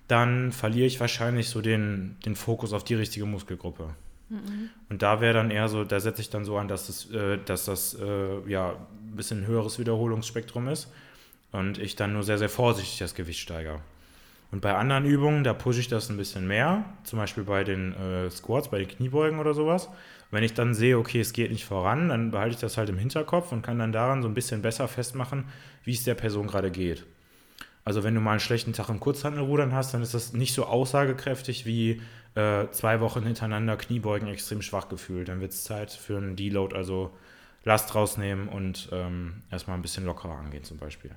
dann 0.07 0.53
verliere 0.53 0.87
ich 0.87 1.01
wahrscheinlich 1.01 1.49
so 1.49 1.61
den, 1.61 2.19
den 2.25 2.37
Fokus 2.37 2.73
auf 2.73 2.85
die 2.85 2.95
richtige 2.95 3.27
Muskelgruppe. 3.27 3.97
Mhm. 4.31 4.71
Und 4.89 5.03
da 5.03 5.21
wäre 5.21 5.35
dann 5.35 5.51
eher 5.51 5.69
so, 5.69 5.85
da 5.85 6.01
setze 6.01 6.23
ich 6.23 6.31
dann 6.31 6.45
so 6.45 6.57
an, 6.57 6.69
dass, 6.69 6.89
es, 6.89 7.11
äh, 7.11 7.39
dass 7.45 7.67
das 7.67 7.95
äh, 8.01 8.49
ja, 8.49 8.71
ein 8.71 9.17
bisschen 9.17 9.47
höheres 9.47 9.79
Wiederholungsspektrum 9.79 10.69
ist 10.69 10.91
und 11.53 11.79
ich 11.79 11.97
dann 11.97 12.13
nur 12.13 12.23
sehr, 12.23 12.39
sehr 12.39 12.49
vorsichtig 12.49 12.99
das 12.99 13.15
Gewicht 13.15 13.41
steigere. 13.41 13.81
Und 14.53 14.63
bei 14.63 14.75
anderen 14.75 15.05
Übungen, 15.05 15.45
da 15.45 15.53
pushe 15.53 15.81
ich 15.81 15.89
das 15.89 16.09
ein 16.11 16.17
bisschen 16.17 16.47
mehr, 16.47 16.85
zum 17.05 17.19
Beispiel 17.19 17.45
bei 17.45 17.63
den 17.63 17.95
äh, 17.95 18.31
Squats, 18.31 18.69
bei 18.69 18.79
den 18.79 18.89
Kniebeugen 18.89 19.39
oder 19.39 19.55
sowas. 19.55 19.89
Wenn 20.33 20.43
ich 20.45 20.55
dann 20.55 20.75
sehe, 20.75 20.99
okay, 20.99 21.21
es 21.21 21.33
geht 21.33 21.51
nicht 21.51 21.65
voran, 21.65 22.09
dann 22.09 22.31
behalte 22.31 22.55
ich 22.55 22.61
das 22.61 22.77
halt 22.77 22.89
im 22.89 22.99
Hinterkopf 22.99 23.53
und 23.53 23.63
kann 23.63 23.79
dann 23.79 23.93
daran 23.93 24.23
so 24.23 24.29
ein 24.29 24.35
bisschen 24.35 24.63
besser 24.63 24.89
festmachen, 24.89 25.45
wie 25.85 25.93
es 25.93 26.05
der 26.05 26.15
Person 26.15 26.47
gerade 26.47 26.71
geht. 26.71 27.05
Also 27.85 28.05
wenn 28.05 28.15
du 28.15 28.21
mal 28.21 28.33
einen 28.33 28.41
schlechten 28.41 28.73
Tag 28.73 28.89
im 28.89 29.01
Kurzhandelrudern 29.01 29.73
hast, 29.73 29.95
dann 29.95 30.03
ist 30.03 30.15
das 30.15 30.33
nicht 30.33 30.55
so 30.55 30.67
aussagekräftig 30.67 31.65
wie 31.65 32.03
äh, 32.35 32.69
zwei 32.71 33.01
Wochen 33.01 33.25
hintereinander 33.25 33.77
Kniebeugen 33.77 34.29
extrem 34.29 34.63
schwach 34.63 34.89
gefühlt. 34.89 35.29
Dann 35.29 35.41
wird 35.41 35.53
es 35.53 35.65
Zeit 35.65 35.91
für 35.91 36.17
einen 36.17 36.37
Deload, 36.37 36.77
also 36.77 37.11
Last 37.65 37.95
rausnehmen 37.95 38.49
und 38.49 38.89
ähm, 38.93 39.43
erstmal 39.51 39.77
ein 39.77 39.83
bisschen 39.83 40.05
lockerer 40.07 40.37
angehen 40.37 40.65
zum 40.65 40.79
Beispiel. 40.79 41.11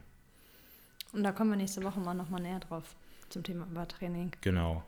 Und 1.13 1.23
da 1.23 1.31
kommen 1.31 1.51
wir 1.51 1.57
nächste 1.57 1.83
Woche 1.83 1.99
mal 1.99 2.13
nochmal 2.13 2.41
näher 2.41 2.59
drauf 2.59 2.95
zum 3.29 3.43
Thema 3.43 3.65
Übertraining. 3.71 4.31
Genau. 4.41 4.83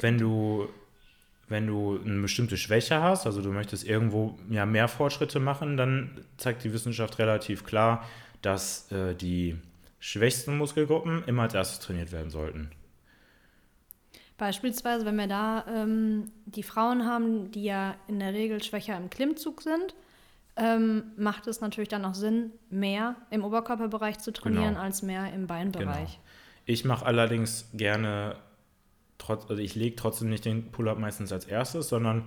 Wenn 0.00 0.18
du, 0.18 0.68
wenn 1.48 1.66
du 1.66 2.00
eine 2.04 2.22
bestimmte 2.22 2.56
Schwäche 2.56 3.00
hast, 3.02 3.26
also 3.26 3.40
du 3.42 3.52
möchtest 3.52 3.84
irgendwo 3.84 4.38
ja, 4.48 4.66
mehr 4.66 4.88
Fortschritte 4.88 5.38
machen, 5.38 5.76
dann 5.76 6.24
zeigt 6.38 6.64
die 6.64 6.72
Wissenschaft 6.72 7.18
relativ 7.18 7.64
klar, 7.64 8.04
dass 8.42 8.90
äh, 8.90 9.14
die 9.14 9.56
schwächsten 10.00 10.56
Muskelgruppen 10.56 11.24
immer 11.24 11.42
als 11.42 11.54
erstes 11.54 11.80
trainiert 11.80 12.12
werden 12.12 12.30
sollten. 12.30 12.70
Beispielsweise, 14.38 15.04
wenn 15.04 15.16
wir 15.16 15.26
da 15.26 15.64
ähm, 15.68 16.30
die 16.46 16.62
Frauen 16.62 17.04
haben, 17.04 17.50
die 17.50 17.64
ja 17.64 17.96
in 18.06 18.20
der 18.20 18.32
Regel 18.32 18.62
schwächer 18.62 18.96
im 18.96 19.10
Klimmzug 19.10 19.62
sind, 19.62 19.94
ähm, 20.56 21.04
macht 21.16 21.48
es 21.48 21.60
natürlich 21.60 21.88
dann 21.88 22.04
auch 22.04 22.14
Sinn, 22.14 22.52
mehr 22.70 23.16
im 23.30 23.44
Oberkörperbereich 23.44 24.18
zu 24.18 24.32
trainieren 24.32 24.74
genau. 24.74 24.80
als 24.80 25.02
mehr 25.02 25.32
im 25.32 25.48
Beinbereich. 25.48 26.12
Genau. 26.12 26.24
Ich 26.66 26.84
mache 26.84 27.04
allerdings 27.04 27.68
gerne, 27.74 28.36
trotz, 29.18 29.48
also 29.50 29.60
ich 29.60 29.74
lege 29.74 29.96
trotzdem 29.96 30.28
nicht 30.28 30.44
den 30.44 30.70
Pull-up 30.70 30.98
meistens 30.98 31.32
als 31.32 31.44
erstes, 31.44 31.88
sondern 31.88 32.24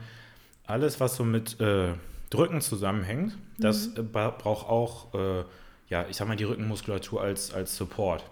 alles, 0.66 1.00
was 1.00 1.16
so 1.16 1.24
mit 1.24 1.60
äh, 1.62 1.94
Drücken 2.30 2.60
zusammenhängt, 2.60 3.36
mhm. 3.36 3.62
das 3.62 3.88
äh, 3.96 4.02
braucht 4.02 4.68
auch, 4.68 5.14
äh, 5.14 5.44
ja, 5.88 6.06
ich 6.10 6.18
sag 6.18 6.28
mal, 6.28 6.36
die 6.36 6.44
Rückenmuskulatur 6.44 7.22
als, 7.22 7.54
als 7.54 7.78
Support. 7.78 8.24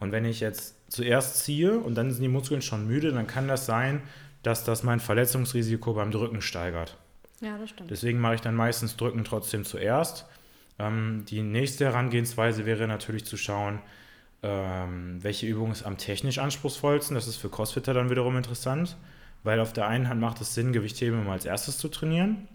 Und 0.00 0.12
wenn 0.12 0.24
ich 0.24 0.40
jetzt 0.40 0.74
zuerst 0.90 1.44
ziehe 1.44 1.78
und 1.78 1.94
dann 1.94 2.10
sind 2.10 2.22
die 2.22 2.28
Muskeln 2.28 2.62
schon 2.62 2.86
müde, 2.86 3.12
dann 3.12 3.26
kann 3.26 3.46
das 3.46 3.66
sein, 3.66 4.02
dass 4.42 4.64
das 4.64 4.82
mein 4.82 4.98
Verletzungsrisiko 4.98 5.92
beim 5.92 6.10
Drücken 6.10 6.40
steigert. 6.40 6.96
Ja, 7.40 7.56
das 7.58 7.70
stimmt. 7.70 7.90
Deswegen 7.90 8.18
mache 8.20 8.36
ich 8.36 8.40
dann 8.40 8.54
meistens 8.54 8.96
Drücken 8.96 9.24
trotzdem 9.24 9.64
zuerst. 9.64 10.26
Ähm, 10.78 11.24
die 11.28 11.42
nächste 11.42 11.84
Herangehensweise 11.84 12.66
wäre 12.66 12.88
natürlich 12.88 13.24
zu 13.24 13.36
schauen, 13.36 13.80
ähm, 14.42 15.22
welche 15.22 15.46
Übung 15.46 15.70
ist 15.70 15.84
am 15.84 15.98
technisch 15.98 16.38
anspruchsvollsten. 16.38 17.14
Das 17.14 17.28
ist 17.28 17.36
für 17.36 17.50
Crossfitter 17.50 17.92
dann 17.92 18.10
wiederum 18.10 18.36
interessant, 18.36 18.96
weil 19.42 19.60
auf 19.60 19.72
der 19.72 19.86
einen 19.86 20.08
Hand 20.08 20.20
macht 20.20 20.40
es 20.40 20.54
Sinn, 20.54 20.72
Gewichtheben 20.72 21.22
immer 21.22 21.32
als 21.32 21.44
erstes 21.44 21.78
zu 21.78 21.88
trainieren. 21.88 22.48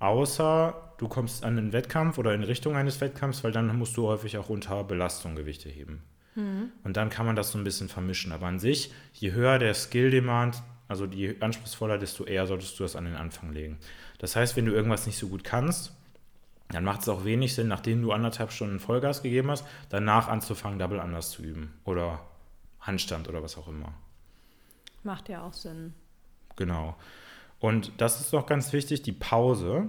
Außer 0.00 0.94
du 0.98 1.08
kommst 1.08 1.44
an 1.44 1.56
den 1.56 1.72
Wettkampf 1.72 2.18
oder 2.18 2.34
in 2.34 2.42
Richtung 2.42 2.76
eines 2.76 3.00
Wettkampfs, 3.00 3.44
weil 3.44 3.52
dann 3.52 3.76
musst 3.78 3.96
du 3.96 4.08
häufig 4.08 4.36
auch 4.38 4.48
unter 4.48 4.82
Belastung 4.82 5.36
Gewichte 5.36 5.68
heben. 5.68 6.02
Mhm. 6.34 6.70
Und 6.82 6.96
dann 6.96 7.10
kann 7.10 7.26
man 7.26 7.36
das 7.36 7.50
so 7.52 7.58
ein 7.58 7.64
bisschen 7.64 7.88
vermischen. 7.88 8.32
Aber 8.32 8.46
an 8.46 8.58
sich, 8.58 8.92
je 9.12 9.32
höher 9.32 9.58
der 9.58 9.74
Skill-Demand, 9.74 10.62
also 10.88 11.06
je 11.06 11.36
anspruchsvoller, 11.40 11.98
desto 11.98 12.24
eher 12.24 12.46
solltest 12.46 12.78
du 12.78 12.82
das 12.82 12.96
an 12.96 13.04
den 13.04 13.16
Anfang 13.16 13.52
legen. 13.52 13.78
Das 14.18 14.36
heißt, 14.36 14.56
wenn 14.56 14.66
du 14.66 14.72
irgendwas 14.72 15.06
nicht 15.06 15.18
so 15.18 15.28
gut 15.28 15.44
kannst, 15.44 15.92
dann 16.68 16.84
macht 16.84 17.02
es 17.02 17.08
auch 17.08 17.24
wenig 17.24 17.54
Sinn, 17.54 17.68
nachdem 17.68 18.02
du 18.02 18.12
anderthalb 18.12 18.50
Stunden 18.50 18.80
Vollgas 18.80 19.22
gegeben 19.22 19.50
hast, 19.50 19.66
danach 19.90 20.28
anzufangen, 20.28 20.78
Double 20.78 21.00
anders 21.00 21.30
zu 21.30 21.42
üben 21.42 21.72
oder 21.84 22.20
Handstand 22.80 23.28
oder 23.28 23.42
was 23.42 23.56
auch 23.56 23.68
immer. 23.68 23.92
Macht 25.02 25.28
ja 25.28 25.42
auch 25.42 25.52
Sinn. 25.52 25.94
Genau. 26.56 26.96
Und 27.60 27.92
das 27.98 28.20
ist 28.20 28.32
noch 28.32 28.46
ganz 28.46 28.72
wichtig, 28.72 29.02
die 29.02 29.12
Pause. 29.12 29.88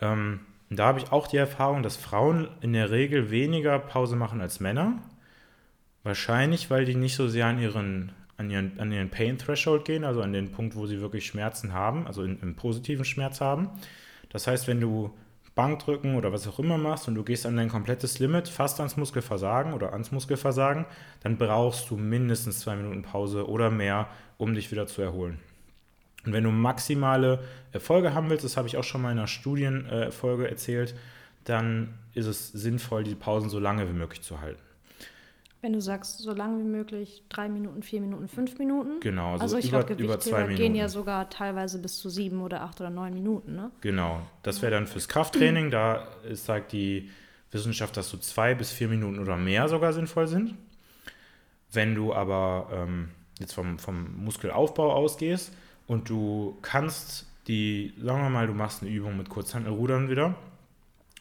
Ähm, 0.00 0.40
da 0.68 0.86
habe 0.86 0.98
ich 0.98 1.10
auch 1.12 1.26
die 1.26 1.36
Erfahrung, 1.36 1.82
dass 1.82 1.96
Frauen 1.96 2.48
in 2.60 2.72
der 2.72 2.90
Regel 2.90 3.30
weniger 3.30 3.78
Pause 3.78 4.16
machen 4.16 4.40
als 4.40 4.60
Männer. 4.60 4.98
Wahrscheinlich, 6.02 6.70
weil 6.70 6.84
die 6.84 6.94
nicht 6.94 7.14
so 7.14 7.28
sehr 7.28 7.46
an 7.46 7.58
ihren 7.58 8.12
an 8.40 8.50
ihren, 8.50 8.80
an 8.80 8.90
ihren 8.90 9.10
Pain 9.10 9.36
Threshold 9.36 9.84
gehen, 9.84 10.02
also 10.02 10.22
an 10.22 10.32
den 10.32 10.50
Punkt, 10.50 10.74
wo 10.74 10.86
sie 10.86 11.00
wirklich 11.02 11.26
Schmerzen 11.26 11.74
haben, 11.74 12.06
also 12.06 12.22
in, 12.22 12.40
einen 12.40 12.56
positiven 12.56 13.04
Schmerz 13.04 13.42
haben. 13.42 13.68
Das 14.30 14.46
heißt, 14.46 14.66
wenn 14.66 14.80
du 14.80 15.12
Bankdrücken 15.54 16.16
oder 16.16 16.32
was 16.32 16.48
auch 16.48 16.58
immer 16.58 16.78
machst 16.78 17.06
und 17.06 17.16
du 17.16 17.22
gehst 17.22 17.44
an 17.44 17.56
dein 17.56 17.68
komplettes 17.68 18.18
Limit, 18.18 18.48
fast 18.48 18.80
ans 18.80 18.96
Muskelversagen 18.96 19.74
oder 19.74 19.92
ans 19.92 20.10
Muskelversagen, 20.10 20.86
dann 21.22 21.36
brauchst 21.36 21.90
du 21.90 21.96
mindestens 21.96 22.60
zwei 22.60 22.76
Minuten 22.76 23.02
Pause 23.02 23.46
oder 23.46 23.70
mehr, 23.70 24.08
um 24.38 24.54
dich 24.54 24.70
wieder 24.70 24.86
zu 24.86 25.02
erholen. 25.02 25.38
Und 26.24 26.32
wenn 26.32 26.44
du 26.44 26.50
maximale 26.50 27.40
Erfolge 27.72 28.14
haben 28.14 28.30
willst, 28.30 28.44
das 28.44 28.56
habe 28.56 28.68
ich 28.68 28.76
auch 28.76 28.84
schon 28.84 29.02
mal 29.02 29.12
in 29.12 29.18
einer 29.18 29.26
Studienfolge 29.26 30.48
erzählt, 30.48 30.94
dann 31.44 31.94
ist 32.14 32.26
es 32.26 32.48
sinnvoll, 32.48 33.04
die 33.04 33.14
Pausen 33.14 33.50
so 33.50 33.58
lange 33.58 33.86
wie 33.88 33.92
möglich 33.92 34.22
zu 34.22 34.40
halten. 34.40 34.62
Wenn 35.62 35.74
du 35.74 35.80
sagst, 35.80 36.18
so 36.18 36.32
lange 36.32 36.58
wie 36.58 36.68
möglich, 36.68 37.22
drei 37.28 37.48
Minuten, 37.48 37.82
vier 37.82 38.00
Minuten, 38.00 38.28
fünf 38.28 38.58
Minuten. 38.58 39.00
Genau, 39.00 39.32
also, 39.32 39.42
also 39.42 39.58
ich 39.58 39.68
über, 39.68 39.84
glaube, 39.84 40.02
über 40.02 40.18
zwei 40.18 40.44
Minuten. 40.44 40.56
gehen 40.56 40.74
ja 40.74 40.88
sogar 40.88 41.28
teilweise 41.28 41.78
bis 41.78 41.98
zu 41.98 42.08
sieben 42.08 42.40
oder 42.40 42.62
acht 42.62 42.80
oder 42.80 42.88
neun 42.88 43.12
Minuten, 43.12 43.56
ne? 43.56 43.70
Genau, 43.82 44.22
das 44.42 44.62
wäre 44.62 44.72
dann 44.72 44.86
fürs 44.86 45.06
Krafttraining. 45.06 45.70
Da 45.70 46.08
sagt 46.32 46.72
die 46.72 47.10
Wissenschaft, 47.50 47.96
dass 47.96 48.08
so 48.08 48.16
zwei 48.16 48.54
bis 48.54 48.72
vier 48.72 48.88
Minuten 48.88 49.18
oder 49.18 49.36
mehr 49.36 49.68
sogar 49.68 49.92
sinnvoll 49.92 50.28
sind. 50.28 50.54
Wenn 51.72 51.94
du 51.94 52.14
aber 52.14 52.68
ähm, 52.72 53.10
jetzt 53.38 53.52
vom, 53.52 53.78
vom 53.78 54.24
Muskelaufbau 54.24 54.92
ausgehst 54.92 55.52
und 55.86 56.08
du 56.08 56.56
kannst 56.62 57.26
die, 57.48 57.92
sagen 58.00 58.22
wir 58.22 58.30
mal, 58.30 58.46
du 58.46 58.54
machst 58.54 58.82
eine 58.82 58.90
Übung 58.90 59.16
mit 59.16 59.28
Kurzhandelrudern 59.28 60.08
wieder 60.08 60.34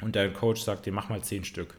und 0.02 0.16
dein 0.16 0.34
Coach 0.34 0.62
sagt 0.62 0.86
dir, 0.86 0.94
mach 0.94 1.10
mal 1.10 1.22
zehn 1.22 1.44
Stück. 1.44 1.76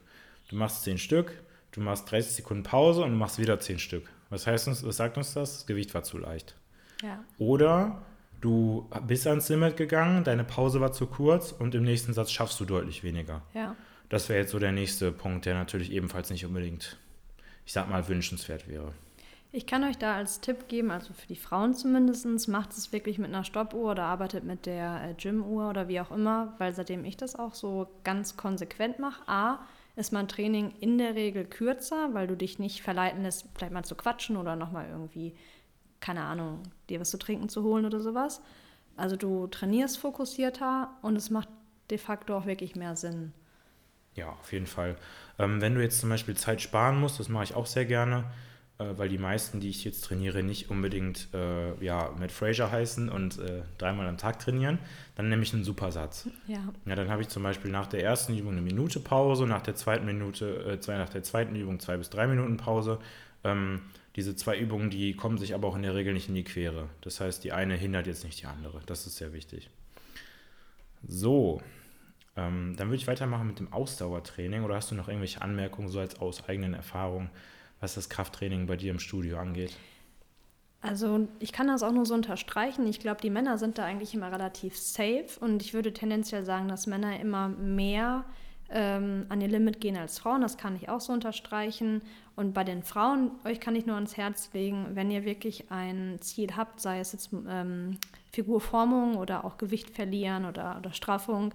Du 0.49 0.57
machst 0.57 0.83
zehn 0.83 0.99
Stück, 0.99 1.33
du 1.73 1.81
machst 1.81 2.11
30 2.11 2.33
Sekunden 2.33 2.63
Pause 2.63 3.03
und 3.03 3.17
machst 3.17 3.39
wieder 3.39 3.59
10 3.59 3.79
Stück. 3.79 4.09
Was 4.29 4.47
heißt 4.47 4.69
uns, 4.69 4.85
was 4.85 4.97
sagt 4.97 5.17
uns 5.17 5.35
das? 5.35 5.59
Das 5.59 5.67
Gewicht 5.67 5.95
war 5.95 6.03
zu 6.03 6.19
leicht. 6.19 6.57
Ja. 7.03 7.25
Oder 7.39 8.03
du 8.41 8.89
bist 9.07 9.27
ans 9.27 9.49
Limit 9.49 9.77
gegangen, 9.77 10.25
deine 10.25 10.45
Pause 10.45 10.81
war 10.81 10.93
zu 10.93 11.07
kurz 11.07 11.53
und 11.53 11.75
im 11.75 11.83
nächsten 11.83 12.13
Satz 12.13 12.31
schaffst 12.31 12.61
du 12.61 12.65
deutlich 12.65 13.03
weniger. 13.03 13.43
Ja. 13.55 13.77
Das 14.09 14.29
wäre 14.29 14.41
jetzt 14.41 14.51
so 14.51 14.59
der 14.59 14.73
nächste 14.73 15.13
Punkt, 15.13 15.47
der 15.47 15.55
natürlich 15.55 15.93
ebenfalls 15.93 16.31
nicht 16.31 16.45
unbedingt, 16.45 16.99
ich 17.65 17.73
sag 17.73 17.89
mal, 17.89 18.09
wünschenswert 18.09 18.69
wäre. 18.69 18.93
Ich 19.53 19.67
kann 19.67 19.83
euch 19.83 19.99
da 19.99 20.15
als 20.15 20.41
Tipp 20.41 20.69
geben, 20.69 20.93
also 20.93 21.13
für 21.13 21.27
die 21.27 21.37
Frauen 21.37 21.75
zumindest, 21.75 22.49
macht 22.49 22.71
es 22.73 22.93
wirklich 22.93 23.19
mit 23.19 23.29
einer 23.29 23.43
Stoppuhr 23.43 23.91
oder 23.91 24.05
arbeitet 24.05 24.45
mit 24.45 24.65
der 24.65 25.11
äh, 25.11 25.15
Gymuhr 25.15 25.69
oder 25.69 25.89
wie 25.89 26.01
auch 26.01 26.13
immer, 26.13 26.55
weil 26.59 26.73
seitdem 26.73 27.05
ich 27.05 27.17
das 27.17 27.35
auch 27.35 27.55
so 27.55 27.89
ganz 28.05 28.37
konsequent 28.37 29.01
mache, 29.01 29.23
A, 29.27 29.59
ist 29.97 30.13
mein 30.13 30.29
Training 30.29 30.73
in 30.81 30.99
der 30.99 31.15
Regel 31.15 31.45
kürzer, 31.45 32.15
weil 32.15 32.27
du 32.27 32.37
dich 32.37 32.59
nicht 32.59 32.83
verleiten 32.83 33.23
lässt, 33.23 33.47
vielleicht 33.55 33.73
mal 33.73 33.85
zu 33.85 33.95
quatschen 33.95 34.37
oder 34.37 34.57
nochmal 34.57 34.89
irgendwie, 34.89 35.35
keine 36.01 36.23
Ahnung, 36.23 36.63
dir 36.89 37.01
was 37.01 37.11
zu 37.11 37.19
trinken 37.19 37.49
zu 37.49 37.63
holen 37.63 37.85
oder 37.85 38.01
sowas. 38.01 38.41
Also 38.97 39.17
du 39.17 39.47
trainierst 39.47 39.99
fokussierter 39.99 40.91
und 41.03 41.17
es 41.17 41.31
macht 41.31 41.49
de 41.91 41.99
facto 41.99 42.37
auch 42.37 42.47
wirklich 42.47 42.77
mehr 42.77 42.97
Sinn. 42.97 43.33
Ja, 44.15 44.31
auf 44.31 44.53
jeden 44.53 44.67
Fall. 44.67 44.97
Ähm, 45.39 45.61
wenn 45.61 45.75
du 45.75 45.83
jetzt 45.83 46.01
zum 46.01 46.11
Beispiel 46.11 46.37
Zeit 46.37 46.61
sparen 46.61 47.01
musst, 47.01 47.21
das 47.21 47.29
mache 47.29 47.45
ich 47.45 47.55
auch 47.55 47.67
sehr 47.67 47.85
gerne, 47.85 48.25
weil 48.97 49.09
die 49.09 49.19
meisten, 49.19 49.61
die 49.61 49.69
ich 49.69 49.85
jetzt 49.85 50.05
trainiere, 50.05 50.43
nicht 50.43 50.71
unbedingt 50.71 51.29
äh, 51.35 51.75
ja, 51.85 52.15
Matt 52.19 52.33
Fraser 52.33 52.71
heißen 52.71 53.09
und 53.09 53.39
äh, 53.39 53.63
dreimal 53.79 54.07
am 54.07 54.17
Tag 54.17 54.39
trainieren, 54.39 54.79
dann 55.17 55.29
nehme 55.29 55.43
ich 55.43 55.53
einen 55.53 55.65
Supersatz. 55.65 56.29
Ja. 56.47 56.63
ja. 56.87 56.95
Dann 56.95 57.11
habe 57.11 57.23
ich 57.23 57.29
zum 57.29 57.43
Beispiel 57.43 57.71
nach 57.71 57.87
der 57.87 58.03
ersten 58.03 58.37
Übung 58.37 58.53
eine 58.53 58.63
Minute 58.63 59.01
Pause, 59.01 59.47
nach 59.47 59.63
der 59.63 59.75
zweiten 59.75 60.07
Minute, 60.07 60.65
äh, 60.65 60.81
zwei, 60.81 60.97
nach 60.97 61.11
der 61.11 61.23
zweiten 61.23 61.55
Übung 61.57 61.79
zwei 61.79 61.97
bis 61.99 62.09
drei 62.09 62.27
Minuten 62.27 62.57
Pause. 62.57 62.99
Ähm, 63.45 63.83
diese 64.17 64.35
zwei 64.35 64.59
Übungen, 64.59 64.91
die 64.91 65.15
kommen 65.15 65.39
sich 65.39 65.55
aber 65.55 65.69
auch 65.69 65.77
in 65.77 65.83
der 65.83 65.95
Regel 65.95 66.15
nicht 66.15 66.29
in 66.29 66.35
die 66.35 66.45
Quere. 66.45 66.89
Das 67.03 67.21
heißt, 67.21 67.45
die 67.45 67.53
eine 67.53 67.75
hindert 67.75 68.07
jetzt 68.07 68.25
nicht 68.25 68.41
die 68.41 68.47
andere. 68.47 68.81
Das 68.87 69.07
ist 69.07 69.17
sehr 69.17 69.33
wichtig. 69.33 69.71
So, 71.07 71.63
ähm, 72.37 72.75
dann 72.77 72.89
würde 72.89 72.97
ich 72.97 73.07
weitermachen 73.07 73.47
mit 73.47 73.59
dem 73.59 73.73
Ausdauertraining. 73.73 74.65
Oder 74.65 74.77
hast 74.77 74.91
du 74.91 74.95
noch 74.95 75.09
irgendwelche 75.09 75.43
Anmerkungen 75.43 75.89
so 75.89 76.01
als 76.01 76.19
aus 76.19 76.49
eigenen 76.49 76.75
Erfahrungen? 76.75 77.31
Was 77.81 77.95
das 77.95 78.09
Krafttraining 78.09 78.67
bei 78.67 78.77
dir 78.77 78.91
im 78.91 78.99
Studio 78.99 79.39
angeht? 79.39 79.77
Also 80.83 81.29
ich 81.41 81.53
kann 81.53 81.67
das 81.67 81.83
auch 81.83 81.93
nur 81.93 82.07
so 82.07 82.15
unterstreichen. 82.15 82.87
Ich 82.87 83.01
glaube, 83.01 83.21
die 83.21 83.31
Männer 83.31 83.59
sind 83.59 83.77
da 83.77 83.85
eigentlich 83.85 84.15
immer 84.15 84.33
relativ 84.33 84.77
safe 84.77 85.29
und 85.41 85.63
ich 85.63 85.75
würde 85.75 85.93
tendenziell 85.93 86.45
sagen, 86.45 86.69
dass 86.69 86.87
Männer 86.87 87.21
immer 87.21 87.49
mehr 87.49 88.25
ähm, 88.71 89.27
an 89.29 89.41
ihr 89.41 89.49
Limit 89.49 89.81
gehen 89.81 89.97
als 89.97 90.19
Frauen. 90.19 90.41
Das 90.41 90.57
kann 90.57 90.77
ich 90.77 90.89
auch 90.89 91.01
so 91.01 91.13
unterstreichen. 91.13 92.01
Und 92.35 92.55
bei 92.55 92.65
den 92.65 92.83
Frauen, 92.83 93.33
euch 93.45 93.61
kann 93.61 93.77
ich 93.77 93.85
nur 93.85 93.97
ans 93.97 94.17
Herz 94.17 94.51
legen, 94.55 94.87
wenn 94.95 95.11
ihr 95.11 95.25
wirklich 95.25 95.71
ein 95.71 96.17
Ziel 96.21 96.57
habt, 96.57 96.81
sei 96.81 97.01
es 97.01 97.13
jetzt 97.13 97.31
ähm, 97.49 97.99
Figurformung 98.33 99.17
oder 99.17 99.45
auch 99.45 99.59
Gewicht 99.59 99.91
verlieren 99.91 100.47
oder, 100.47 100.77
oder 100.79 100.93
Straffung, 100.95 101.53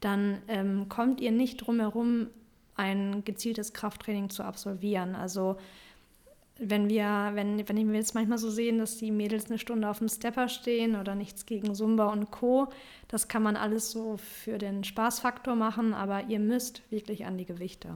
dann 0.00 0.38
ähm, 0.46 0.88
kommt 0.88 1.20
ihr 1.20 1.32
nicht 1.32 1.56
drum 1.56 1.80
herum, 1.80 2.28
ein 2.78 3.24
gezieltes 3.24 3.72
Krafttraining 3.72 4.30
zu 4.30 4.44
absolvieren. 4.44 5.14
Also 5.14 5.58
wenn 6.58 6.88
wir, 6.88 7.30
wenn, 7.34 7.68
wenn 7.68 7.92
wir 7.92 7.98
jetzt 7.98 8.14
manchmal 8.14 8.38
so 8.38 8.50
sehen, 8.50 8.78
dass 8.78 8.98
die 8.98 9.10
Mädels 9.10 9.46
eine 9.46 9.58
Stunde 9.58 9.88
auf 9.88 9.98
dem 9.98 10.08
Stepper 10.08 10.48
stehen 10.48 10.96
oder 10.96 11.14
nichts 11.14 11.46
gegen 11.46 11.74
Zumba 11.74 12.06
und 12.06 12.30
Co., 12.30 12.68
das 13.06 13.28
kann 13.28 13.42
man 13.42 13.56
alles 13.56 13.90
so 13.90 14.16
für 14.16 14.58
den 14.58 14.82
Spaßfaktor 14.84 15.54
machen, 15.54 15.94
aber 15.94 16.24
ihr 16.24 16.40
müsst 16.40 16.82
wirklich 16.90 17.26
an 17.26 17.38
die 17.38 17.44
Gewichte. 17.44 17.94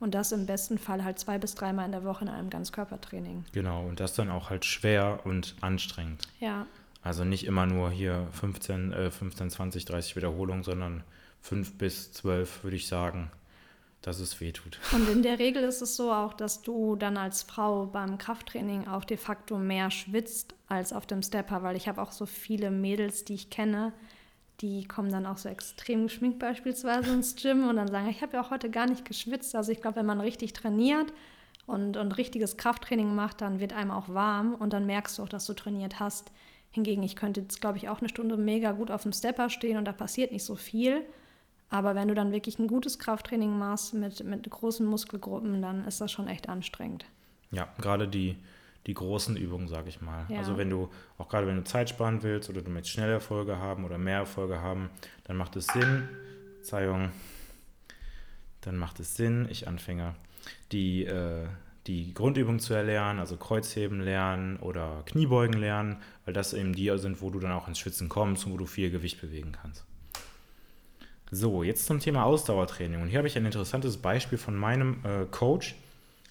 Und 0.00 0.14
das 0.14 0.32
im 0.32 0.46
besten 0.46 0.78
Fall 0.78 1.04
halt 1.04 1.18
zwei 1.18 1.38
bis 1.38 1.54
dreimal 1.54 1.84
in 1.84 1.92
der 1.92 2.04
Woche 2.04 2.24
in 2.24 2.30
einem 2.30 2.50
Ganzkörpertraining. 2.50 3.44
Genau, 3.52 3.86
und 3.86 4.00
das 4.00 4.14
dann 4.14 4.30
auch 4.30 4.50
halt 4.50 4.64
schwer 4.64 5.20
und 5.24 5.54
anstrengend. 5.60 6.22
Ja. 6.40 6.66
Also 7.02 7.24
nicht 7.24 7.44
immer 7.46 7.66
nur 7.66 7.90
hier 7.90 8.26
15, 8.32 8.92
äh, 8.92 9.10
15 9.10 9.50
20, 9.50 9.84
30 9.84 10.16
Wiederholungen, 10.16 10.64
sondern 10.64 11.04
5 11.42 11.78
bis 11.78 12.12
12, 12.12 12.64
würde 12.64 12.76
ich 12.76 12.86
sagen 12.86 13.30
dass 14.02 14.18
es 14.18 14.40
weh 14.40 14.52
tut. 14.52 14.78
Und 14.92 15.08
in 15.08 15.22
der 15.22 15.38
Regel 15.38 15.62
ist 15.62 15.82
es 15.82 15.96
so 15.96 16.12
auch, 16.12 16.32
dass 16.32 16.62
du 16.62 16.96
dann 16.96 17.16
als 17.16 17.42
Frau 17.42 17.86
beim 17.86 18.16
Krafttraining 18.18 18.88
auch 18.88 19.04
de 19.04 19.16
facto 19.16 19.58
mehr 19.58 19.90
schwitzt 19.90 20.54
als 20.68 20.92
auf 20.92 21.06
dem 21.06 21.22
Stepper, 21.22 21.62
weil 21.62 21.76
ich 21.76 21.88
habe 21.88 22.00
auch 22.00 22.12
so 22.12 22.26
viele 22.26 22.70
Mädels, 22.70 23.24
die 23.24 23.34
ich 23.34 23.50
kenne, 23.50 23.92
die 24.60 24.84
kommen 24.84 25.10
dann 25.10 25.26
auch 25.26 25.38
so 25.38 25.48
extrem 25.48 26.04
geschminkt 26.04 26.38
beispielsweise 26.38 27.12
ins 27.12 27.34
Gym 27.36 27.68
und 27.68 27.76
dann 27.76 27.88
sagen, 27.88 28.08
ich 28.08 28.22
habe 28.22 28.34
ja 28.34 28.42
auch 28.42 28.50
heute 28.50 28.70
gar 28.70 28.86
nicht 28.86 29.04
geschwitzt. 29.04 29.54
Also 29.54 29.72
ich 29.72 29.80
glaube, 29.80 29.96
wenn 29.96 30.06
man 30.06 30.20
richtig 30.20 30.52
trainiert 30.52 31.12
und, 31.66 31.96
und 31.96 32.12
richtiges 32.12 32.56
Krafttraining 32.56 33.14
macht, 33.14 33.40
dann 33.40 33.60
wird 33.60 33.72
einem 33.72 33.90
auch 33.90 34.08
warm 34.08 34.54
und 34.54 34.72
dann 34.72 34.86
merkst 34.86 35.18
du 35.18 35.22
auch, 35.22 35.28
dass 35.28 35.46
du 35.46 35.54
trainiert 35.54 35.98
hast. 35.98 36.30
Hingegen, 36.70 37.02
ich 37.02 37.16
könnte 37.16 37.40
jetzt, 37.40 37.60
glaube 37.60 37.78
ich, 37.78 37.88
auch 37.88 38.00
eine 38.00 38.08
Stunde 38.08 38.36
mega 38.36 38.72
gut 38.72 38.90
auf 38.90 39.02
dem 39.02 39.12
Stepper 39.12 39.50
stehen 39.50 39.76
und 39.76 39.86
da 39.86 39.92
passiert 39.92 40.30
nicht 40.30 40.44
so 40.44 40.56
viel. 40.56 41.04
Aber 41.70 41.94
wenn 41.94 42.08
du 42.08 42.14
dann 42.14 42.32
wirklich 42.32 42.58
ein 42.58 42.66
gutes 42.66 42.98
Krafttraining 42.98 43.56
machst 43.56 43.94
mit, 43.94 44.24
mit 44.24 44.48
großen 44.50 44.84
Muskelgruppen, 44.84 45.62
dann 45.62 45.84
ist 45.86 46.00
das 46.00 46.10
schon 46.10 46.26
echt 46.26 46.48
anstrengend. 46.48 47.06
Ja, 47.52 47.68
gerade 47.80 48.08
die, 48.08 48.36
die 48.86 48.94
großen 48.94 49.36
Übungen, 49.36 49.68
sage 49.68 49.88
ich 49.88 50.00
mal. 50.00 50.26
Ja. 50.28 50.38
Also 50.38 50.56
wenn 50.56 50.68
du, 50.68 50.90
auch 51.16 51.28
gerade 51.28 51.46
wenn 51.46 51.56
du 51.56 51.64
Zeit 51.64 51.88
sparen 51.88 52.22
willst 52.24 52.50
oder 52.50 52.60
du 52.60 52.70
möchtest 52.70 52.94
schnelle 52.94 53.12
Erfolge 53.12 53.58
haben 53.58 53.84
oder 53.84 53.98
mehr 53.98 54.18
Erfolge 54.18 54.60
haben, 54.60 54.90
dann 55.24 55.36
macht 55.36 55.54
es 55.54 55.66
Sinn, 55.66 56.08
Verzeihung, 56.56 57.10
dann 58.62 58.76
macht 58.76 59.00
es 59.00 59.16
Sinn, 59.16 59.46
ich 59.48 59.68
Anfänger, 59.68 60.16
die, 60.72 61.04
äh, 61.04 61.46
die 61.86 62.12
Grundübung 62.14 62.58
zu 62.58 62.74
erlernen, 62.74 63.20
also 63.20 63.36
Kreuzheben 63.36 64.00
lernen 64.00 64.56
oder 64.58 65.02
Kniebeugen 65.06 65.58
lernen, 65.58 66.02
weil 66.24 66.34
das 66.34 66.52
eben 66.52 66.74
die 66.74 66.92
sind, 66.98 67.22
wo 67.22 67.30
du 67.30 67.38
dann 67.38 67.52
auch 67.52 67.68
ins 67.68 67.78
Schwitzen 67.78 68.08
kommst 68.08 68.44
und 68.44 68.52
wo 68.52 68.56
du 68.56 68.66
viel 68.66 68.90
Gewicht 68.90 69.20
bewegen 69.20 69.52
kannst. 69.52 69.84
So, 71.32 71.62
jetzt 71.62 71.86
zum 71.86 72.00
Thema 72.00 72.24
Ausdauertraining. 72.24 73.00
Und 73.02 73.08
hier 73.08 73.18
habe 73.18 73.28
ich 73.28 73.36
ein 73.36 73.46
interessantes 73.46 73.98
Beispiel 73.98 74.36
von 74.36 74.56
meinem 74.56 74.98
äh, 75.04 75.26
Coach, 75.30 75.76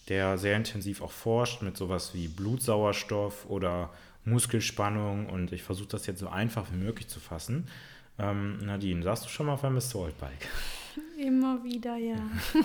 der 0.10 0.38
sehr 0.38 0.58
intensiv 0.58 1.02
auch 1.02 1.12
forscht 1.12 1.62
mit 1.62 1.78
sowas 1.78 2.14
wie 2.14 2.28
Blutsauerstoff 2.28 3.50
oder 3.50 3.92
Muskelspannung. 4.26 5.28
Und 5.30 5.54
ich 5.54 5.64
versuche 5.64 5.88
das 5.88 6.06
jetzt 6.06 6.20
so 6.20 6.28
einfach 6.28 6.70
wie 6.72 6.78
möglich 6.78 7.08
zu 7.08 7.22
fassen. 7.22 7.70
Ähm, 8.18 8.58
Nadine, 8.58 9.02
saßt 9.02 9.24
du 9.24 9.30
schon 9.30 9.46
mal 9.46 9.54
auf 9.54 9.64
einem 9.64 9.78
Assault 9.78 10.20
Bike? 10.20 10.48
Immer 11.18 11.64
wieder, 11.64 11.96
ja. 11.96 12.18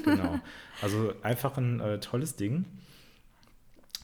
genau. 0.04 0.40
Also 0.82 1.12
einfach 1.22 1.56
ein 1.56 1.78
äh, 1.78 2.00
tolles 2.00 2.34
Ding. 2.34 2.64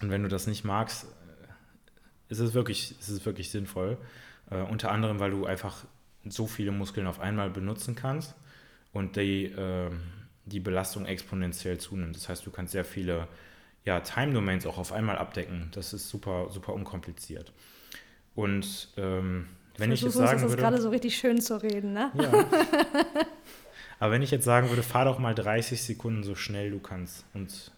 Und 0.03 0.11
wenn 0.11 0.23
du 0.23 0.29
das 0.29 0.47
nicht 0.47 0.65
magst, 0.65 1.05
äh, 1.05 2.29
ist 2.33 2.39
es 2.39 2.55
wirklich, 2.55 2.95
ist 3.01 3.09
es 3.09 3.27
wirklich 3.27 3.51
sinnvoll. 3.51 3.99
Äh, 4.51 4.63
unter 4.63 4.93
anderem, 4.93 5.19
weil 5.19 5.33
du 5.33 5.47
einfach 5.47 5.85
so 6.25 6.47
viele 6.47 6.73
Muskeln 6.73 7.07
auf 7.07 7.21
einmal 7.21 7.51
benutzen 7.51 7.95
kannst 7.95 8.35
und 8.93 9.17
die, 9.17 9.47
äh, 9.47 9.91
die 10.45 10.61
Belastung 10.61 11.07
exponentiell 11.07 11.79
zunimmt. 11.79 12.17
Das 12.17 12.29
heißt, 12.29 12.45
du 12.47 12.51
kannst 12.51 12.73
sehr 12.73 12.85
viele 12.85 13.29
ja, 13.85 14.01
Time-Domains 14.01 14.67
auch 14.67 14.79
auf 14.79 14.93
einmal 14.93 15.19
abdecken. 15.19 15.69
Das 15.73 15.93
ist 15.93 16.09
super, 16.09 16.49
super 16.51 16.75
unkompliziert. 16.75 17.53
Und 18.35 18.89
ähm, 18.97 19.47
wenn 19.79 19.93
ich, 19.93 20.01
ich 20.01 20.07
jetzt 20.07 20.15
sagen 20.15 20.43
würde... 20.43 20.57
gerade 20.57 20.81
so 20.81 20.91
richtig 20.91 21.17
schön 21.17 21.41
zu 21.41 21.63
reden, 21.63 21.93
ne? 21.93 22.11
Ja. 22.15 22.31
Aber 23.99 24.13
wenn 24.13 24.23
ich 24.23 24.31
jetzt 24.31 24.45
sagen 24.45 24.69
würde, 24.69 24.83
fahr 24.83 25.05
doch 25.05 25.19
mal 25.19 25.35
30 25.35 25.83
Sekunden 25.83 26.23
so 26.23 26.35
schnell 26.35 26.71
du 26.71 26.81
kannst 26.81 27.25
und 27.35 27.71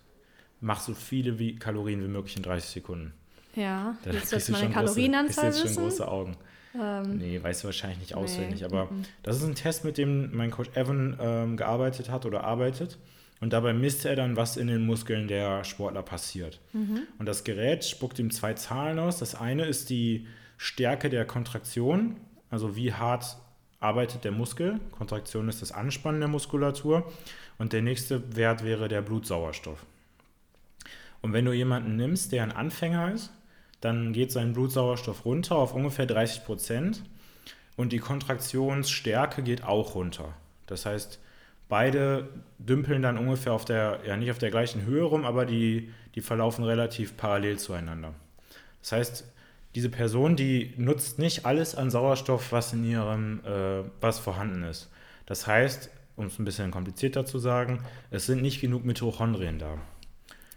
mach 0.60 0.80
so 0.80 0.94
viele 0.94 1.38
wie 1.38 1.56
Kalorien 1.56 2.02
wie 2.02 2.08
möglich 2.08 2.36
in 2.36 2.42
30 2.42 2.70
Sekunden. 2.70 3.12
Ja, 3.54 3.96
da 4.04 4.12
willst 4.12 4.32
du 4.32 4.36
jetzt 4.36 4.50
meine 4.50 4.70
Kalorienanzahl 4.70 5.50
große, 5.50 5.64
wissen? 5.64 5.74
schon 5.74 5.82
große 5.84 6.08
Augen. 6.08 6.36
Ähm, 6.74 7.18
nee, 7.18 7.42
weißt 7.42 7.62
du 7.62 7.66
wahrscheinlich 7.66 7.98
nicht 7.98 8.14
auswendig. 8.14 8.60
Nee. 8.60 8.66
Aber 8.66 8.86
mhm. 8.86 9.04
das 9.22 9.36
ist 9.36 9.44
ein 9.44 9.54
Test, 9.54 9.84
mit 9.84 9.98
dem 9.98 10.34
mein 10.34 10.50
Coach 10.50 10.70
Evan 10.74 11.16
ähm, 11.20 11.56
gearbeitet 11.56 12.10
hat 12.10 12.26
oder 12.26 12.44
arbeitet. 12.44 12.98
Und 13.40 13.52
dabei 13.52 13.72
misst 13.72 14.04
er 14.04 14.14
dann, 14.14 14.36
was 14.36 14.56
in 14.56 14.68
den 14.68 14.86
Muskeln 14.86 15.26
der 15.26 15.64
Sportler 15.64 16.02
passiert. 16.02 16.60
Mhm. 16.72 17.02
Und 17.18 17.26
das 17.26 17.42
Gerät 17.44 17.84
spuckt 17.84 18.18
ihm 18.18 18.30
zwei 18.30 18.54
Zahlen 18.54 18.98
aus. 18.98 19.18
Das 19.18 19.34
eine 19.34 19.64
ist 19.64 19.90
die 19.90 20.26
Stärke 20.56 21.10
der 21.10 21.24
Kontraktion, 21.24 22.16
also 22.50 22.76
wie 22.76 22.92
hart 22.92 23.36
arbeitet 23.80 24.22
der 24.22 24.30
Muskel. 24.30 24.78
Kontraktion 24.92 25.48
ist 25.48 25.60
das 25.60 25.72
Anspannen 25.72 26.20
der 26.20 26.28
Muskulatur. 26.28 27.10
Und 27.58 27.72
der 27.72 27.82
nächste 27.82 28.36
Wert 28.36 28.64
wäre 28.64 28.88
der 28.88 29.02
Blutsauerstoff. 29.02 29.84
Und 31.20 31.32
wenn 31.32 31.44
du 31.44 31.52
jemanden 31.52 31.96
nimmst, 31.96 32.32
der 32.32 32.44
ein 32.44 32.52
Anfänger 32.52 33.12
ist, 33.12 33.32
dann 33.82 34.12
geht 34.12 34.32
sein 34.32 34.54
Blutsauerstoff 34.54 35.26
runter 35.26 35.56
auf 35.56 35.74
ungefähr 35.74 36.06
30 36.06 36.44
Prozent 36.44 37.02
und 37.76 37.92
die 37.92 37.98
Kontraktionsstärke 37.98 39.42
geht 39.42 39.64
auch 39.64 39.94
runter. 39.94 40.32
Das 40.66 40.86
heißt, 40.86 41.18
beide 41.68 42.28
dümpeln 42.58 43.02
dann 43.02 43.18
ungefähr 43.18 43.52
auf 43.52 43.64
der, 43.64 44.00
ja 44.06 44.16
nicht 44.16 44.30
auf 44.30 44.38
der 44.38 44.50
gleichen 44.50 44.84
Höhe 44.84 45.02
rum, 45.02 45.24
aber 45.24 45.44
die, 45.44 45.90
die 46.14 46.20
verlaufen 46.20 46.64
relativ 46.64 47.16
parallel 47.16 47.58
zueinander. 47.58 48.14
Das 48.80 48.92
heißt, 48.92 49.24
diese 49.74 49.88
Person, 49.88 50.36
die 50.36 50.74
nutzt 50.76 51.18
nicht 51.18 51.44
alles 51.44 51.74
an 51.74 51.90
Sauerstoff, 51.90 52.52
was 52.52 52.72
in 52.72 52.84
ihrem, 52.84 53.40
äh, 53.44 53.82
was 54.00 54.20
vorhanden 54.20 54.62
ist. 54.62 54.90
Das 55.26 55.46
heißt, 55.46 55.90
um 56.16 56.26
es 56.26 56.38
ein 56.38 56.44
bisschen 56.44 56.70
komplizierter 56.70 57.24
zu 57.24 57.38
sagen, 57.38 57.82
es 58.10 58.26
sind 58.26 58.42
nicht 58.42 58.60
genug 58.60 58.84
Mitochondrien 58.84 59.58
da. 59.58 59.78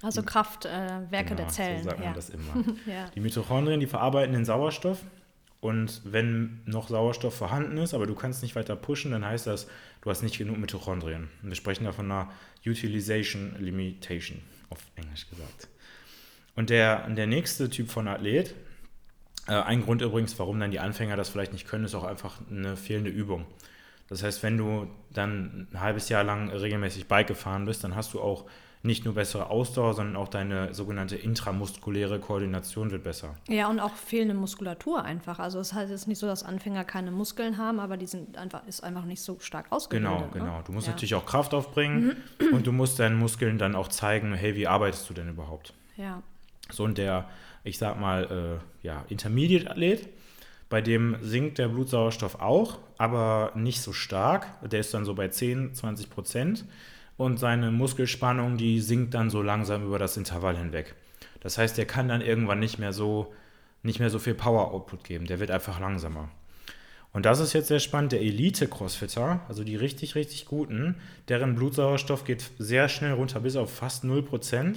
Also 0.05 0.23
Kraftwerke 0.23 1.07
äh, 1.09 1.23
genau, 1.23 1.35
der 1.35 1.47
Zellen. 1.47 1.83
So 1.83 1.89
sagt 1.89 1.99
man 1.99 2.07
ja. 2.09 2.13
das 2.13 2.29
immer. 2.29 2.53
ja. 2.85 3.09
Die 3.15 3.19
Mitochondrien, 3.19 3.79
die 3.79 3.87
verarbeiten 3.87 4.33
den 4.33 4.45
Sauerstoff 4.45 4.99
und 5.65 6.01
wenn 6.03 6.61
noch 6.65 6.89
Sauerstoff 6.89 7.35
vorhanden 7.35 7.77
ist, 7.77 7.95
aber 7.95 8.05
du 8.05 8.13
kannst 8.13 8.43
nicht 8.43 8.55
weiter 8.55 8.75
pushen, 8.75 9.09
dann 9.11 9.25
heißt 9.25 9.47
das, 9.47 9.67
du 10.01 10.11
hast 10.11 10.21
nicht 10.21 10.37
genug 10.37 10.59
Mitochondrien. 10.59 11.27
Und 11.41 11.49
wir 11.49 11.55
sprechen 11.55 11.85
da 11.85 11.91
von 11.91 12.05
einer 12.11 12.31
Utilization 12.63 13.55
Limitation, 13.57 14.41
auf 14.69 14.77
Englisch 14.95 15.27
gesagt. 15.27 15.67
Und 16.55 16.69
der, 16.69 17.09
der 17.09 17.25
nächste 17.25 17.69
Typ 17.71 17.89
von 17.89 18.07
Athlet, 18.07 18.53
äh, 19.47 19.53
ein 19.53 19.81
Grund 19.81 20.03
übrigens, 20.03 20.37
warum 20.37 20.59
dann 20.59 20.69
die 20.69 20.79
Anfänger 20.79 21.15
das 21.15 21.29
vielleicht 21.29 21.51
nicht 21.51 21.67
können, 21.67 21.85
ist 21.85 21.95
auch 21.95 22.03
einfach 22.03 22.39
eine 22.49 22.77
fehlende 22.77 23.09
Übung. 23.09 23.47
Das 24.07 24.21
heißt, 24.21 24.43
wenn 24.43 24.57
du 24.57 24.87
dann 25.11 25.67
ein 25.73 25.81
halbes 25.81 26.09
Jahr 26.09 26.23
lang 26.23 26.51
regelmäßig 26.51 27.07
Bike 27.07 27.25
gefahren 27.25 27.65
bist, 27.65 27.83
dann 27.83 27.95
hast 27.95 28.13
du 28.13 28.21
auch 28.21 28.45
nicht 28.85 29.03
nur 29.03 29.15
bessere 29.15 29.49
Ausdauer, 29.49 29.93
sondern 29.93 30.15
auch 30.15 30.27
deine 30.27 30.73
sogenannte 30.73 31.15
intramuskuläre 31.15 32.19
Koordination 32.19 32.91
wird 32.91 33.03
besser. 33.03 33.35
Ja, 33.49 33.67
und 33.67 33.79
auch 33.79 33.95
fehlende 33.95 34.35
Muskulatur 34.35 35.03
einfach. 35.03 35.39
Also 35.39 35.59
es 35.59 35.73
heißt 35.73 35.91
jetzt 35.91 36.07
nicht 36.07 36.19
so, 36.19 36.27
dass 36.27 36.43
Anfänger 36.43 36.85
keine 36.85 37.11
Muskeln 37.11 37.57
haben, 37.57 37.79
aber 37.79 37.97
die 37.97 38.05
sind 38.05 38.37
einfach, 38.37 38.65
ist 38.67 38.83
einfach 38.83 39.05
nicht 39.05 39.21
so 39.21 39.39
stark 39.39 39.71
ausgebildet. 39.71 40.11
Genau, 40.11 40.29
genau. 40.31 40.57
Ne? 40.57 40.63
Du 40.65 40.71
musst 40.71 40.87
ja. 40.87 40.93
natürlich 40.93 41.15
auch 41.15 41.25
Kraft 41.25 41.53
aufbringen 41.53 42.15
und 42.53 42.67
du 42.67 42.71
musst 42.71 42.99
deinen 42.99 43.17
Muskeln 43.17 43.57
dann 43.57 43.75
auch 43.75 43.87
zeigen, 43.87 44.33
hey, 44.33 44.55
wie 44.55 44.67
arbeitest 44.67 45.09
du 45.09 45.13
denn 45.13 45.29
überhaupt? 45.29 45.73
Ja. 45.97 46.21
So 46.71 46.83
und 46.83 46.97
der, 46.97 47.27
ich 47.63 47.77
sag 47.77 47.99
mal, 47.99 48.61
äh, 48.83 48.85
ja, 48.85 49.03
Intermediate-Athlet, 49.09 50.07
bei 50.69 50.81
dem 50.81 51.17
sinkt 51.21 51.57
der 51.57 51.67
Blutsauerstoff 51.67 52.41
auch, 52.41 52.79
aber 52.97 53.51
nicht 53.55 53.81
so 53.81 53.93
stark. 53.93 54.47
Der 54.67 54.79
ist 54.79 54.93
dann 54.93 55.05
so 55.05 55.13
bei 55.13 55.27
10, 55.27 55.73
20 55.73 56.09
Prozent 56.09 56.65
und 57.17 57.39
seine 57.39 57.71
Muskelspannung, 57.71 58.57
die 58.57 58.81
sinkt 58.81 59.13
dann 59.13 59.29
so 59.29 59.41
langsam 59.41 59.85
über 59.85 59.99
das 59.99 60.17
Intervall 60.17 60.57
hinweg. 60.57 60.95
Das 61.39 61.57
heißt, 61.57 61.77
der 61.77 61.85
kann 61.85 62.07
dann 62.07 62.21
irgendwann 62.21 62.59
nicht 62.59 62.79
mehr 62.79 62.93
so, 62.93 63.33
nicht 63.83 63.99
mehr 63.99 64.09
so 64.09 64.19
viel 64.19 64.33
Power-Output 64.33 65.03
geben. 65.03 65.25
Der 65.25 65.39
wird 65.39 65.51
einfach 65.51 65.79
langsamer. 65.79 66.29
Und 67.13 67.25
das 67.25 67.39
ist 67.39 67.53
jetzt 67.53 67.69
sehr 67.69 67.79
spannend. 67.79 68.11
Der 68.11 68.21
Elite-Crossfitter, 68.21 69.39
also 69.47 69.63
die 69.63 69.77
richtig, 69.77 70.15
richtig 70.15 70.45
guten, 70.45 70.95
deren 71.29 71.55
Blutsauerstoff 71.55 72.25
geht 72.25 72.51
sehr 72.57 72.89
schnell 72.89 73.13
runter 73.13 73.39
bis 73.39 73.55
auf 73.55 73.73
fast 73.73 74.03
0%, 74.03 74.75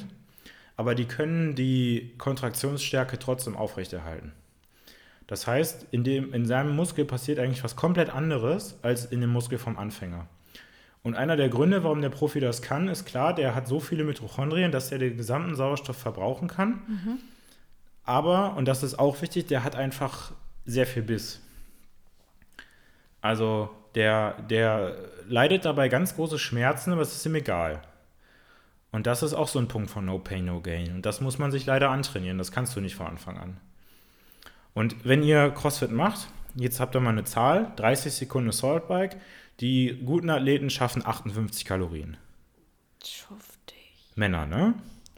aber 0.76 0.94
die 0.94 1.06
können 1.06 1.56
die 1.56 2.14
Kontraktionsstärke 2.18 3.18
trotzdem 3.18 3.56
aufrechterhalten. 3.56 4.32
Das 5.26 5.48
heißt, 5.48 5.88
in, 5.90 6.04
dem, 6.04 6.32
in 6.32 6.46
seinem 6.46 6.76
Muskel 6.76 7.04
passiert 7.04 7.40
eigentlich 7.40 7.64
was 7.64 7.74
komplett 7.74 8.08
anderes 8.08 8.78
als 8.82 9.04
in 9.04 9.20
dem 9.20 9.30
Muskel 9.30 9.58
vom 9.58 9.76
Anfänger. 9.76 10.28
Und 11.02 11.14
einer 11.14 11.36
der 11.36 11.48
Gründe, 11.48 11.84
warum 11.84 12.02
der 12.02 12.10
Profi 12.10 12.40
das 12.40 12.60
kann, 12.62 12.88
ist 12.88 13.06
klar, 13.06 13.34
der 13.34 13.54
hat 13.54 13.68
so 13.68 13.80
viele 13.80 14.04
Mitochondrien, 14.04 14.72
dass 14.72 14.92
er 14.92 14.98
den 14.98 15.16
gesamten 15.16 15.54
Sauerstoff 15.54 15.96
verbrauchen 15.96 16.48
kann. 16.48 16.70
Mhm. 16.86 17.18
Aber, 18.04 18.56
und 18.56 18.66
das 18.66 18.82
ist 18.82 18.98
auch 18.98 19.20
wichtig, 19.22 19.46
der 19.46 19.64
hat 19.64 19.76
einfach 19.76 20.32
sehr 20.64 20.86
viel 20.86 21.02
Biss. 21.02 21.40
Also 23.20 23.70
der, 23.94 24.34
der 24.48 24.96
leidet 25.28 25.64
dabei 25.64 25.88
ganz 25.88 26.14
große 26.16 26.38
Schmerzen, 26.38 26.92
aber 26.92 27.02
es 27.02 27.14
ist 27.14 27.26
ihm 27.26 27.34
egal. 27.34 27.82
Und 28.90 29.06
das 29.06 29.22
ist 29.22 29.34
auch 29.34 29.48
so 29.48 29.58
ein 29.58 29.68
Punkt 29.68 29.90
von 29.90 30.04
No 30.04 30.18
Pain, 30.18 30.46
No 30.46 30.60
Gain. 30.60 30.94
Und 30.94 31.06
das 31.06 31.20
muss 31.20 31.38
man 31.38 31.52
sich 31.52 31.66
leider 31.66 31.90
antrainieren. 31.90 32.38
Das 32.38 32.52
kannst 32.52 32.74
du 32.74 32.80
nicht 32.80 32.96
von 32.96 33.06
Anfang 33.06 33.38
an. 33.38 33.56
Und 34.74 35.04
wenn 35.04 35.22
ihr 35.22 35.50
CrossFit 35.50 35.90
macht, 35.90 36.28
jetzt 36.54 36.80
habt 36.80 36.94
ihr 36.96 37.00
mal 37.00 37.10
eine 37.10 37.24
Zahl, 37.24 37.72
30 37.76 38.12
Sekunden 38.14 38.48
Assault 38.50 38.88
Bike, 38.88 39.16
die 39.60 40.00
guten 40.04 40.30
Athleten 40.30 40.70
schaffen 40.70 41.04
58 41.04 41.64
Kalorien. 41.64 42.16
Schuftig. 43.04 43.76
Männer, 44.14 44.46
ne? 44.46 44.74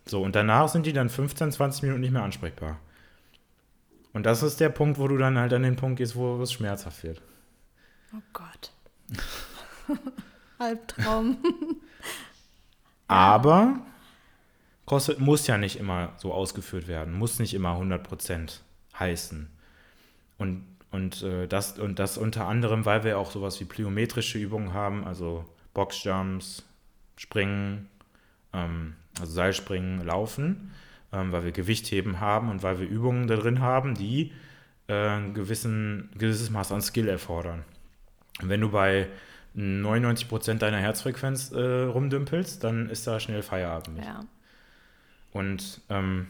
So, 0.06 0.22
und 0.22 0.34
danach 0.34 0.68
sind 0.68 0.86
die 0.86 0.92
dann 0.92 1.08
15, 1.08 1.52
20 1.52 1.82
Minuten 1.82 2.00
nicht 2.00 2.12
mehr 2.12 2.22
ansprechbar. 2.22 2.80
Und 4.12 4.26
das 4.26 4.42
ist 4.42 4.60
der 4.60 4.70
Punkt, 4.70 4.98
wo 4.98 5.06
du 5.08 5.16
dann 5.16 5.38
halt 5.38 5.52
an 5.52 5.62
den 5.62 5.76
Punkt 5.76 5.98
gehst, 5.98 6.16
wo 6.16 6.42
es 6.42 6.52
schmerzhaft 6.52 7.02
wird. 7.04 7.22
Oh 8.12 8.22
Gott. 8.32 8.72
Albtraum. 10.58 11.38
Aber 13.06 13.80
CrossFit 14.86 15.20
muss 15.20 15.46
ja 15.46 15.58
nicht 15.58 15.76
immer 15.76 16.12
so 16.16 16.32
ausgeführt 16.32 16.88
werden, 16.88 17.14
muss 17.14 17.38
nicht 17.38 17.54
immer 17.54 17.76
100% 17.76 18.58
heißen. 18.98 19.48
Und 20.38 20.66
und, 20.90 21.22
äh, 21.22 21.46
das, 21.46 21.78
und 21.78 21.98
das 21.98 22.18
unter 22.18 22.46
anderem, 22.46 22.84
weil 22.84 23.04
wir 23.04 23.18
auch 23.18 23.30
sowas 23.30 23.60
wie 23.60 23.64
plyometrische 23.64 24.38
Übungen 24.38 24.72
haben, 24.72 25.04
also 25.04 25.44
Boxjumps, 25.74 26.64
Springen, 27.16 27.88
ähm, 28.52 28.94
also 29.18 29.32
Seilspringen, 29.32 30.04
Laufen, 30.04 30.72
ähm, 31.12 31.32
weil 31.32 31.44
wir 31.44 31.52
Gewichtheben 31.52 32.20
haben 32.20 32.50
und 32.50 32.62
weil 32.62 32.80
wir 32.80 32.88
Übungen 32.88 33.26
da 33.26 33.36
drin 33.36 33.60
haben, 33.60 33.94
die 33.94 34.32
äh, 34.88 35.08
ein 35.08 35.34
gewissen, 35.34 36.10
gewisses 36.16 36.50
Maß 36.50 36.72
an 36.72 36.82
Skill 36.82 37.08
erfordern. 37.08 37.64
Und 38.40 38.48
wenn 38.48 38.60
du 38.60 38.70
bei 38.70 39.08
99% 39.56 40.54
deiner 40.54 40.78
Herzfrequenz 40.78 41.52
äh, 41.52 41.82
rumdümpelst, 41.82 42.62
dann 42.64 42.88
ist 42.88 43.06
da 43.06 43.20
schnell 43.20 43.42
Feierabend. 43.42 43.98
Ja. 43.98 44.24
Und 45.32 45.80
ähm, 45.88 46.28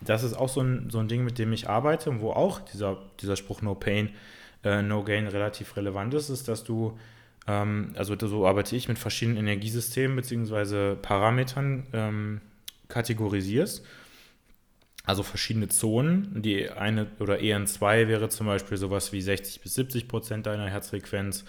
das 0.00 0.22
ist 0.22 0.34
auch 0.34 0.48
so 0.48 0.60
ein, 0.60 0.88
so 0.90 0.98
ein 0.98 1.08
Ding, 1.08 1.24
mit 1.24 1.38
dem 1.38 1.52
ich 1.52 1.68
arbeite 1.68 2.10
und 2.10 2.20
wo 2.20 2.30
auch 2.32 2.60
dieser, 2.60 2.98
dieser 3.20 3.36
Spruch 3.36 3.62
No 3.62 3.74
Pain, 3.74 4.10
äh, 4.64 4.82
No 4.82 5.04
Gain 5.04 5.26
relativ 5.26 5.76
relevant 5.76 6.14
ist, 6.14 6.30
ist, 6.30 6.48
dass 6.48 6.64
du, 6.64 6.98
ähm, 7.46 7.92
also 7.96 8.16
so 8.18 8.46
arbeite 8.46 8.76
ich 8.76 8.88
mit 8.88 8.98
verschiedenen 8.98 9.38
Energiesystemen 9.38 10.16
bzw. 10.16 10.96
Parametern 10.96 11.86
ähm, 11.92 12.40
kategorisierst. 12.88 13.84
Also 15.06 15.22
verschiedene 15.22 15.68
Zonen. 15.68 16.42
Die 16.42 16.70
eine 16.70 17.06
oder 17.18 17.38
EN2 17.38 18.06
wäre 18.06 18.28
zum 18.28 18.46
Beispiel 18.46 18.76
sowas 18.76 19.12
wie 19.12 19.22
60 19.22 19.60
bis 19.62 19.74
70 19.74 20.08
Prozent 20.08 20.46
deiner 20.46 20.68
Herzfrequenz. 20.68 21.44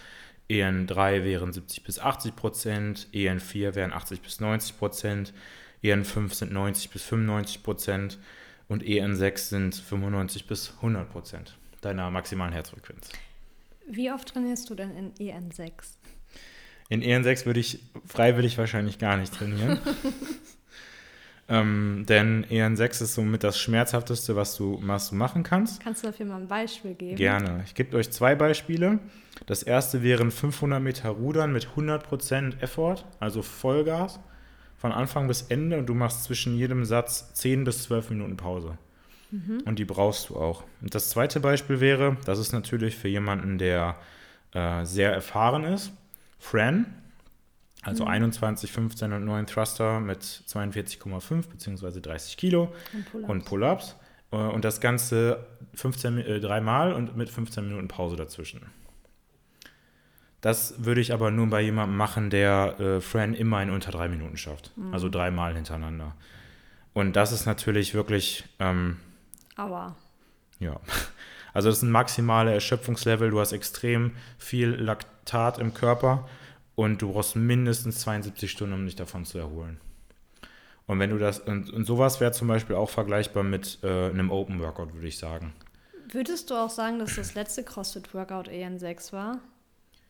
EN3 0.49 1.23
wären 1.23 1.53
70 1.53 1.83
bis 1.83 1.99
80 1.99 2.35
Prozent, 2.35 3.07
EN4 3.13 3.75
wären 3.75 3.93
80 3.93 4.21
bis 4.21 4.39
90 4.41 4.77
Prozent, 4.77 5.33
EN5 5.81 6.33
sind 6.33 6.51
90 6.51 6.89
bis 6.89 7.03
95 7.03 7.63
Prozent 7.63 8.19
und 8.71 8.85
EN6 8.85 9.37
sind 9.37 9.75
95 9.75 10.47
bis 10.47 10.73
100 10.77 11.09
Prozent 11.09 11.57
deiner 11.81 12.09
maximalen 12.09 12.53
Herzfrequenz. 12.53 13.09
Wie 13.85 14.09
oft 14.09 14.29
trainierst 14.29 14.69
du 14.69 14.75
denn 14.75 14.95
in 14.95 15.13
EN6? 15.15 15.71
In 16.87 17.01
EN6 17.01 17.45
würde 17.45 17.59
ich 17.59 17.79
freiwillig 18.05 18.57
wahrscheinlich 18.57 18.97
gar 18.97 19.17
nicht 19.17 19.33
trainieren. 19.33 19.77
ähm, 21.49 22.05
denn 22.07 22.45
EN6 22.45 23.03
ist 23.03 23.15
somit 23.15 23.43
das 23.43 23.59
Schmerzhafteste, 23.59 24.37
was 24.37 24.55
du, 24.55 24.79
was 24.83 25.09
du 25.09 25.15
machen 25.15 25.43
kannst. 25.43 25.83
Kannst 25.83 26.03
du 26.03 26.07
dafür 26.07 26.27
mal 26.27 26.39
ein 26.39 26.47
Beispiel 26.47 26.93
geben? 26.93 27.17
Gerne. 27.17 27.63
Ich 27.65 27.75
gebe 27.75 27.97
euch 27.97 28.09
zwei 28.09 28.35
Beispiele. 28.35 28.99
Das 29.47 29.63
erste 29.63 30.01
wären 30.01 30.31
500 30.31 30.81
Meter 30.81 31.09
Rudern 31.09 31.51
mit 31.51 31.67
100% 31.75 32.61
Effort, 32.61 33.03
also 33.19 33.41
Vollgas 33.41 34.21
von 34.81 34.91
Anfang 34.91 35.27
bis 35.27 35.43
Ende 35.43 35.77
und 35.77 35.85
du 35.85 35.93
machst 35.93 36.23
zwischen 36.23 36.57
jedem 36.57 36.85
Satz 36.85 37.35
10 37.35 37.65
bis 37.65 37.83
12 37.83 38.09
Minuten 38.09 38.35
Pause. 38.35 38.79
Mhm. 39.29 39.61
Und 39.63 39.77
die 39.77 39.85
brauchst 39.85 40.29
du 40.29 40.37
auch. 40.37 40.63
Und 40.81 40.95
das 40.95 41.11
zweite 41.11 41.39
Beispiel 41.39 41.79
wäre, 41.79 42.17
das 42.25 42.39
ist 42.39 42.51
natürlich 42.51 42.97
für 42.97 43.07
jemanden, 43.07 43.59
der 43.59 43.95
äh, 44.53 44.83
sehr 44.83 45.13
erfahren 45.13 45.65
ist, 45.65 45.93
Fran, 46.39 46.87
also 47.83 48.05
mhm. 48.05 48.09
21, 48.09 48.71
15 48.71 49.13
und 49.13 49.23
9 49.23 49.45
Thruster 49.45 49.99
mit 49.99 50.23
42,5 50.23 51.49
bzw. 51.49 52.01
30 52.01 52.37
Kilo 52.37 52.73
und 52.91 53.05
Pull-ups. 53.11 53.29
und 53.29 53.45
Pull-ups. 53.45 53.95
Äh, 54.31 54.35
und 54.37 54.65
das 54.65 54.81
Ganze 54.81 55.45
15, 55.75 56.17
äh, 56.17 56.39
dreimal 56.39 56.93
und 56.93 57.15
mit 57.15 57.29
15 57.29 57.67
Minuten 57.67 57.87
Pause 57.87 58.15
dazwischen. 58.15 58.61
Das 60.41 60.83
würde 60.83 61.01
ich 61.01 61.13
aber 61.13 61.29
nur 61.29 61.47
bei 61.47 61.61
jemandem 61.61 61.95
machen, 61.95 62.29
der 62.31 62.79
äh, 62.79 63.01
Fran 63.01 63.33
immer 63.35 63.61
in 63.61 63.69
unter 63.69 63.91
drei 63.91 64.09
Minuten 64.09 64.37
schafft. 64.37 64.75
Mhm. 64.75 64.93
Also 64.93 65.07
dreimal 65.07 65.53
hintereinander. 65.53 66.15
Und 66.93 67.15
das 67.15 67.31
ist 67.31 67.45
natürlich 67.45 67.93
wirklich. 67.93 68.43
Ähm, 68.59 68.97
Aua. 69.55 69.95
Ja. 70.59 70.79
Also 71.53 71.67
das 71.67 71.79
ist 71.79 71.83
ein 71.83 71.91
maximale 71.91 72.53
Erschöpfungslevel. 72.53 73.29
Du 73.29 73.41
hast 73.41 73.51
extrem 73.51 74.11
viel 74.37 74.69
Laktat 74.69 75.59
im 75.59 75.73
Körper 75.73 76.29
und 76.75 77.01
du 77.01 77.11
brauchst 77.11 77.35
mindestens 77.35 77.99
72 77.99 78.49
Stunden, 78.49 78.73
um 78.73 78.85
dich 78.85 78.95
davon 78.95 79.25
zu 79.25 79.37
erholen. 79.37 79.81
Und 80.87 80.99
wenn 80.99 81.09
du 81.09 81.17
das, 81.17 81.39
und, 81.39 81.69
und 81.71 81.83
sowas 81.83 82.21
wäre 82.21 82.31
zum 82.31 82.47
Beispiel 82.47 82.77
auch 82.77 82.89
vergleichbar 82.89 83.43
mit 83.43 83.79
äh, 83.83 84.09
einem 84.09 84.31
Open 84.31 84.61
Workout, 84.61 84.93
würde 84.93 85.07
ich 85.07 85.17
sagen. 85.17 85.53
Würdest 86.09 86.49
du 86.49 86.55
auch 86.55 86.69
sagen, 86.69 86.99
dass 86.99 87.15
das 87.15 87.35
letzte 87.35 87.63
CrossFit-Workout 87.63 88.47
EN6 88.47 89.11
war? 89.11 89.39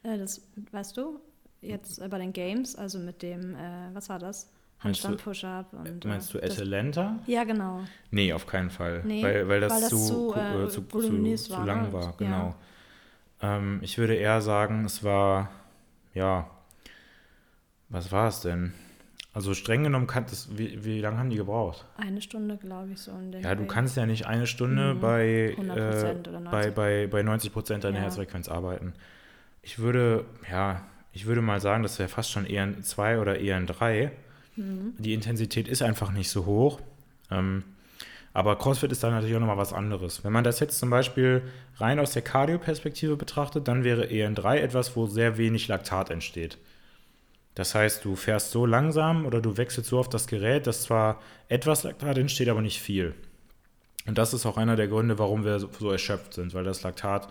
Äh, 0.04 0.18
das, 0.18 0.42
weißt 0.72 0.98
du, 0.98 1.20
jetzt 1.62 2.00
äh, 2.00 2.08
bei 2.08 2.18
den 2.18 2.34
Games, 2.34 2.76
also 2.76 3.00
mit 3.00 3.22
dem, 3.22 3.56
äh, 3.56 3.94
was 3.94 4.10
war 4.10 4.20
das? 4.20 4.50
Handstand-Push-Up 4.80 5.74
und. 5.74 6.06
Meinst 6.06 6.34
du 6.34 6.40
äh, 6.40 6.46
Atalanta? 6.46 7.20
Ja, 7.28 7.44
genau. 7.44 7.82
Nee, 8.10 8.34
auf 8.34 8.48
keinen 8.48 8.72
Fall. 8.72 9.04
Nee, 9.06 9.24
weil, 9.24 9.48
weil, 9.48 9.62
das, 9.62 9.74
weil 9.74 9.82
das 9.82 9.90
zu, 9.90 9.98
zu, 9.98 10.36
äh, 10.36 10.68
zu, 10.70 10.82
zu, 10.82 11.36
zu, 11.36 11.64
lang 11.64 11.94
war, 11.94 12.16
genau. 12.18 12.56
Ja. 13.42 13.58
Ähm, 13.58 13.80
ich 13.84 13.98
würde 13.98 14.16
eher 14.16 14.42
sagen, 14.42 14.86
es 14.86 15.04
war, 15.04 15.52
ja, 16.14 16.50
was 17.90 18.12
war 18.12 18.28
es 18.28 18.42
denn? 18.42 18.74
Also 19.34 19.54
streng 19.54 19.84
genommen, 19.84 20.08
kann 20.08 20.26
das, 20.26 20.58
wie, 20.58 20.84
wie 20.84 21.00
lange 21.00 21.18
haben 21.18 21.30
die 21.30 21.38
gebraucht? 21.38 21.86
Eine 21.96 22.22
Stunde, 22.22 22.58
glaube 22.58 22.92
ich, 22.92 23.00
so. 23.00 23.12
In 23.12 23.32
ja, 23.32 23.56
du 23.56 23.66
kannst 23.66 23.96
ja 23.96 24.06
nicht 24.06 24.26
eine 24.26 24.46
Stunde 24.46 24.96
mhm. 24.96 25.00
bei, 25.00 25.56
äh, 25.58 26.16
bei, 26.50 26.72
bei, 26.72 27.08
bei 27.08 27.24
90 27.24 27.54
Prozent 27.54 27.84
deiner 27.84 27.98
ja. 27.98 28.04
Herzfrequenz 28.04 28.50
arbeiten. 28.50 28.94
Ich 29.62 29.80
würde, 29.80 30.26
ja, 30.50 30.86
ich 31.14 31.26
würde 31.26 31.42
mal 31.42 31.60
sagen, 31.60 31.84
das 31.84 32.00
wäre 32.00 32.10
fast 32.10 32.32
schon 32.32 32.46
eher 32.46 32.64
ein 32.64 32.84
2 32.84 33.20
oder 33.20 33.40
eher 33.40 33.58
ein 33.58 33.68
3. 33.68 34.12
Mhm. 34.56 34.94
Die 34.98 35.14
Intensität 35.14 35.68
ist 35.68 35.82
einfach 35.82 36.12
nicht 36.12 36.30
so 36.30 36.46
hoch. 36.46 36.80
Ähm, 37.30 37.64
aber 38.34 38.58
CrossFit 38.58 38.92
ist 38.92 39.04
da 39.04 39.12
natürlich 39.12 39.36
auch 39.36 39.42
nochmal 39.42 39.58
was 39.58 39.74
anderes. 39.74 40.24
Wenn 40.24 40.32
man 40.32 40.44
das 40.44 40.60
jetzt 40.62 40.80
zum 40.80 40.90
Beispiel 40.90 41.42
rein 41.78 42.00
aus 42.00 42.12
der 42.12 42.22
Cardio-Perspektive 42.22 43.18
betrachtet, 43.18 43.68
dann 43.68 43.84
wäre 43.84 44.06
EN3 44.06 44.58
etwas, 44.58 44.96
wo 44.96 45.06
sehr 45.06 45.38
wenig 45.38 45.68
Laktat 45.68 46.10
entsteht. 46.10 46.58
Das 47.56 47.76
heißt, 47.76 48.06
du 48.06 48.16
fährst 48.16 48.52
so 48.52 48.66
langsam 48.66 49.26
oder 49.26 49.42
du 49.42 49.58
wechselst 49.58 49.90
so 49.90 50.00
auf 50.00 50.08
das 50.08 50.28
Gerät, 50.28 50.68
dass 50.68 50.84
zwar 50.84 51.22
etwas 51.50 51.84
Laktat 51.84 52.18
entsteht, 52.18 52.48
aber 52.48 52.62
nicht 52.62 52.80
viel. 52.80 53.14
Und 54.08 54.18
das 54.18 54.34
ist 54.34 54.46
auch 54.46 54.58
einer 54.58 54.78
der 54.78 54.88
Gründe, 54.88 55.20
warum 55.20 55.44
wir 55.44 55.60
so, 55.60 55.92
erschöpft 55.92 56.34
sind, 56.34 56.54
weil 56.54 56.64
das 56.64 56.84
Laktat 56.84 57.28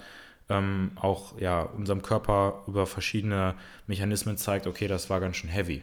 ähm, 0.50 0.92
auch 0.96 1.38
ja, 1.40 1.62
unserem 1.62 2.02
Körper 2.02 2.64
über 2.66 2.86
verschiedene 2.86 3.54
Mechanismen 3.86 4.36
zeigt, 4.36 4.66
okay, 4.66 4.88
das 4.88 5.08
war 5.08 5.20
ganz 5.20 5.36
schön 5.36 5.50
heavy. 5.50 5.82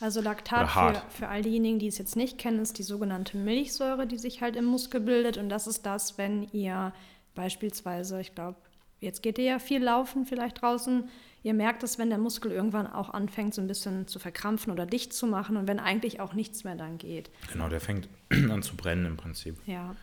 Also 0.00 0.20
Laktat 0.20 0.70
für, 0.70 1.02
für 1.10 1.28
all 1.28 1.42
diejenigen, 1.42 1.78
die 1.78 1.86
es 1.86 1.98
jetzt 1.98 2.16
nicht 2.16 2.38
kennen, 2.38 2.60
ist 2.60 2.78
die 2.78 2.82
sogenannte 2.82 3.36
Milchsäure, 3.36 4.06
die 4.06 4.18
sich 4.18 4.42
halt 4.42 4.56
im 4.56 4.64
Muskel 4.64 5.00
bildet. 5.00 5.36
Und 5.36 5.48
das 5.48 5.66
ist 5.66 5.86
das, 5.86 6.18
wenn 6.18 6.48
ihr 6.52 6.92
beispielsweise, 7.34 8.20
ich 8.20 8.34
glaube, 8.34 8.56
jetzt 9.00 9.22
geht 9.22 9.38
ihr 9.38 9.44
ja 9.44 9.58
viel 9.58 9.82
laufen 9.82 10.26
vielleicht 10.26 10.60
draußen, 10.62 11.08
Ihr 11.42 11.54
merkt 11.54 11.82
es, 11.82 11.98
wenn 11.98 12.10
der 12.10 12.18
Muskel 12.18 12.52
irgendwann 12.52 12.86
auch 12.86 13.10
anfängt, 13.10 13.54
so 13.54 13.62
ein 13.62 13.66
bisschen 13.66 14.06
zu 14.06 14.18
verkrampfen 14.18 14.72
oder 14.72 14.84
dicht 14.84 15.14
zu 15.14 15.26
machen 15.26 15.56
und 15.56 15.66
wenn 15.66 15.78
eigentlich 15.78 16.20
auch 16.20 16.34
nichts 16.34 16.64
mehr 16.64 16.74
dann 16.74 16.98
geht. 16.98 17.30
Genau, 17.50 17.68
der 17.68 17.80
fängt 17.80 18.08
an 18.30 18.62
zu 18.62 18.76
brennen 18.76 19.06
im 19.06 19.16
Prinzip. 19.16 19.56
Ja. 19.66 19.96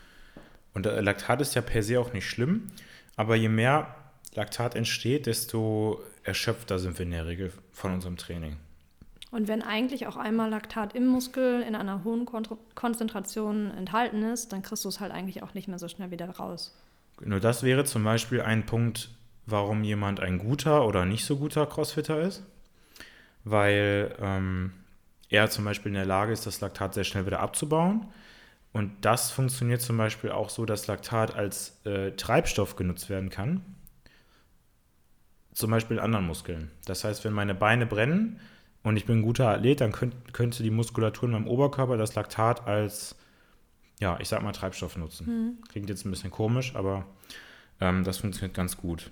Und 0.74 0.86
Laktat 0.86 1.41
ist 1.41 1.56
ja 1.56 1.62
per 1.62 1.84
se 1.84 2.00
auch 2.00 2.13
nicht 2.13 2.28
schlimm, 2.28 2.67
aber 3.17 3.36
je 3.36 3.49
mehr 3.49 3.93
Laktat 4.34 4.75
entsteht, 4.75 5.25
desto 5.25 6.01
erschöpfter 6.23 6.80
sind 6.80 6.97
wir 6.97 7.06
in 7.06 7.12
der 7.12 7.27
Regel 7.27 7.51
von 7.73 7.93
unserem 7.93 8.15
Training. 8.15 8.56
Und 9.32 9.49
wenn 9.49 9.62
eigentlich 9.62 10.08
auch 10.08 10.15
einmal 10.15 10.49
Laktat 10.49 10.95
im 10.95 11.08
Muskel 11.08 11.62
in 11.62 11.75
einer 11.75 12.06
hohen 12.06 12.25
Konzentration 12.75 13.71
enthalten 13.71 14.23
ist, 14.23 14.53
dann 14.53 14.62
kriegst 14.62 14.86
du 14.86 14.89
es 14.89 15.01
halt 15.01 15.12
eigentlich 15.12 15.43
auch 15.43 15.53
nicht 15.53 15.67
mehr 15.67 15.80
so 15.80 15.89
schnell 15.89 16.12
wieder 16.12 16.30
raus. 16.30 16.73
Nur 17.19 17.39
das 17.39 17.63
wäre 17.63 17.84
zum 17.84 18.03
Beispiel 18.03 18.41
ein 18.41 18.65
Punkt, 18.65 19.10
warum 19.45 19.84
jemand 19.84 20.19
ein 20.19 20.38
guter 20.38 20.86
oder 20.86 21.06
nicht 21.06 21.25
so 21.25 21.38
guter 21.38 21.65
Crossfitter 21.65 22.21
ist, 22.21 22.43
weil 23.43 24.15
ähm, 24.21 24.71
er 25.30 25.49
zum 25.49 25.65
Beispiel 25.65 25.89
in 25.89 25.95
der 25.95 26.06
Lage 26.06 26.32
ist, 26.32 26.45
das 26.45 26.62
Laktat 26.62 26.93
sehr 26.93 27.03
schnell 27.03 27.25
wieder 27.25 27.39
abzubauen. 27.39 28.06
Und 28.78 28.92
das 29.02 29.32
funktioniert 29.32 29.82
zum 29.82 29.98
Beispiel 29.98 30.32
auch 30.32 30.50
so, 30.50 30.66
dass 30.66 30.86
Laktat 30.86 31.36
als 31.36 31.84
äh, 31.84 32.12
Treibstoff 32.12 32.76
genutzt 32.76 33.10
werden 33.10 33.32
kann. 33.32 33.62
Zum 35.52 35.72
Beispiel 35.72 35.98
in 35.98 36.04
anderen 36.04 36.28
Muskeln. 36.28 36.70
Das 36.86 37.04
heißt, 37.04 37.26
wenn 37.26 37.34
meine 37.34 37.56
Beine 37.56 37.88
brennen 37.88 38.40
und 38.84 38.96
ich 38.96 39.08
bin 39.08 39.18
ein 39.18 39.22
guter 39.24 39.50
Athlet, 39.50 39.82
dann 39.82 39.92
könnt, 39.92 40.32
könnte 40.32 40.62
die 40.62 40.70
Muskulatur 40.70 41.24
in 41.24 41.32
meinem 41.32 41.48
Oberkörper 41.48 41.98
das 41.98 42.13
Laktat 42.13 42.68
als, 42.68 43.16
ja, 44.00 44.20
ich 44.20 44.28
sag 44.28 44.44
mal, 44.44 44.52
Treibstoff 44.52 44.96
nutzen. 44.96 45.26
Mhm. 45.26 45.68
Klingt 45.70 45.90
jetzt 45.90 46.06
ein 46.06 46.12
bisschen 46.12 46.30
komisch, 46.30 46.76
aber 46.76 47.08
ähm, 47.82 48.04
das 48.04 48.20
funktioniert 48.20 48.54
ganz 48.54 48.78
gut. 48.78 49.10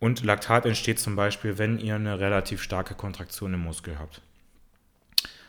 Und 0.00 0.22
Laktat 0.22 0.66
entsteht 0.66 0.98
zum 0.98 1.16
Beispiel, 1.16 1.56
wenn 1.56 1.78
ihr 1.78 1.94
eine 1.94 2.20
relativ 2.20 2.62
starke 2.62 2.94
Kontraktion 2.94 3.54
im 3.54 3.60
Muskel 3.60 3.98
habt. 3.98 4.20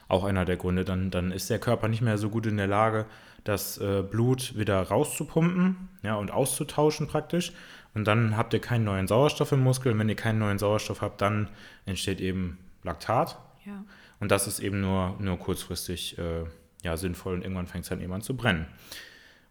Auch 0.07 0.23
einer 0.23 0.45
der 0.45 0.55
Gründe, 0.55 0.85
dann, 0.85 1.11
dann 1.11 1.33
ist 1.33 1.49
der 1.49 1.59
Körper 1.59 1.89
nicht 1.89 2.01
mehr 2.01 2.17
so 2.17 2.29
gut 2.29 2.45
in 2.45 2.55
der 2.55 2.67
Lage, 2.67 3.05
das 3.43 3.77
äh, 3.77 4.03
Blut 4.03 4.57
wieder 4.57 4.81
rauszupumpen 4.81 5.89
ja, 6.01 6.15
und 6.15 6.31
auszutauschen 6.31 7.07
praktisch. 7.07 7.53
Und 7.93 8.05
dann 8.05 8.37
habt 8.37 8.53
ihr 8.53 8.59
keinen 8.59 8.85
neuen 8.85 9.07
Sauerstoff 9.07 9.51
im 9.51 9.59
Muskel. 9.59 9.91
Und 9.91 9.99
wenn 9.99 10.09
ihr 10.09 10.15
keinen 10.15 10.39
neuen 10.39 10.57
Sauerstoff 10.57 11.01
habt, 11.01 11.21
dann 11.21 11.49
entsteht 11.85 12.21
eben 12.21 12.57
Laktat. 12.83 13.37
Ja. 13.65 13.83
Und 14.19 14.31
das 14.31 14.47
ist 14.47 14.59
eben 14.59 14.81
nur, 14.81 15.15
nur 15.19 15.37
kurzfristig 15.37 16.17
äh, 16.17 16.45
ja, 16.83 16.97
sinnvoll 16.97 17.33
und 17.35 17.41
irgendwann 17.41 17.67
fängt 17.67 17.83
es 17.83 17.89
dann 17.89 18.01
eben 18.01 18.13
an 18.13 18.21
zu 18.21 18.35
brennen. 18.35 18.67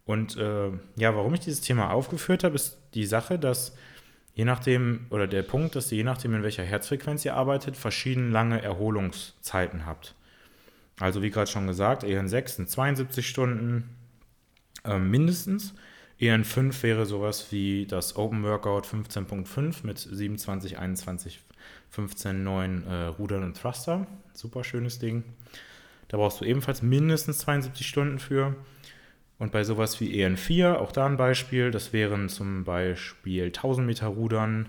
Und 0.05 0.37
äh, 0.37 0.71
ja, 0.97 1.15
warum 1.15 1.35
ich 1.35 1.41
dieses 1.41 1.61
Thema 1.61 1.91
aufgeführt 1.91 2.45
habe, 2.45 2.55
ist 2.55 2.79
die 2.95 3.07
Sache, 3.07 3.39
dass 3.39 3.77
je 4.35 4.45
nachdem, 4.45 5.07
oder 5.11 5.27
der 5.27 5.43
Punkt, 5.43 5.77
dass 5.77 5.91
ihr 5.93 5.99
je 5.99 6.05
nachdem, 6.05 6.35
in 6.35 6.43
welcher 6.43 6.65
Herzfrequenz 6.65 7.25
ihr 7.25 7.35
arbeitet, 7.35 7.77
verschieden 7.77 8.31
lange 8.31 8.61
Erholungszeiten 8.61 9.87
habt. 9.87 10.15
Also 10.99 11.23
wie 11.23 11.31
gerade 11.31 11.51
schon 11.51 11.67
gesagt, 11.67 12.05
EN6 12.05 12.49
sind 12.49 12.71
72 12.71 13.29
Stunden 13.29 13.97
äh, 14.85 14.99
mindestens. 14.99 15.75
EN5 16.21 16.83
wäre 16.83 17.07
sowas 17.07 17.49
wie 17.51 17.87
das 17.87 18.17
Open 18.17 18.45
Workout 18.45 18.87
15.5 18.87 19.85
mit 19.85 19.99
27, 19.99 20.79
21, 20.79 21.41
15, 21.91 22.45
9 22.45 22.87
äh, 22.87 23.05
Rudern 23.07 23.43
und 23.43 23.57
Thruster. 23.57 24.07
Super 24.33 24.63
schönes 24.63 24.99
Ding. 24.99 25.25
Da 26.09 26.19
brauchst 26.19 26.41
du 26.41 26.45
ebenfalls 26.45 26.83
mindestens 26.83 27.39
72 27.39 27.87
Stunden 27.87 28.19
für. 28.19 28.55
Und 29.39 29.51
bei 29.51 29.65
sowas 29.65 30.01
wie 30.01 30.25
EN4, 30.25 30.75
auch 30.75 30.93
da 30.93 31.07
ein 31.07 31.17
Beispiel, 31.17 31.73
das 31.73 31.93
wären 31.93 32.29
zum 32.29 32.63
Beispiel 32.63 33.47
1000 33.47 33.87
Meter 33.87 34.07
Rudern, 34.07 34.69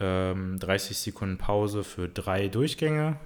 ähm, 0.00 0.58
30 0.58 0.96
Sekunden 0.96 1.36
Pause 1.36 1.84
für 1.84 2.08
drei 2.08 2.48
Durchgänge, 2.48 3.16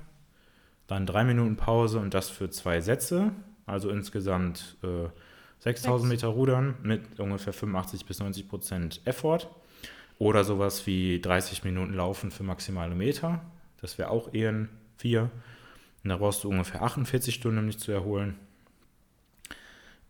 dann 0.90 1.06
drei 1.06 1.24
Minuten 1.24 1.56
Pause 1.56 2.00
und 2.00 2.14
das 2.14 2.28
für 2.28 2.50
zwei 2.50 2.80
Sätze, 2.80 3.32
also 3.66 3.90
insgesamt 3.90 4.76
äh, 4.82 5.08
6000 5.60 6.10
Meter 6.10 6.28
Rudern 6.28 6.74
mit 6.82 7.20
ungefähr 7.20 7.52
85 7.52 8.06
bis 8.06 8.18
90 8.18 8.48
Prozent 8.48 9.00
Effort. 9.04 9.48
Oder 10.18 10.44
sowas 10.44 10.86
wie 10.86 11.20
30 11.20 11.64
Minuten 11.64 11.94
Laufen 11.94 12.30
für 12.30 12.42
maximale 12.42 12.94
Meter, 12.94 13.40
das 13.80 13.96
wäre 13.96 14.10
auch 14.10 14.30
EN4. 14.32 15.22
Und 15.22 15.30
da 16.10 16.16
brauchst 16.16 16.44
du 16.44 16.50
ungefähr 16.50 16.82
48 16.82 17.34
Stunden, 17.34 17.58
um 17.58 17.66
dich 17.66 17.78
zu 17.78 17.92
erholen. 17.92 18.36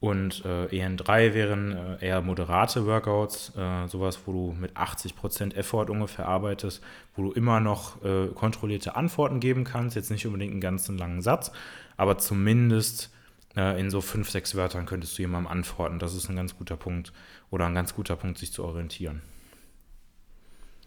Und 0.01 0.47
äh, 0.47 0.67
EN3 0.69 1.35
wären 1.35 1.73
äh, 1.77 2.07
eher 2.07 2.23
moderate 2.23 2.87
Workouts, 2.87 3.53
äh, 3.55 3.87
sowas, 3.87 4.19
wo 4.25 4.33
du 4.33 4.57
mit 4.59 4.75
80% 4.75 5.55
Effort 5.55 5.91
ungefähr 5.91 6.27
arbeitest, 6.27 6.83
wo 7.15 7.25
du 7.25 7.33
immer 7.33 7.61
noch 7.61 8.03
äh, 8.03 8.29
kontrollierte 8.29 8.97
Antworten 8.97 9.41
geben 9.41 9.65
kannst, 9.65 9.97
jetzt 9.97 10.11
nicht 10.11 10.27
unbedingt 10.27 10.53
einen 10.53 10.63
ganzen 10.63 10.97
langen 10.97 11.21
Satz, 11.21 11.53
aber 11.99 12.17
zumindest 12.17 13.11
äh, 13.57 13.79
in 13.79 13.91
so 13.91 14.01
fünf, 14.01 14.31
sechs 14.31 14.55
Wörtern 14.55 14.87
könntest 14.87 15.19
du 15.19 15.23
jemandem 15.23 15.53
antworten. 15.53 15.99
Das 15.99 16.15
ist 16.15 16.31
ein 16.31 16.37
ganz 16.37 16.57
guter 16.57 16.77
Punkt 16.77 17.13
oder 17.51 17.67
ein 17.67 17.75
ganz 17.75 17.95
guter 17.95 18.17
Punkt, 18.17 18.39
sich 18.39 18.53
zu 18.53 18.65
orientieren. 18.65 19.21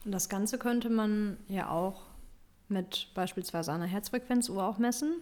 Und 0.06 0.12
das 0.12 0.28
Ganze 0.28 0.58
könnte 0.58 0.90
man 0.90 1.38
ja 1.48 1.70
auch 1.70 2.02
mit 2.68 3.10
beispielsweise 3.14 3.72
einer 3.74 3.86
Herzfrequenzuhr 3.86 4.64
auch 4.64 4.80
messen. 4.80 5.22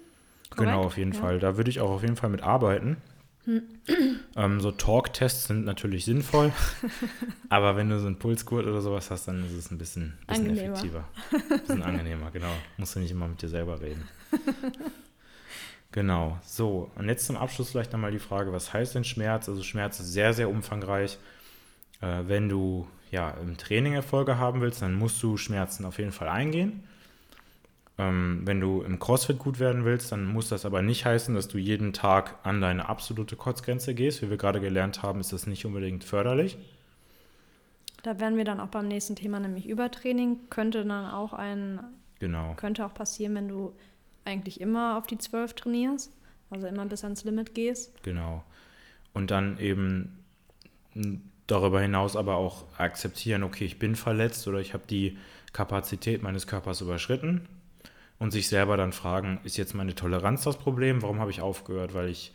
Korrekt? 0.49 0.71
Genau, 0.71 0.83
auf 0.85 0.97
jeden 0.97 1.11
ja. 1.11 1.19
Fall. 1.19 1.39
Da 1.39 1.57
würde 1.57 1.69
ich 1.69 1.81
auch 1.81 1.89
auf 1.89 2.03
jeden 2.03 2.15
Fall 2.15 2.29
mit 2.29 2.41
arbeiten. 2.41 2.95
Ähm, 4.35 4.61
so 4.61 4.71
Talk-Tests 4.71 5.47
sind 5.47 5.65
natürlich 5.65 6.05
sinnvoll, 6.05 6.53
aber 7.49 7.75
wenn 7.75 7.89
du 7.89 7.99
so 7.99 8.05
einen 8.05 8.19
Pulsgurt 8.19 8.67
oder 8.67 8.81
sowas 8.81 9.09
hast, 9.09 9.27
dann 9.27 9.43
ist 9.43 9.53
es 9.53 9.71
ein 9.71 9.77
bisschen, 9.79 10.17
bisschen 10.27 10.57
effektiver. 10.57 11.05
Ein 11.31 11.59
bisschen 11.59 11.83
angenehmer, 11.83 12.29
genau. 12.31 12.53
Musst 12.77 12.95
du 12.95 12.99
nicht 12.99 13.11
immer 13.11 13.27
mit 13.27 13.41
dir 13.41 13.49
selber 13.49 13.81
reden. 13.81 14.07
Genau, 15.91 16.39
so. 16.45 16.89
Und 16.95 17.09
jetzt 17.09 17.25
zum 17.25 17.35
Abschluss 17.35 17.71
vielleicht 17.71 17.91
nochmal 17.91 18.11
die 18.11 18.19
Frage, 18.19 18.53
was 18.53 18.73
heißt 18.73 18.95
denn 18.95 19.03
Schmerz? 19.03 19.49
Also 19.49 19.61
Schmerz 19.61 19.99
ist 19.99 20.13
sehr, 20.13 20.33
sehr 20.33 20.49
umfangreich. 20.49 21.17
Äh, 21.99 22.23
wenn 22.27 22.47
du 22.47 22.87
ja 23.11 23.31
im 23.31 23.57
Training 23.57 23.93
Erfolge 23.93 24.37
haben 24.37 24.61
willst, 24.61 24.81
dann 24.81 24.93
musst 24.93 25.21
du 25.21 25.35
Schmerzen 25.35 25.83
auf 25.83 25.97
jeden 25.99 26.13
Fall 26.13 26.29
eingehen. 26.29 26.83
Ähm, 27.97 28.41
wenn 28.45 28.59
du 28.61 28.81
im 28.81 28.99
CrossFit 28.99 29.37
gut 29.37 29.59
werden 29.59 29.85
willst, 29.85 30.11
dann 30.11 30.25
muss 30.25 30.49
das 30.49 30.65
aber 30.65 30.81
nicht 30.81 31.05
heißen, 31.05 31.35
dass 31.35 31.47
du 31.47 31.57
jeden 31.57 31.93
Tag 31.93 32.37
an 32.43 32.61
deine 32.61 32.87
absolute 32.87 33.35
Kotzgrenze 33.35 33.93
gehst. 33.93 34.21
Wie 34.21 34.29
wir 34.29 34.37
gerade 34.37 34.61
gelernt 34.61 35.03
haben, 35.03 35.19
ist 35.19 35.33
das 35.33 35.45
nicht 35.45 35.65
unbedingt 35.65 36.03
förderlich. 36.03 36.57
Da 38.03 38.19
wären 38.19 38.37
wir 38.37 38.45
dann 38.45 38.59
auch 38.59 38.69
beim 38.69 38.87
nächsten 38.87 39.15
Thema, 39.15 39.39
nämlich 39.39 39.67
Übertraining. 39.67 40.49
Könnte 40.49 40.85
dann 40.85 41.11
auch 41.11 41.33
ein, 41.33 41.79
Genau. 42.19 42.53
könnte 42.55 42.85
auch 42.85 42.93
passieren, 42.93 43.35
wenn 43.35 43.47
du 43.47 43.73
eigentlich 44.25 44.61
immer 44.61 44.97
auf 44.97 45.05
die 45.05 45.17
12 45.17 45.53
trainierst, 45.53 46.11
also 46.49 46.67
immer 46.67 46.85
bis 46.85 47.03
ans 47.03 47.23
Limit 47.23 47.53
gehst. 47.53 47.91
Genau. 48.03 48.43
Und 49.13 49.31
dann 49.31 49.59
eben 49.59 50.17
darüber 51.45 51.81
hinaus 51.81 52.15
aber 52.15 52.35
auch 52.35 52.63
akzeptieren, 52.77 53.43
okay, 53.43 53.65
ich 53.65 53.77
bin 53.77 53.95
verletzt 53.95 54.47
oder 54.47 54.59
ich 54.59 54.73
habe 54.73 54.83
die 54.89 55.17
Kapazität 55.53 56.23
meines 56.23 56.47
Körpers 56.47 56.81
überschritten 56.81 57.47
und 58.21 58.29
sich 58.29 58.49
selber 58.49 58.77
dann 58.77 58.93
fragen, 58.93 59.39
ist 59.45 59.57
jetzt 59.57 59.73
meine 59.73 59.95
Toleranz 59.95 60.43
das 60.43 60.55
Problem? 60.55 61.01
Warum 61.01 61.19
habe 61.19 61.31
ich 61.31 61.41
aufgehört? 61.41 61.95
Weil 61.95 62.07
ich, 62.07 62.31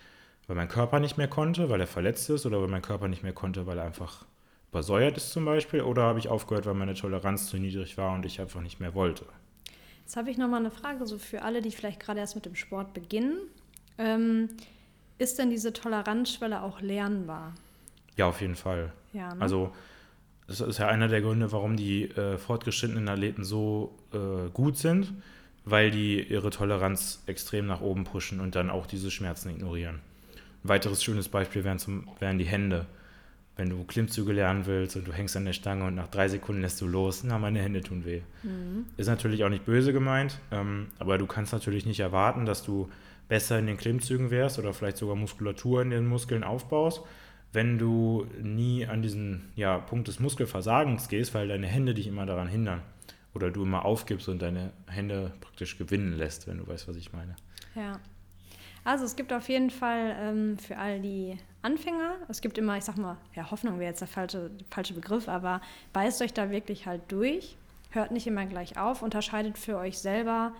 weil 0.48 0.56
mein 0.56 0.66
Körper 0.66 0.98
nicht 0.98 1.16
mehr 1.16 1.28
konnte, 1.28 1.70
weil 1.70 1.80
er 1.80 1.86
verletzt 1.86 2.28
ist 2.28 2.44
oder 2.44 2.60
weil 2.60 2.66
mein 2.66 2.82
Körper 2.82 3.06
nicht 3.06 3.22
mehr 3.22 3.32
konnte, 3.32 3.68
weil 3.68 3.78
er 3.78 3.84
einfach 3.84 4.24
übersäuert 4.72 5.16
ist 5.16 5.30
zum 5.30 5.44
Beispiel 5.44 5.82
oder 5.82 6.02
habe 6.02 6.18
ich 6.18 6.28
aufgehört, 6.28 6.66
weil 6.66 6.74
meine 6.74 6.94
Toleranz 6.94 7.46
zu 7.46 7.56
niedrig 7.56 7.96
war 7.98 8.12
und 8.14 8.26
ich 8.26 8.40
einfach 8.40 8.62
nicht 8.62 8.80
mehr 8.80 8.96
wollte? 8.96 9.26
Jetzt 10.00 10.16
habe 10.16 10.28
ich 10.28 10.38
nochmal 10.38 10.58
eine 10.58 10.72
Frage, 10.72 11.06
so 11.06 11.18
für 11.18 11.42
alle, 11.42 11.62
die 11.62 11.70
vielleicht 11.70 12.00
gerade 12.00 12.18
erst 12.18 12.34
mit 12.34 12.46
dem 12.46 12.56
Sport 12.56 12.92
beginnen. 12.92 13.38
Ähm, 13.96 14.48
ist 15.18 15.38
denn 15.38 15.50
diese 15.50 15.72
Toleranzschwelle 15.72 16.62
auch 16.62 16.80
lernbar? 16.80 17.54
Ja, 18.16 18.26
auf 18.26 18.40
jeden 18.40 18.56
Fall. 18.56 18.92
Ja, 19.12 19.32
ne? 19.32 19.40
Also 19.40 19.72
das 20.48 20.60
ist 20.60 20.78
ja 20.78 20.88
einer 20.88 21.06
der 21.06 21.22
Gründe, 21.22 21.52
warum 21.52 21.76
die 21.76 22.10
äh, 22.10 22.38
fortgeschrittenen 22.38 23.08
Athleten 23.08 23.44
so 23.44 23.96
äh, 24.12 24.50
gut 24.52 24.78
sind, 24.78 25.12
weil 25.66 25.90
die 25.90 26.22
ihre 26.22 26.50
Toleranz 26.50 27.22
extrem 27.26 27.66
nach 27.66 27.80
oben 27.80 28.04
pushen 28.04 28.40
und 28.40 28.54
dann 28.54 28.70
auch 28.70 28.86
diese 28.86 29.10
Schmerzen 29.10 29.50
ignorieren. 29.50 30.00
Ein 30.64 30.68
weiteres 30.68 31.02
schönes 31.02 31.28
Beispiel 31.28 31.64
wären, 31.64 31.78
zum, 31.78 32.08
wären 32.20 32.38
die 32.38 32.44
Hände. 32.44 32.86
Wenn 33.56 33.70
du 33.70 33.84
Klimmzüge 33.84 34.32
lernen 34.32 34.66
willst 34.66 34.96
und 34.96 35.08
du 35.08 35.12
hängst 35.12 35.36
an 35.36 35.44
der 35.44 35.54
Stange 35.54 35.84
und 35.84 35.94
nach 35.94 36.08
drei 36.08 36.28
Sekunden 36.28 36.62
lässt 36.62 36.80
du 36.80 36.86
los, 36.86 37.24
na, 37.24 37.38
meine 37.38 37.60
Hände 37.60 37.80
tun 37.80 38.04
weh. 38.04 38.20
Ist 38.96 39.08
natürlich 39.08 39.44
auch 39.44 39.48
nicht 39.48 39.64
böse 39.64 39.92
gemeint, 39.92 40.38
ähm, 40.52 40.88
aber 40.98 41.18
du 41.18 41.26
kannst 41.26 41.52
natürlich 41.52 41.84
nicht 41.84 42.00
erwarten, 42.00 42.46
dass 42.46 42.62
du 42.62 42.88
besser 43.28 43.58
in 43.58 43.66
den 43.66 43.76
Klimmzügen 43.76 44.30
wärst 44.30 44.58
oder 44.58 44.72
vielleicht 44.72 44.98
sogar 44.98 45.16
Muskulatur 45.16 45.82
in 45.82 45.90
den 45.90 46.06
Muskeln 46.06 46.44
aufbaust, 46.44 47.02
wenn 47.52 47.78
du 47.78 48.26
nie 48.40 48.86
an 48.86 49.02
diesen 49.02 49.48
ja, 49.56 49.78
Punkt 49.78 50.06
des 50.06 50.20
Muskelversagens 50.20 51.08
gehst, 51.08 51.34
weil 51.34 51.48
deine 51.48 51.66
Hände 51.66 51.94
dich 51.94 52.06
immer 52.06 52.26
daran 52.26 52.46
hindern. 52.46 52.82
Oder 53.36 53.50
du 53.50 53.64
immer 53.64 53.84
aufgibst 53.84 54.28
und 54.28 54.40
deine 54.40 54.72
Hände 54.88 55.32
praktisch 55.42 55.76
gewinnen 55.76 56.14
lässt, 56.14 56.48
wenn 56.48 56.56
du 56.56 56.66
weißt, 56.66 56.88
was 56.88 56.96
ich 56.96 57.12
meine. 57.12 57.36
Ja. 57.74 58.00
Also 58.82 59.04
es 59.04 59.14
gibt 59.14 59.32
auf 59.32 59.48
jeden 59.48 59.68
Fall 59.68 60.16
ähm, 60.18 60.58
für 60.58 60.78
all 60.78 61.00
die 61.00 61.36
Anfänger, 61.60 62.14
es 62.28 62.40
gibt 62.40 62.56
immer, 62.56 62.78
ich 62.78 62.84
sag 62.84 62.96
mal, 62.96 63.18
ja, 63.34 63.50
Hoffnung 63.50 63.78
wäre 63.78 63.90
jetzt 63.90 64.00
der 64.00 64.08
falsche, 64.08 64.50
falsche 64.70 64.94
Begriff, 64.94 65.28
aber 65.28 65.60
beißt 65.92 66.22
euch 66.22 66.32
da 66.32 66.50
wirklich 66.50 66.86
halt 66.86 67.02
durch, 67.08 67.56
hört 67.90 68.10
nicht 68.10 68.26
immer 68.26 68.46
gleich 68.46 68.78
auf, 68.78 69.02
unterscheidet 69.02 69.58
für 69.58 69.76
euch 69.76 69.98
selber, 69.98 70.52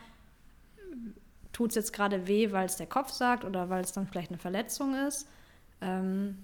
tut 1.53 1.71
es 1.71 1.77
jetzt 1.77 1.93
gerade 1.95 2.27
weh, 2.27 2.53
weil 2.53 2.67
es 2.67 2.77
der 2.77 2.89
Kopf 2.89 3.11
sagt 3.11 3.45
oder 3.45 3.71
weil 3.71 3.85
es 3.85 3.93
dann 3.93 4.07
vielleicht 4.07 4.31
eine 4.31 4.39
Verletzung 4.39 4.95
ist. 5.07 5.27
Ähm, 5.81 6.37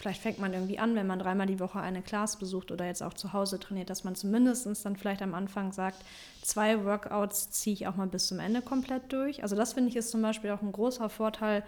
vielleicht 0.00 0.22
fängt 0.22 0.38
man 0.38 0.54
irgendwie 0.54 0.78
an, 0.78 0.94
wenn 0.94 1.06
man 1.06 1.18
dreimal 1.18 1.46
die 1.46 1.60
Woche 1.60 1.78
eine 1.78 2.00
Class 2.00 2.38
besucht 2.38 2.72
oder 2.72 2.86
jetzt 2.86 3.02
auch 3.02 3.12
zu 3.12 3.34
Hause 3.34 3.60
trainiert, 3.60 3.90
dass 3.90 4.02
man 4.02 4.14
zumindest 4.14 4.66
dann 4.84 4.96
vielleicht 4.96 5.20
am 5.20 5.34
Anfang 5.34 5.72
sagt, 5.72 6.02
zwei 6.40 6.86
Workouts 6.86 7.50
ziehe 7.50 7.74
ich 7.74 7.86
auch 7.86 7.96
mal 7.96 8.06
bis 8.06 8.26
zum 8.26 8.40
Ende 8.40 8.62
komplett 8.62 9.12
durch. 9.12 9.42
Also 9.42 9.56
das 9.56 9.74
finde 9.74 9.90
ich 9.90 9.96
ist 9.96 10.10
zum 10.10 10.22
Beispiel 10.22 10.50
auch 10.50 10.62
ein 10.62 10.72
großer 10.72 11.10
Vorteil, 11.10 11.62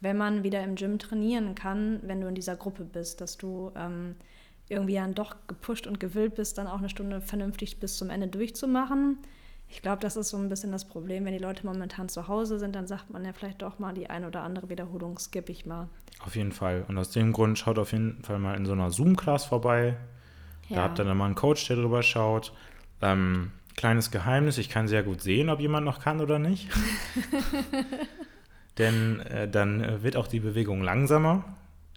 wenn 0.00 0.16
man 0.16 0.42
wieder 0.42 0.64
im 0.64 0.76
Gym 0.76 0.98
trainieren 0.98 1.54
kann, 1.54 2.00
wenn 2.02 2.22
du 2.22 2.26
in 2.26 2.34
dieser 2.34 2.56
Gruppe 2.56 2.84
bist, 2.84 3.20
dass 3.20 3.36
du 3.36 3.70
ähm, 3.76 4.16
irgendwie 4.70 4.94
dann 4.94 5.14
doch 5.14 5.36
gepusht 5.46 5.86
und 5.86 6.00
gewillt 6.00 6.36
bist, 6.36 6.56
dann 6.56 6.66
auch 6.66 6.78
eine 6.78 6.88
Stunde 6.88 7.20
vernünftig 7.20 7.80
bis 7.80 7.98
zum 7.98 8.08
Ende 8.08 8.28
durchzumachen. 8.28 9.18
Ich 9.68 9.82
glaube, 9.82 10.00
das 10.00 10.16
ist 10.16 10.28
so 10.28 10.36
ein 10.36 10.48
bisschen 10.48 10.72
das 10.72 10.84
Problem, 10.84 11.24
wenn 11.24 11.32
die 11.32 11.38
Leute 11.38 11.66
momentan 11.66 12.08
zu 12.08 12.28
Hause 12.28 12.58
sind, 12.58 12.76
dann 12.76 12.86
sagt 12.86 13.10
man 13.10 13.24
ja 13.24 13.32
vielleicht 13.32 13.62
doch 13.62 13.78
mal 13.78 13.92
die 13.92 14.08
ein 14.08 14.24
oder 14.24 14.42
andere 14.42 14.68
Wiederholung 14.68 15.18
skippe 15.18 15.50
ich 15.50 15.66
mal. 15.66 15.88
Auf 16.24 16.36
jeden 16.36 16.52
Fall. 16.52 16.84
Und 16.88 16.96
aus 16.96 17.10
dem 17.10 17.32
Grund 17.32 17.58
schaut 17.58 17.78
auf 17.78 17.92
jeden 17.92 18.22
Fall 18.22 18.38
mal 18.38 18.56
in 18.56 18.66
so 18.66 18.72
einer 18.72 18.90
Zoom-Class 18.90 19.46
vorbei. 19.46 19.96
Da 20.70 20.82
habt 20.82 20.98
ihr 20.98 21.04
dann 21.04 21.16
mal 21.16 21.26
einen 21.26 21.34
Coach, 21.34 21.66
der 21.66 21.76
drüber 21.76 22.02
schaut. 22.02 22.52
Ähm, 23.02 23.52
kleines 23.76 24.10
Geheimnis, 24.10 24.58
ich 24.58 24.68
kann 24.68 24.88
sehr 24.88 25.02
gut 25.02 25.20
sehen, 25.20 25.50
ob 25.50 25.60
jemand 25.60 25.84
noch 25.84 26.00
kann 26.00 26.20
oder 26.20 26.38
nicht. 26.38 26.70
Denn 28.78 29.20
äh, 29.20 29.48
dann 29.48 29.82
äh, 29.82 30.02
wird 30.02 30.16
auch 30.16 30.26
die 30.26 30.40
Bewegung 30.40 30.82
langsamer. 30.82 31.44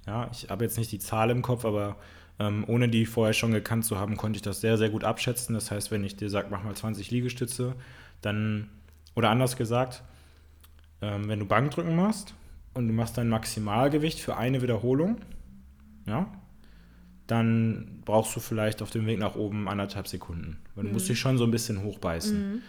Ja, 0.05 0.29
ich 0.31 0.49
habe 0.49 0.63
jetzt 0.63 0.77
nicht 0.77 0.91
die 0.91 0.99
Zahl 0.99 1.29
im 1.29 1.41
Kopf, 1.41 1.65
aber 1.65 1.97
ähm, 2.39 2.63
ohne 2.67 2.89
die 2.89 3.05
vorher 3.05 3.33
schon 3.33 3.51
gekannt 3.51 3.85
zu 3.85 3.97
haben, 3.97 4.17
konnte 4.17 4.37
ich 4.37 4.43
das 4.43 4.61
sehr, 4.61 4.77
sehr 4.77 4.89
gut 4.89 5.03
abschätzen. 5.03 5.55
Das 5.55 5.71
heißt, 5.71 5.91
wenn 5.91 6.03
ich 6.03 6.15
dir 6.15 6.29
sage, 6.29 6.47
mach 6.51 6.63
mal 6.63 6.75
20 6.75 7.09
Liegestütze, 7.11 7.75
dann, 8.21 8.69
oder 9.15 9.29
anders 9.29 9.57
gesagt, 9.57 10.03
ähm, 11.01 11.27
wenn 11.27 11.39
du 11.39 11.45
Bankdrücken 11.45 11.95
machst 11.95 12.33
und 12.73 12.87
du 12.87 12.93
machst 12.93 13.17
dein 13.17 13.29
Maximalgewicht 13.29 14.19
für 14.19 14.37
eine 14.37 14.61
Wiederholung, 14.61 15.17
ja, 16.05 16.31
dann 17.25 18.01
brauchst 18.05 18.35
du 18.35 18.39
vielleicht 18.39 18.81
auf 18.81 18.89
dem 18.89 19.05
Weg 19.05 19.19
nach 19.19 19.35
oben 19.35 19.67
anderthalb 19.67 20.07
Sekunden. 20.07 20.57
Du 20.75 20.83
musst 20.83 21.09
dich 21.09 21.19
schon 21.19 21.37
so 21.37 21.43
ein 21.43 21.51
bisschen 21.51 21.83
hochbeißen. 21.83 22.61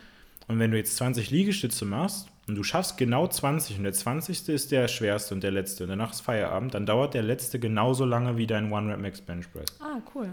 Und 0.49 0.59
wenn 0.59 0.71
du 0.71 0.79
jetzt 0.79 0.97
20 0.97 1.31
Liegestütze 1.31 1.85
machst 1.85 2.29
und 2.49 2.55
du 2.57 2.63
schaffst 2.63 2.97
genau 2.97 3.27
20 3.27 3.77
und 3.77 3.85
der 3.85 3.93
20. 3.93 4.49
ist 4.49 4.73
der 4.73 4.89
schwerste 4.89 5.35
und 5.35 5.43
der 5.43 5.51
letzte 5.51 5.85
und 5.85 5.91
danach 5.91 6.13
ist 6.13 6.23
Feierabend, 6.23 6.73
dann 6.75 6.87
dauert 6.87 7.13
der 7.15 7.23
letzte 7.23 7.61
genauso 7.61 8.07
lange 8.07 8.39
wie 8.39 8.47
dein 8.47 8.73
One-Rep-Max 8.73 9.21
Bench 9.21 9.53
Press. 9.53 9.67
Ah, 9.81 10.01
cool. 10.15 10.31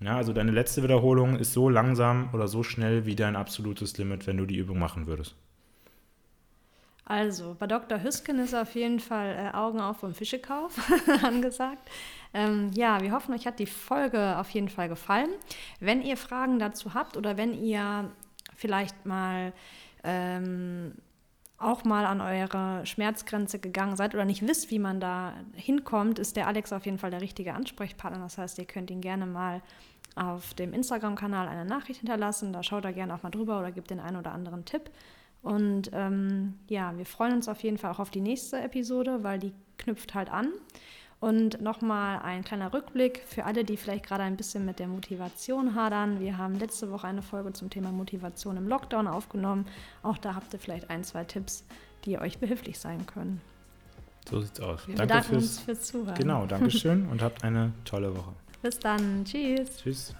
Ja, 0.00 0.16
also 0.16 0.32
deine 0.32 0.52
letzte 0.52 0.82
Wiederholung 0.82 1.36
ist 1.36 1.52
so 1.52 1.68
langsam 1.68 2.30
oder 2.32 2.48
so 2.48 2.62
schnell 2.62 3.04
wie 3.04 3.16
dein 3.16 3.36
absolutes 3.36 3.98
Limit, 3.98 4.26
wenn 4.26 4.38
du 4.38 4.46
die 4.46 4.56
Übung 4.56 4.78
machen 4.78 5.06
würdest. 5.06 5.34
Also, 7.04 7.56
bei 7.58 7.66
Dr. 7.66 8.04
Hüsken 8.04 8.38
ist 8.38 8.54
auf 8.54 8.76
jeden 8.76 9.00
Fall 9.00 9.34
äh, 9.34 9.56
Augen 9.56 9.80
auf 9.80 9.98
beim 9.98 10.14
Fischekauf 10.14 10.78
angesagt. 11.24 11.90
Ähm, 12.32 12.70
ja, 12.72 13.00
wir 13.02 13.10
hoffen, 13.10 13.34
euch 13.34 13.48
hat 13.48 13.58
die 13.58 13.66
Folge 13.66 14.38
auf 14.38 14.48
jeden 14.50 14.68
Fall 14.68 14.88
gefallen. 14.88 15.30
Wenn 15.80 16.02
ihr 16.02 16.16
Fragen 16.16 16.60
dazu 16.60 16.94
habt 16.94 17.16
oder 17.16 17.36
wenn 17.36 17.60
ihr 17.60 18.12
vielleicht 18.60 19.06
mal 19.06 19.52
ähm, 20.04 20.92
auch 21.58 21.84
mal 21.84 22.06
an 22.06 22.20
eure 22.20 22.86
Schmerzgrenze 22.86 23.58
gegangen 23.58 23.96
seid 23.96 24.14
oder 24.14 24.24
nicht 24.24 24.46
wisst, 24.46 24.70
wie 24.70 24.78
man 24.78 25.00
da 25.00 25.34
hinkommt, 25.54 26.18
ist 26.18 26.36
der 26.36 26.46
Alex 26.46 26.72
auf 26.72 26.86
jeden 26.86 26.98
Fall 26.98 27.10
der 27.10 27.20
richtige 27.20 27.54
Ansprechpartner. 27.54 28.20
Das 28.20 28.38
heißt, 28.38 28.58
ihr 28.58 28.64
könnt 28.64 28.90
ihn 28.90 29.02
gerne 29.02 29.26
mal 29.26 29.60
auf 30.16 30.54
dem 30.54 30.72
Instagram-Kanal 30.72 31.48
eine 31.48 31.64
Nachricht 31.64 32.00
hinterlassen. 32.00 32.52
Da 32.52 32.62
schaut 32.62 32.84
er 32.84 32.92
gerne 32.92 33.14
auch 33.14 33.22
mal 33.22 33.30
drüber 33.30 33.58
oder 33.58 33.72
gibt 33.72 33.90
den 33.90 34.00
einen 34.00 34.16
oder 34.16 34.32
anderen 34.32 34.64
Tipp. 34.64 34.90
Und 35.42 35.90
ähm, 35.92 36.54
ja, 36.68 36.96
wir 36.96 37.06
freuen 37.06 37.34
uns 37.34 37.48
auf 37.48 37.62
jeden 37.62 37.78
Fall 37.78 37.90
auch 37.90 37.98
auf 37.98 38.10
die 38.10 38.20
nächste 38.20 38.60
Episode, 38.60 39.22
weil 39.22 39.38
die 39.38 39.52
knüpft 39.78 40.14
halt 40.14 40.30
an. 40.30 40.48
Und 41.20 41.60
nochmal 41.60 42.20
ein 42.22 42.42
kleiner 42.44 42.72
Rückblick 42.72 43.22
für 43.26 43.44
alle, 43.44 43.62
die 43.62 43.76
vielleicht 43.76 44.06
gerade 44.06 44.22
ein 44.22 44.38
bisschen 44.38 44.64
mit 44.64 44.78
der 44.78 44.88
Motivation 44.88 45.74
hadern. 45.74 46.18
Wir 46.18 46.38
haben 46.38 46.58
letzte 46.58 46.90
Woche 46.90 47.06
eine 47.06 47.20
Folge 47.20 47.52
zum 47.52 47.68
Thema 47.68 47.92
Motivation 47.92 48.56
im 48.56 48.66
Lockdown 48.66 49.06
aufgenommen. 49.06 49.66
Auch 50.02 50.16
da 50.16 50.34
habt 50.34 50.52
ihr 50.54 50.58
vielleicht 50.58 50.88
ein, 50.88 51.04
zwei 51.04 51.24
Tipps, 51.24 51.64
die 52.06 52.18
euch 52.18 52.38
behilflich 52.38 52.78
sein 52.78 53.06
können. 53.06 53.42
So 54.30 54.40
sieht's 54.40 54.60
aus. 54.60 54.88
Wir 54.88 54.94
danke 54.94 55.22
fürs, 55.22 55.42
uns 55.42 55.58
fürs 55.60 55.82
Zuhören. 55.82 56.14
Genau, 56.14 56.46
Dankeschön 56.46 57.06
und 57.10 57.20
habt 57.20 57.44
eine 57.44 57.72
tolle 57.84 58.16
Woche. 58.16 58.32
Bis 58.62 58.78
dann. 58.78 59.24
Tschüss. 59.26 59.76
Tschüss. 59.76 60.14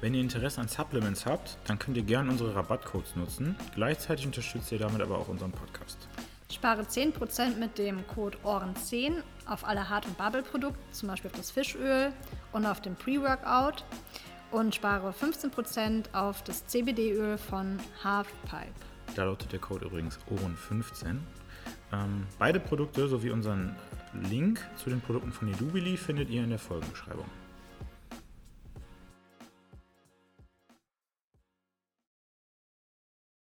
Wenn 0.00 0.14
ihr 0.14 0.20
Interesse 0.20 0.60
an 0.60 0.68
Supplements 0.68 1.26
habt, 1.26 1.58
dann 1.66 1.78
könnt 1.78 1.96
ihr 1.96 2.02
gerne 2.02 2.30
unsere 2.30 2.54
Rabattcodes 2.56 3.16
nutzen. 3.16 3.54
Gleichzeitig 3.74 4.26
unterstützt 4.26 4.72
ihr 4.72 4.78
damit 4.78 5.00
aber 5.00 5.18
auch 5.18 5.28
unseren 5.28 5.52
Podcast. 5.52 6.08
Spare 6.50 6.82
10% 6.82 7.56
mit 7.56 7.78
dem 7.78 8.04
Code 8.08 8.36
OHREN10 8.44 9.22
auf 9.46 9.64
alle 9.64 9.88
Hart- 9.88 10.06
und 10.06 10.18
Bubble-Produkte, 10.18 10.80
zum 10.90 11.08
Beispiel 11.08 11.30
auf 11.30 11.36
das 11.36 11.50
Fischöl 11.52 12.12
und 12.52 12.66
auf 12.66 12.80
den 12.80 12.96
Pre-Workout. 12.96 13.84
Und 14.50 14.74
spare 14.74 15.12
15% 15.12 16.12
auf 16.12 16.42
das 16.42 16.66
CBD-Öl 16.66 17.38
von 17.38 17.78
Halfpipe. 18.02 18.74
Da 19.14 19.24
lautet 19.24 19.52
der 19.52 19.60
Code 19.60 19.86
übrigens 19.86 20.18
OHREN15. 20.28 21.18
Ähm, 21.92 22.26
beide 22.38 22.58
Produkte 22.58 23.06
sowie 23.06 23.30
unseren 23.30 23.76
Link 24.12 24.60
zu 24.76 24.90
den 24.90 25.00
Produkten 25.00 25.32
von 25.32 25.52
Edubili 25.52 25.96
findet 25.96 26.30
ihr 26.30 26.42
in 26.42 26.50
der 26.50 26.58
Folgenbeschreibung. 26.58 27.26